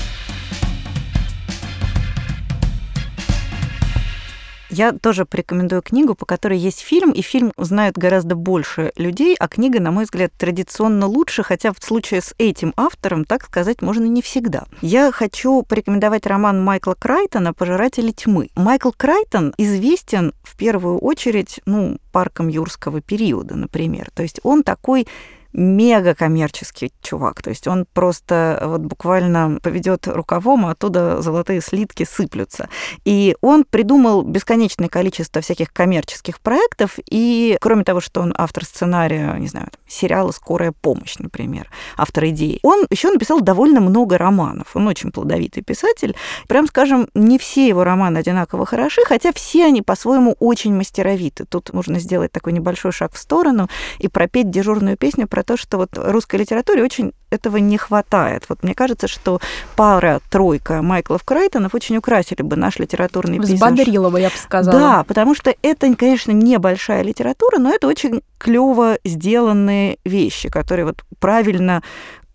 Я 4.77 4.93
тоже 4.93 5.24
порекомендую 5.24 5.81
книгу, 5.81 6.14
по 6.14 6.27
которой 6.27 6.59
есть 6.59 6.81
фильм, 6.81 7.11
и 7.11 7.22
фильм 7.22 7.51
знают 7.57 7.97
гораздо 7.97 8.35
больше 8.35 8.93
людей, 8.97 9.35
а 9.39 9.49
книга, 9.49 9.81
на 9.81 9.91
мой 9.91 10.05
взгляд, 10.05 10.35
традиционно 10.37 11.07
лучше, 11.07 11.43
хотя 11.43 11.72
в 11.72 11.83
случае 11.83 12.20
с 12.20 12.35
этим 12.37 12.74
автором, 12.77 13.24
так 13.24 13.43
сказать, 13.43 13.81
можно 13.81 14.05
не 14.05 14.20
всегда. 14.20 14.64
Я 14.83 15.12
хочу 15.12 15.62
порекомендовать 15.62 16.27
роман 16.27 16.62
Майкла 16.62 16.93
Крайтона 16.93 17.55
«Пожиратели 17.55 18.11
тьмы». 18.11 18.51
Майкл 18.55 18.91
Крайтон 18.95 19.55
известен 19.57 20.35
в 20.43 20.55
первую 20.59 20.99
очередь, 20.99 21.61
ну, 21.64 21.97
парком 22.12 22.49
юрского 22.49 23.01
периода, 23.01 23.55
например. 23.55 24.11
То 24.14 24.22
есть 24.24 24.41
он 24.43 24.62
такой 24.62 25.09
мега 25.57 26.14
коммерческий 26.14 26.92
чувак. 27.02 27.42
То 27.42 27.50
есть 27.50 27.66
он 27.66 27.86
просто 27.92 28.62
вот 28.62 28.82
буквально 28.82 29.59
поведет 29.62 30.07
рукавом, 30.07 30.66
а 30.66 30.72
оттуда 30.72 31.22
золотые 31.22 31.62
слитки 31.62 32.04
сыплются. 32.04 32.68
И 33.04 33.36
он 33.40 33.64
придумал 33.64 34.22
бесконечное 34.22 34.88
количество 34.88 35.40
всяких 35.40 35.72
коммерческих 35.72 36.40
проектов. 36.40 36.98
И 37.11 37.57
кроме 37.61 37.84
того, 37.84 38.00
что 38.00 38.20
он 38.20 38.34
автор 38.36 38.64
сценария, 38.64 39.34
не 39.38 39.48
знаю, 39.48 39.68
там, 39.70 39.80
сериала 39.88 40.30
«Скорая 40.30 40.72
помощь», 40.72 41.16
например, 41.18 41.70
автор 41.96 42.26
идеи, 42.26 42.61
он 42.62 42.86
еще 42.90 43.11
написал 43.11 43.40
довольно 43.40 43.80
много 43.80 44.18
романов. 44.18 44.76
Он 44.76 44.86
очень 44.88 45.11
плодовитый 45.11 45.62
писатель. 45.62 46.14
Прям 46.48 46.66
скажем, 46.66 47.09
не 47.14 47.38
все 47.38 47.66
его 47.66 47.82
романы 47.82 48.18
одинаково 48.18 48.66
хороши, 48.66 49.00
хотя 49.07 49.32
все 49.32 49.64
они 49.64 49.80
по-своему 49.80 50.36
очень 50.38 50.74
мастеровиты. 50.74 51.46
Тут 51.46 51.72
можно 51.72 51.98
сделать 51.98 52.30
такой 52.30 52.52
небольшой 52.52 52.92
шаг 52.92 53.14
в 53.14 53.18
сторону 53.18 53.70
и 53.98 54.09
пропеть 54.09 54.50
дежурную 54.50 54.98
песню 54.98 55.26
про 55.26 55.45
то, 55.47 55.57
что 55.57 55.78
вот 55.78 55.90
русской 55.94 56.36
литературе 56.36 56.82
очень 56.82 57.12
этого 57.30 57.57
не 57.57 57.78
хватает. 57.78 58.44
Вот 58.49 58.62
мне 58.62 58.74
кажется, 58.74 59.09
что 59.09 59.40
пара-тройка 59.76 60.82
Майклов 60.82 61.24
Крайтонов 61.24 61.74
очень 61.74 61.97
украсили 61.97 62.42
бы 62.42 62.57
наш 62.57 62.78
литературный 62.78 63.38
пейзаж. 63.38 63.55
Взбодрила 63.55 64.11
бы, 64.11 64.20
я 64.20 64.28
бы 64.28 64.36
сказала. 64.36 64.78
Да, 64.78 65.05
потому 65.05 65.34
что 65.34 65.55
это, 65.62 65.94
конечно, 65.94 66.32
небольшая 66.32 67.03
литература, 67.03 67.59
но 67.59 67.70
это 67.70 67.86
очень 67.86 68.22
клево 68.38 68.99
сделанные 69.05 69.99
вещи, 70.05 70.49
которые 70.49 70.86
вот 70.86 71.05
правильно 71.18 71.82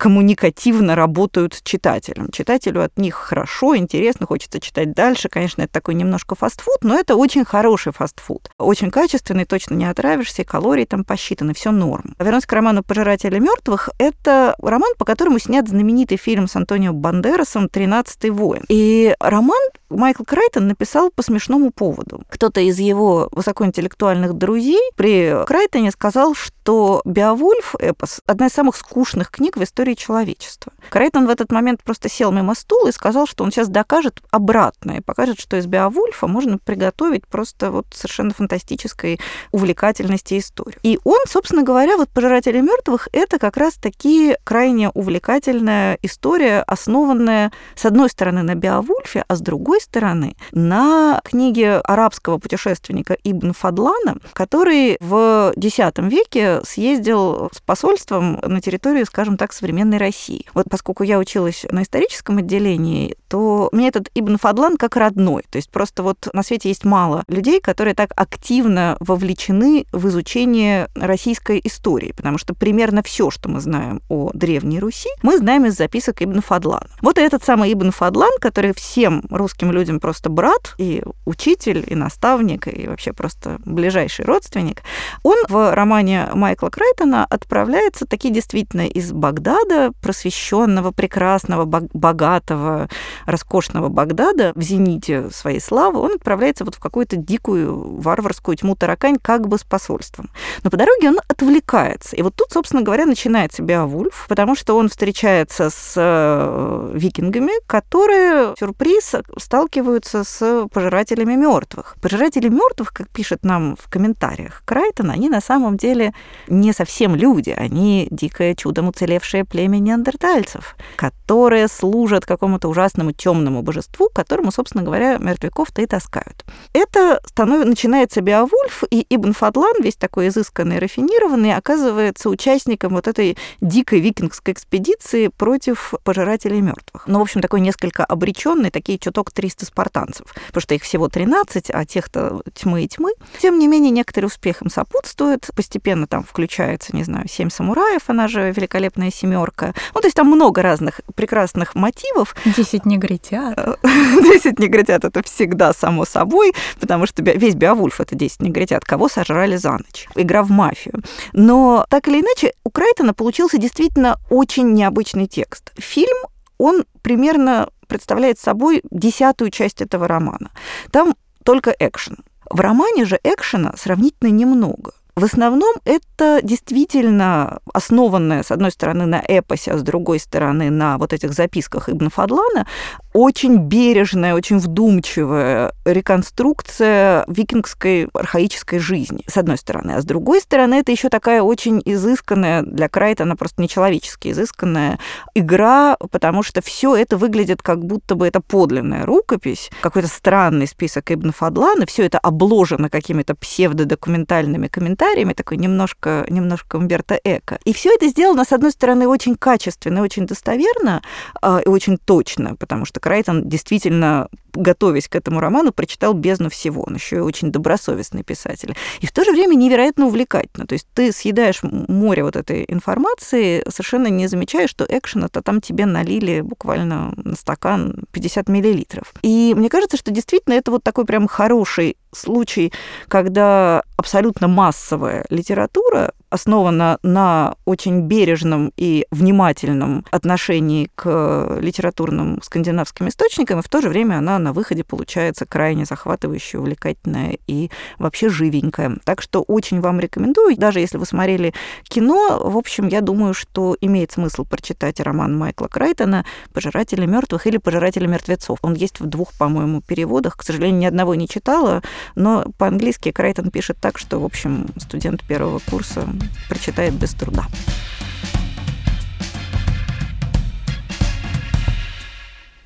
коммуникативно 0.02 0.96
работают 0.96 1.54
с 1.54 1.62
читателем. 1.62 2.28
Читателю 2.32 2.82
от 2.82 2.98
них 2.98 3.14
хорошо, 3.14 3.76
интересно, 3.76 4.26
хочется 4.26 4.58
читать 4.58 4.94
дальше. 4.94 5.28
Конечно, 5.28 5.62
это 5.62 5.72
такой 5.72 5.94
немножко 5.94 6.34
фастфуд, 6.34 6.78
но 6.82 6.98
это 6.98 7.14
очень 7.14 7.44
хороший 7.44 7.92
фастфуд. 7.92 8.50
Очень 8.58 8.90
качественный, 8.90 9.44
точно 9.44 9.74
не 9.74 9.84
отравишься, 9.84 10.42
калории 10.42 10.86
там 10.86 11.04
посчитаны, 11.04 11.54
все 11.54 11.70
норм. 11.70 12.16
Вернусь 12.18 12.46
к 12.46 12.52
роману 12.52 12.82
«Пожиратели 12.82 13.38
мертвых». 13.38 13.90
Это 13.98 14.56
роман, 14.60 14.90
по 14.98 15.04
которому 15.04 15.38
снят 15.38 15.68
знаменитый 15.68 16.16
фильм 16.16 16.48
с 16.48 16.56
Антонио 16.56 16.92
Бандерасом 16.92 17.68
«Тринадцатый 17.68 18.30
воин». 18.30 18.64
И 18.68 19.14
роман 19.20 19.62
Майкл 19.96 20.24
Крайтон 20.24 20.68
написал 20.68 21.10
по 21.10 21.22
смешному 21.22 21.70
поводу. 21.70 22.22
Кто-то 22.28 22.60
из 22.60 22.78
его 22.78 23.28
высокоинтеллектуальных 23.32 24.34
друзей 24.34 24.80
при 24.96 25.44
Крайтоне 25.46 25.90
сказал, 25.90 26.34
что 26.34 27.02
«Беовульф» 27.04 27.74
эпос– 27.78 28.20
одна 28.26 28.46
из 28.46 28.52
самых 28.52 28.76
скучных 28.76 29.30
книг 29.30 29.56
в 29.56 29.62
истории 29.62 29.94
человечества. 29.94 30.72
Крайтон 30.90 31.26
в 31.26 31.30
этот 31.30 31.52
момент 31.52 31.82
просто 31.82 32.08
сел 32.08 32.32
мимо 32.32 32.54
стула 32.54 32.88
и 32.88 32.92
сказал, 32.92 33.26
что 33.26 33.44
он 33.44 33.50
сейчас 33.50 33.68
докажет 33.68 34.20
обратное, 34.30 35.02
покажет, 35.02 35.40
что 35.40 35.56
из 35.56 35.66
«Беовульфа» 35.66 36.26
можно 36.26 36.58
приготовить 36.58 37.26
просто 37.26 37.70
вот 37.70 37.86
совершенно 37.92 38.32
фантастической 38.32 39.20
увлекательности 39.50 40.38
историю. 40.38 40.78
И 40.82 40.98
он, 41.04 41.18
собственно 41.28 41.62
говоря, 41.62 41.96
вот 41.96 42.08
«Пожиратели 42.08 42.60
мертвых»— 42.60 43.08
это 43.12 43.38
как 43.38 43.56
раз 43.56 43.74
таки 43.74 44.36
крайне 44.44 44.90
увлекательная 44.90 45.98
история, 46.02 46.62
основанная, 46.66 47.52
с 47.74 47.84
одной 47.84 48.08
стороны, 48.08 48.42
на 48.42 48.54
«Беовульфе», 48.54 49.24
а 49.26 49.36
с 49.36 49.40
другой 49.40 49.80
стороны, 49.82 50.36
на 50.52 51.20
книге 51.24 51.78
арабского 51.78 52.38
путешественника 52.38 53.16
Ибн 53.24 53.52
Фадлана, 53.52 54.16
который 54.32 54.96
в 55.00 55.52
X 55.56 55.78
веке 55.98 56.60
съездил 56.64 57.50
с 57.52 57.60
посольством 57.60 58.38
на 58.42 58.60
территорию, 58.60 59.06
скажем 59.06 59.36
так, 59.36 59.52
современной 59.52 59.98
России. 59.98 60.46
Вот 60.54 60.66
поскольку 60.70 61.02
я 61.02 61.18
училась 61.18 61.66
на 61.70 61.82
историческом 61.82 62.38
отделении, 62.38 63.16
то 63.28 63.68
мне 63.72 63.88
этот 63.88 64.10
Ибн 64.14 64.36
Фадлан 64.36 64.76
как 64.76 64.96
родной. 64.96 65.42
То 65.50 65.56
есть 65.56 65.70
просто 65.70 66.02
вот 66.02 66.28
на 66.32 66.42
свете 66.42 66.68
есть 66.68 66.84
мало 66.84 67.24
людей, 67.28 67.60
которые 67.60 67.94
так 67.94 68.12
активно 68.16 68.96
вовлечены 69.00 69.86
в 69.92 70.08
изучение 70.08 70.88
российской 70.94 71.60
истории, 71.64 72.12
потому 72.16 72.38
что 72.38 72.54
примерно 72.54 73.02
все, 73.02 73.30
что 73.30 73.48
мы 73.48 73.60
знаем 73.60 74.00
о 74.08 74.30
Древней 74.32 74.80
Руси, 74.80 75.08
мы 75.22 75.38
знаем 75.38 75.66
из 75.66 75.76
записок 75.76 76.22
Ибн 76.22 76.40
Фадлана. 76.40 76.88
Вот 77.00 77.18
этот 77.18 77.42
самый 77.42 77.72
Ибн 77.72 77.90
Фадлан, 77.90 78.32
который 78.40 78.72
всем 78.74 79.24
русским 79.30 79.70
людям 79.72 80.00
просто 80.00 80.30
брат 80.30 80.74
и 80.78 81.02
учитель, 81.24 81.84
и 81.86 81.94
наставник, 81.94 82.68
и 82.68 82.86
вообще 82.86 83.12
просто 83.12 83.58
ближайший 83.64 84.24
родственник, 84.24 84.82
он 85.22 85.36
в 85.48 85.74
романе 85.74 86.28
Майкла 86.34 86.68
Крайтона 86.68 87.24
отправляется 87.24 88.06
таки 88.06 88.30
действительно 88.30 88.86
из 88.86 89.12
Багдада, 89.12 89.92
просвещенного, 90.00 90.90
прекрасного, 90.90 91.64
богатого, 91.64 92.88
роскошного 93.26 93.88
Багдада 93.88 94.52
в 94.54 94.62
зените 94.62 95.30
своей 95.30 95.60
славы, 95.60 96.00
он 96.00 96.14
отправляется 96.14 96.64
вот 96.64 96.74
в 96.74 96.80
какую-то 96.80 97.16
дикую 97.16 98.00
варварскую 98.00 98.56
тьму 98.56 98.76
таракань 98.76 99.16
как 99.20 99.48
бы 99.48 99.58
с 99.58 99.64
посольством. 99.64 100.30
Но 100.64 100.70
по 100.70 100.76
дороге 100.76 101.08
он 101.08 101.20
отвлекается. 101.28 102.16
И 102.16 102.22
вот 102.22 102.34
тут, 102.34 102.50
собственно 102.50 102.82
говоря, 102.82 103.06
начинается 103.06 103.62
Беовульф, 103.62 104.26
потому 104.28 104.54
что 104.54 104.76
он 104.76 104.88
встречается 104.88 105.70
с 105.70 105.94
э, 105.96 106.90
викингами, 106.94 107.52
которые, 107.66 108.54
сюрприз, 108.58 109.14
сталкиваются 109.52 110.24
с 110.24 110.66
пожирателями 110.72 111.34
мертвых. 111.34 111.96
Пожиратели 112.00 112.48
мертвых, 112.48 112.94
как 112.94 113.10
пишет 113.10 113.44
нам 113.44 113.76
в 113.78 113.90
комментариях 113.90 114.62
Крайтон, 114.64 115.10
они 115.10 115.28
на 115.28 115.42
самом 115.42 115.76
деле 115.76 116.14
не 116.48 116.72
совсем 116.72 117.14
люди, 117.14 117.50
они 117.50 118.08
дикое 118.10 118.54
чудом 118.54 118.88
уцелевшее 118.88 119.44
племя 119.44 119.76
неандертальцев, 119.76 120.74
которые 120.96 121.68
служат 121.68 122.24
какому-то 122.24 122.68
ужасному 122.68 123.12
темному 123.12 123.60
божеству, 123.60 124.08
которому, 124.14 124.52
собственно 124.52 124.82
говоря, 124.82 125.18
мертвяков-то 125.18 125.82
и 125.82 125.86
таскают. 125.86 126.46
Это 126.72 127.20
становится, 127.26 127.68
начинается 127.68 128.22
Беовульф, 128.22 128.84
и 128.90 129.04
Ибн 129.10 129.34
Фадлан, 129.34 129.82
весь 129.82 129.96
такой 129.96 130.28
изысканный, 130.28 130.78
рафинированный, 130.78 131.54
оказывается 131.54 132.30
участником 132.30 132.94
вот 132.94 133.06
этой 133.06 133.36
дикой 133.60 134.00
викингской 134.00 134.54
экспедиции 134.54 135.28
против 135.28 135.92
пожирателей 136.04 136.62
мертвых. 136.62 137.06
Ну, 137.06 137.18
в 137.18 137.22
общем, 137.22 137.42
такой 137.42 137.60
несколько 137.60 138.02
обреченный, 138.02 138.70
такие 138.70 138.98
чуток 138.98 139.30
300 139.42 139.66
спартанцев, 139.66 140.26
потому 140.46 140.62
что 140.62 140.74
их 140.76 140.84
всего 140.84 141.08
13, 141.08 141.70
а 141.70 141.84
тех-то 141.84 142.42
тьмы 142.54 142.84
и 142.84 142.88
тьмы. 142.88 143.10
Тем 143.40 143.58
не 143.58 143.66
менее, 143.66 143.90
некоторые 143.90 144.28
успех 144.28 144.62
им 144.62 144.70
сопутствует. 144.70 145.50
Постепенно 145.56 146.06
там 146.06 146.22
включается, 146.22 146.94
не 146.94 147.02
знаю, 147.02 147.26
семь 147.28 147.50
самураев, 147.50 148.02
она 148.06 148.28
же 148.28 148.52
великолепная 148.52 149.10
семерка. 149.10 149.74
Ну, 149.96 150.00
то 150.00 150.06
есть 150.06 150.14
там 150.16 150.28
много 150.28 150.62
разных 150.62 151.00
прекрасных 151.16 151.74
мотивов. 151.74 152.36
Десять 152.56 152.86
негритят. 152.86 153.80
Десять 153.82 154.60
негритят— 154.60 155.04
это 155.06 155.24
всегда 155.24 155.72
само 155.72 156.04
собой, 156.04 156.54
потому 156.78 157.06
что 157.06 157.20
весь 157.24 157.56
Беовульф— 157.56 158.00
это 158.00 158.14
десять 158.14 158.42
негритят. 158.42 158.84
Кого 158.84 159.08
сожрали 159.08 159.56
за 159.56 159.72
ночь? 159.72 160.06
Игра 160.14 160.44
в 160.44 160.50
мафию. 160.50 161.02
Но 161.32 161.84
так 161.90 162.06
или 162.06 162.20
иначе, 162.20 162.52
у 162.62 162.70
Крайтона 162.70 163.12
получился 163.12 163.58
действительно 163.58 164.20
очень 164.30 164.72
необычный 164.72 165.26
текст. 165.26 165.72
Фильм 165.76 166.16
он 166.58 166.84
примерно 167.02 167.70
представляет 167.92 168.38
собой 168.38 168.82
десятую 168.90 169.50
часть 169.50 169.82
этого 169.82 170.08
романа. 170.08 170.50
Там 170.90 171.14
только 171.44 171.74
экшен. 171.78 172.16
В 172.50 172.58
романе 172.60 173.04
же 173.04 173.20
экшена 173.22 173.74
сравнительно 173.76 174.30
немного. 174.30 174.92
В 175.14 175.24
основном 175.24 175.74
это 175.84 176.40
действительно 176.42 177.60
основанное, 177.74 178.42
с 178.42 178.50
одной 178.50 178.70
стороны, 178.70 179.04
на 179.04 179.20
эпосе, 179.20 179.72
а 179.72 179.78
с 179.78 179.82
другой 179.82 180.18
стороны, 180.18 180.70
на 180.70 180.96
вот 180.96 181.12
этих 181.12 181.34
записках 181.34 181.90
Ибн 181.90 182.08
Фадлана, 182.08 182.66
очень 183.12 183.58
бережная, 183.58 184.34
очень 184.34 184.58
вдумчивая 184.58 185.72
реконструкция 185.84 187.24
викингской 187.28 188.08
архаической 188.12 188.78
жизни, 188.78 189.22
с 189.26 189.36
одной 189.36 189.58
стороны. 189.58 189.92
А 189.92 190.00
с 190.00 190.04
другой 190.04 190.40
стороны, 190.40 190.74
это 190.74 190.92
еще 190.92 191.08
такая 191.08 191.42
очень 191.42 191.82
изысканная, 191.84 192.62
для 192.62 192.88
Крайтона 192.88 193.36
просто 193.36 193.60
нечеловечески 193.62 194.30
изысканная 194.30 194.98
игра, 195.34 195.96
потому 196.10 196.42
что 196.42 196.62
все 196.62 196.96
это 196.96 197.16
выглядит 197.16 197.62
как 197.62 197.84
будто 197.84 198.14
бы 198.14 198.26
это 198.26 198.40
подлинная 198.40 199.04
рукопись, 199.04 199.70
какой-то 199.80 200.08
странный 200.08 200.66
список 200.66 201.10
Ибн 201.12 201.32
Фадлана, 201.32 201.86
все 201.86 202.04
это 202.04 202.18
обложено 202.18 202.88
какими-то 202.88 203.34
псевдодокументальными 203.34 204.68
комментариями, 204.68 205.32
такой 205.34 205.58
немножко, 205.58 206.24
немножко 206.28 206.76
Умберто 206.76 207.18
Эко. 207.22 207.58
И 207.64 207.72
все 207.72 207.94
это 207.94 208.08
сделано, 208.08 208.44
с 208.44 208.52
одной 208.52 208.70
стороны, 208.70 209.06
очень 209.06 209.36
качественно, 209.36 210.02
очень 210.02 210.26
достоверно 210.26 211.02
э, 211.42 211.60
и 211.64 211.68
очень 211.68 211.98
точно, 211.98 212.56
потому 212.56 212.84
что 212.84 213.00
Крайтон 213.02 213.48
действительно, 213.48 214.28
готовясь 214.54 215.08
к 215.08 215.16
этому 215.16 215.40
роману, 215.40 215.72
прочитал 215.72 216.14
бездну 216.14 216.48
всего. 216.48 216.84
Он 216.86 216.94
еще 216.94 217.16
и 217.16 217.18
очень 217.18 217.50
добросовестный 217.50 218.22
писатель. 218.22 218.76
И 219.00 219.06
в 219.06 219.12
то 219.12 219.24
же 219.24 219.32
время 219.32 219.56
невероятно 219.56 220.06
увлекательно. 220.06 220.68
То 220.68 220.74
есть 220.74 220.86
ты 220.94 221.10
съедаешь 221.10 221.62
море 221.62 222.22
вот 222.22 222.36
этой 222.36 222.64
информации, 222.68 223.64
совершенно 223.68 224.06
не 224.06 224.28
замечая, 224.28 224.68
что 224.68 224.86
экшена-то 224.88 225.42
там 225.42 225.60
тебе 225.60 225.84
налили 225.84 226.42
буквально 226.42 227.12
на 227.16 227.34
стакан 227.34 228.04
50 228.12 228.48
миллилитров. 228.48 229.12
И 229.22 229.52
мне 229.56 229.68
кажется, 229.68 229.96
что 229.96 230.12
действительно 230.12 230.54
это 230.54 230.70
вот 230.70 230.84
такой 230.84 231.04
прям 231.04 231.26
хороший 231.26 231.96
случай, 232.12 232.72
когда 233.08 233.82
абсолютно 233.96 234.46
массовая 234.46 235.26
литература 235.28 236.12
основана 236.32 236.98
на 237.02 237.54
очень 237.66 238.02
бережном 238.02 238.72
и 238.76 239.06
внимательном 239.10 240.04
отношении 240.10 240.88
к 240.94 241.58
литературным 241.60 242.40
скандинавским 242.42 243.08
источникам, 243.08 243.58
и 243.58 243.62
в 243.62 243.68
то 243.68 243.82
же 243.82 243.88
время 243.88 244.16
она 244.16 244.38
на 244.38 244.52
выходе 244.52 244.82
получается 244.82 245.44
крайне 245.44 245.84
захватывающая, 245.84 246.58
увлекательная 246.58 247.38
и 247.46 247.70
вообще 247.98 248.30
живенькая. 248.30 248.98
Так 249.04 249.20
что 249.20 249.42
очень 249.42 249.80
вам 249.80 250.00
рекомендую. 250.00 250.56
Даже 250.56 250.80
если 250.80 250.96
вы 250.96 251.04
смотрели 251.04 251.52
кино, 251.84 252.40
в 252.42 252.56
общем, 252.56 252.88
я 252.88 253.02
думаю, 253.02 253.34
что 253.34 253.76
имеет 253.80 254.12
смысл 254.12 254.44
прочитать 254.44 255.00
роман 255.00 255.36
Майкла 255.36 255.66
Крайтона 255.68 256.24
«Пожиратели 256.54 257.04
мертвых» 257.04 257.46
или 257.46 257.58
«Пожиратели 257.58 258.06
мертвецов». 258.06 258.58
Он 258.62 258.74
есть 258.74 259.00
в 259.00 259.06
двух, 259.06 259.32
по-моему, 259.38 259.82
переводах. 259.82 260.36
К 260.36 260.42
сожалению, 260.42 260.80
ни 260.80 260.86
одного 260.86 261.14
не 261.14 261.28
читала, 261.28 261.82
но 262.14 262.46
по-английски 262.56 263.12
Крайтон 263.12 263.50
пишет 263.50 263.76
так, 263.80 263.98
что, 263.98 264.18
в 264.18 264.24
общем, 264.24 264.68
студент 264.78 265.22
первого 265.24 265.60
курса 265.70 266.08
прочитает 266.48 266.94
без 266.94 267.14
труда. 267.14 267.44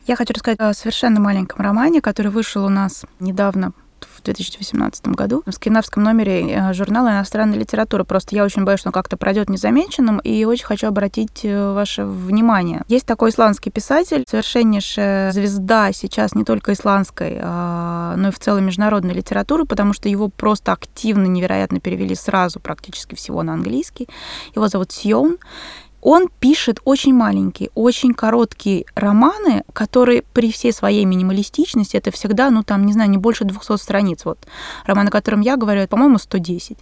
Я 0.07 0.15
хочу 0.15 0.33
рассказать 0.35 0.61
о 0.61 0.73
совершенно 0.73 1.19
маленьком 1.21 1.61
романе, 1.61 2.01
который 2.01 2.31
вышел 2.31 2.65
у 2.65 2.69
нас 2.69 3.05
недавно 3.19 3.73
2018 4.27 5.09
году 5.09 5.43
в 5.47 5.53
скандинавском 5.53 6.03
номере 6.03 6.53
э, 6.53 6.73
журнала 6.73 7.11
иностранной 7.11 7.59
литературы. 7.59 8.05
Просто 8.05 8.35
я 8.35 8.45
очень 8.45 8.65
боюсь, 8.65 8.81
что 8.81 8.91
он 8.91 8.93
как-то 8.93 9.17
пройдет 9.17 9.49
незамеченным, 9.49 10.19
и 10.19 10.45
очень 10.45 10.67
хочу 10.67 10.87
обратить 10.89 11.45
э, 11.45 11.73
ваше 11.73 12.05
внимание. 12.05 12.83
Есть 12.89 13.07
такой 13.07 13.31
исландский 13.31 13.71
писатель, 13.71 14.25
совершеннейшая 14.29 15.33
звезда 15.33 15.93
сейчас 15.93 16.35
не 16.35 16.45
только 16.45 16.73
исландской, 16.73 17.39
а, 17.41 18.15
но 18.17 18.29
и 18.29 18.31
в 18.31 18.39
целом 18.39 18.67
международной 18.67 19.15
литературы, 19.15 19.65
потому 19.65 19.93
что 19.93 20.09
его 20.09 20.29
просто 20.29 20.73
активно, 20.73 21.27
невероятно 21.27 21.81
перевели 21.81 22.15
сразу 22.15 22.61
практически 22.61 23.15
всего 23.15 23.43
на 23.43 23.55
английский. 23.55 24.09
Его 24.55 24.69
зовут 24.69 24.93
Сьон. 24.93 25.39
Он 26.09 26.29
пишет 26.29 26.79
очень 26.85 27.15
маленькие, 27.15 27.71
очень 27.75 28.15
короткие 28.15 28.85
романы, 28.95 29.65
которые 29.73 30.23
при 30.23 30.53
всей 30.53 30.73
своей 30.73 31.05
минималистичности, 31.05 31.97
это 31.97 32.13
всегда, 32.13 32.49
ну 32.51 32.63
там, 32.63 32.87
не 32.87 32.93
знаю, 32.93 33.11
не 33.11 33.19
больше 33.19 33.45
200 33.45 33.77
страниц. 33.77 34.25
Вот 34.25 34.39
роман, 34.85 35.09
о 35.09 35.11
котором 35.11 35.41
я 35.41 35.57
говорю, 35.57 35.81
это, 35.81 35.89
по-моему, 35.89 36.19
110. 36.19 36.79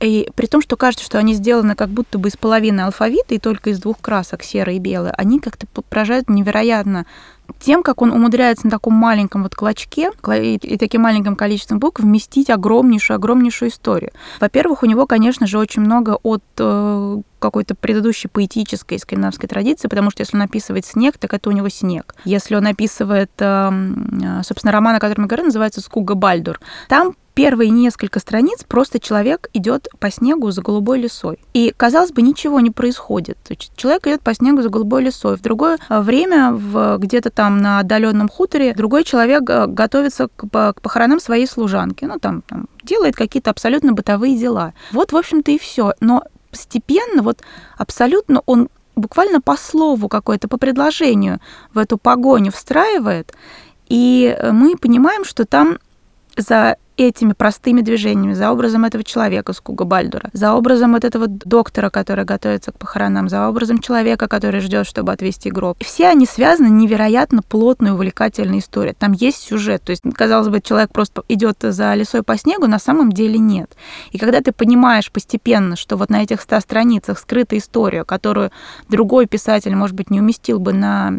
И 0.00 0.28
при 0.34 0.44
том, 0.44 0.60
что 0.60 0.76
кажется, 0.76 1.06
что 1.06 1.16
они 1.16 1.32
сделаны 1.32 1.74
как 1.74 1.88
будто 1.88 2.18
бы 2.18 2.28
из 2.28 2.36
половины 2.36 2.82
алфавита 2.82 3.34
и 3.34 3.38
только 3.38 3.70
из 3.70 3.80
двух 3.80 3.98
красок, 3.98 4.42
серый 4.42 4.76
и 4.76 4.78
белый, 4.78 5.12
они 5.12 5.40
как-то 5.40 5.66
поражают 5.66 6.28
невероятно 6.28 7.06
тем, 7.60 7.82
как 7.82 8.02
он 8.02 8.12
умудряется 8.12 8.66
на 8.66 8.72
таком 8.72 8.92
маленьком 8.92 9.42
вот 9.42 9.54
клочке 9.54 10.10
и 10.36 10.76
таким 10.76 11.00
маленьким 11.00 11.34
количеством 11.34 11.78
букв 11.78 12.02
вместить 12.02 12.50
огромнейшую, 12.50 13.16
огромнейшую 13.16 13.70
историю. 13.70 14.12
Во-первых, 14.38 14.82
у 14.82 14.86
него, 14.86 15.06
конечно 15.06 15.46
же, 15.46 15.58
очень 15.58 15.80
много 15.80 16.18
от 16.22 16.44
э, 16.58 17.22
какой-то 17.40 17.74
предыдущей 17.74 18.28
поэтической 18.28 18.98
скандинавской 18.98 19.48
традиции, 19.48 19.88
потому 19.88 20.10
что 20.10 20.22
если 20.22 20.36
он 20.36 20.42
описывает 20.42 20.86
снег, 20.86 21.18
так 21.18 21.34
это 21.34 21.48
у 21.48 21.52
него 21.52 21.68
снег. 21.68 22.14
Если 22.24 22.54
он 22.54 22.66
описывает, 22.66 23.30
эм, 23.38 24.42
собственно, 24.44 24.72
роман, 24.72 24.96
о 24.96 25.00
котором 25.00 25.24
я 25.24 25.28
говорю, 25.28 25.44
называется 25.44 25.80
«Скуга 25.80 26.14
Бальдур», 26.14 26.60
там 26.88 27.14
первые 27.34 27.70
несколько 27.70 28.20
страниц 28.20 28.64
просто 28.64 28.98
человек 28.98 29.48
идет 29.54 29.88
по 29.98 30.10
снегу 30.10 30.50
за 30.50 30.62
голубой 30.62 31.00
лесой. 31.00 31.38
И, 31.54 31.72
казалось 31.74 32.12
бы, 32.12 32.22
ничего 32.22 32.60
не 32.60 32.70
происходит. 32.70 33.38
Человек 33.76 34.06
идет 34.06 34.20
по 34.20 34.34
снегу 34.34 34.60
за 34.60 34.68
голубой 34.68 35.04
лесой. 35.04 35.36
В 35.36 35.40
другое 35.40 35.78
время, 35.88 36.52
в, 36.52 36.98
где-то 36.98 37.30
там 37.30 37.58
на 37.58 37.78
отдаленном 37.78 38.28
хуторе, 38.28 38.74
другой 38.74 39.04
человек 39.04 39.48
э, 39.48 39.66
готовится 39.66 40.28
к, 40.28 40.48
к 40.48 40.80
похоронам 40.82 41.18
своей 41.18 41.46
служанки. 41.46 42.04
Ну, 42.04 42.18
там, 42.18 42.42
там 42.42 42.66
делает 42.82 43.16
какие-то 43.16 43.50
абсолютно 43.50 43.92
бытовые 43.92 44.36
дела. 44.36 44.74
Вот, 44.92 45.12
в 45.12 45.16
общем-то, 45.16 45.50
и 45.50 45.58
все. 45.58 45.94
Но 46.00 46.24
постепенно, 46.50 47.22
вот 47.22 47.42
абсолютно 47.76 48.42
он 48.46 48.68
буквально 48.96 49.40
по 49.40 49.56
слову 49.56 50.08
какое-то, 50.08 50.48
по 50.48 50.58
предложению 50.58 51.40
в 51.72 51.78
эту 51.78 51.96
погоню 51.96 52.52
встраивает, 52.52 53.34
и 53.88 54.36
мы 54.52 54.76
понимаем, 54.76 55.24
что 55.24 55.44
там 55.44 55.78
за 56.36 56.76
этими 57.08 57.32
простыми 57.32 57.80
движениями, 57.80 58.34
за 58.34 58.52
образом 58.52 58.84
этого 58.84 59.02
человека 59.02 59.52
с 59.52 59.60
Куга 59.60 59.84
Бальдура, 59.84 60.30
за 60.32 60.54
образом 60.54 60.92
вот 60.92 61.04
этого 61.04 61.26
доктора, 61.28 61.90
который 61.90 62.24
готовится 62.24 62.72
к 62.72 62.78
похоронам, 62.78 63.28
за 63.28 63.48
образом 63.48 63.80
человека, 63.80 64.28
который 64.28 64.60
ждет, 64.60 64.86
чтобы 64.86 65.12
отвести 65.12 65.50
гроб. 65.50 65.76
И 65.80 65.84
все 65.84 66.08
они 66.08 66.26
связаны 66.26 66.68
невероятно 66.68 67.42
плотной, 67.42 67.92
увлекательной 67.92 68.58
историей. 68.58 68.94
Там 68.98 69.12
есть 69.12 69.38
сюжет. 69.38 69.82
То 69.82 69.90
есть, 69.90 70.02
казалось 70.14 70.48
бы, 70.48 70.60
человек 70.60 70.92
просто 70.92 71.22
идет 71.28 71.58
за 71.60 71.94
лесой 71.94 72.22
по 72.22 72.36
снегу, 72.36 72.66
на 72.66 72.78
самом 72.78 73.12
деле 73.12 73.38
нет. 73.38 73.76
И 74.12 74.18
когда 74.18 74.40
ты 74.40 74.52
понимаешь 74.52 75.10
постепенно, 75.10 75.76
что 75.76 75.96
вот 75.96 76.10
на 76.10 76.22
этих 76.22 76.40
ста 76.40 76.60
страницах 76.60 77.18
скрыта 77.18 77.56
история, 77.56 78.04
которую 78.04 78.50
другой 78.88 79.26
писатель, 79.26 79.74
может 79.74 79.96
быть, 79.96 80.10
не 80.10 80.20
уместил 80.20 80.58
бы 80.60 80.72
на 80.72 81.10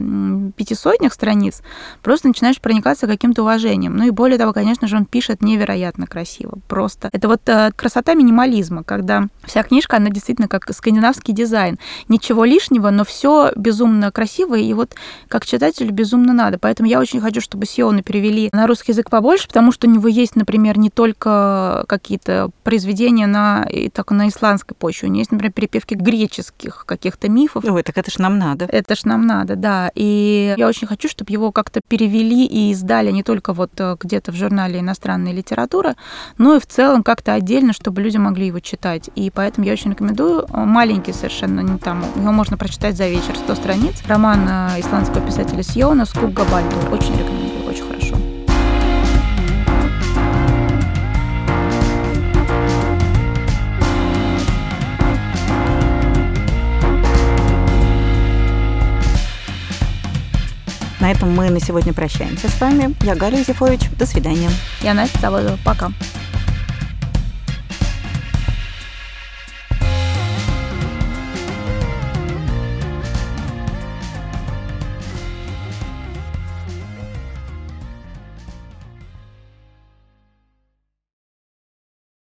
пятисотнях 0.56 1.14
страниц, 1.14 1.62
просто 2.04 2.28
начинаешь 2.28 2.62
проникаться 2.62 3.08
каким-то 3.08 3.42
уважением. 3.42 3.96
Ну 3.98 4.06
и 4.06 4.12
более 4.12 4.38
того, 4.38 4.54
конечно 4.54 4.88
же, 4.88 4.96
он 4.96 5.06
пишет 5.06 5.42
невероятно 5.42 5.71
невероятно 5.72 6.08
красиво. 6.08 6.60
Просто 6.68 7.10
это 7.12 7.28
вот 7.28 7.42
э, 7.48 7.72
красота 7.76 8.14
минимализма, 8.14 8.84
когда 8.84 9.28
вся 9.44 9.64
книжка, 9.64 9.98
она 9.98 10.10
действительно 10.10 10.48
как 10.48 10.72
скандинавский 10.74 11.34
дизайн. 11.34 11.80
Ничего 12.08 12.46
лишнего, 12.46 12.90
но 12.90 13.04
все 13.04 13.52
безумно 13.56 14.12
красиво, 14.12 14.56
и 14.56 14.74
вот 14.74 14.96
как 15.28 15.46
читателю 15.46 15.92
безумно 15.92 16.34
надо. 16.34 16.60
Поэтому 16.60 16.90
я 16.90 17.00
очень 17.00 17.22
хочу, 17.22 17.42
чтобы 17.42 17.66
Сионы 17.66 18.04
перевели 18.04 18.50
на 18.52 18.68
русский 18.68 18.92
язык 18.92 19.10
побольше, 19.10 19.48
потому 19.48 19.72
что 19.72 19.88
у 19.88 19.90
него 19.90 20.08
есть, 20.08 20.36
например, 20.36 20.78
не 20.78 20.90
только 20.90 21.86
какие-то 21.88 22.50
произведения 22.64 23.28
на, 23.28 23.66
и 23.70 23.90
так, 23.90 24.12
на 24.12 24.28
исландской 24.28 24.76
почве, 24.76 25.08
у 25.08 25.12
него 25.12 25.20
есть, 25.20 25.32
например, 25.32 25.54
перепевки 25.54 25.96
греческих 25.96 26.86
каких-то 26.86 27.30
мифов. 27.30 27.64
Ой, 27.66 27.84
так 27.84 27.98
это 27.98 28.12
ж 28.12 28.18
нам 28.20 28.38
надо. 28.38 28.66
Это 28.66 28.96
ж 28.96 29.06
нам 29.06 29.26
надо, 29.26 29.56
да. 29.56 29.92
И 29.96 30.54
я 30.58 30.68
очень 30.68 30.88
хочу, 30.88 31.08
чтобы 31.08 31.32
его 31.32 31.52
как-то 31.52 31.82
перевели 31.88 32.46
и 32.46 32.72
издали 32.72 33.12
не 33.12 33.24
только 33.24 33.54
вот 33.54 33.72
э, 33.80 33.96
где-то 34.00 34.32
в 34.32 34.36
журнале 34.36 34.82
иностранной 34.82 35.34
литературы, 35.34 35.61
литература, 35.62 35.96
но 36.38 36.56
и 36.56 36.60
в 36.60 36.66
целом 36.66 37.04
как-то 37.04 37.34
отдельно, 37.34 37.74
чтобы 37.74 38.02
люди 38.02 38.18
могли 38.18 38.48
его 38.48 38.60
читать. 38.60 39.10
И 39.16 39.30
поэтому 39.30 39.66
я 39.66 39.74
очень 39.74 39.92
рекомендую. 39.92 40.46
Маленький 40.50 41.14
совершенно, 41.14 41.62
не 41.62 41.78
там, 41.78 42.04
его 42.16 42.32
можно 42.32 42.58
прочитать 42.58 42.98
за 42.98 43.08
вечер, 43.08 43.36
100 43.36 43.56
страниц. 43.56 44.04
Роман 44.08 44.48
э, 44.48 44.80
исландского 44.80 45.26
писателя 45.26 45.64
Сьона 45.64 46.06
«Скук 46.06 46.34
Габальдур». 46.34 46.92
Очень 46.92 47.14
рекомендую, 47.18 47.70
очень 47.70 47.88
хорошо. 47.88 48.21
На 61.02 61.10
этом 61.10 61.32
мы 61.36 61.50
на 61.50 61.60
сегодня 61.60 61.94
прощаемся 61.94 62.48
с 62.48 62.62
вами. 62.62 62.96
Я 63.02 63.16
Галя 63.16 63.44
Зифович. 63.44 63.90
До 63.98 64.06
свидания. 64.06 64.52
Я 64.84 64.94
Настя 64.94 65.20
Заводова. 65.20 65.58
Пока. 65.66 65.92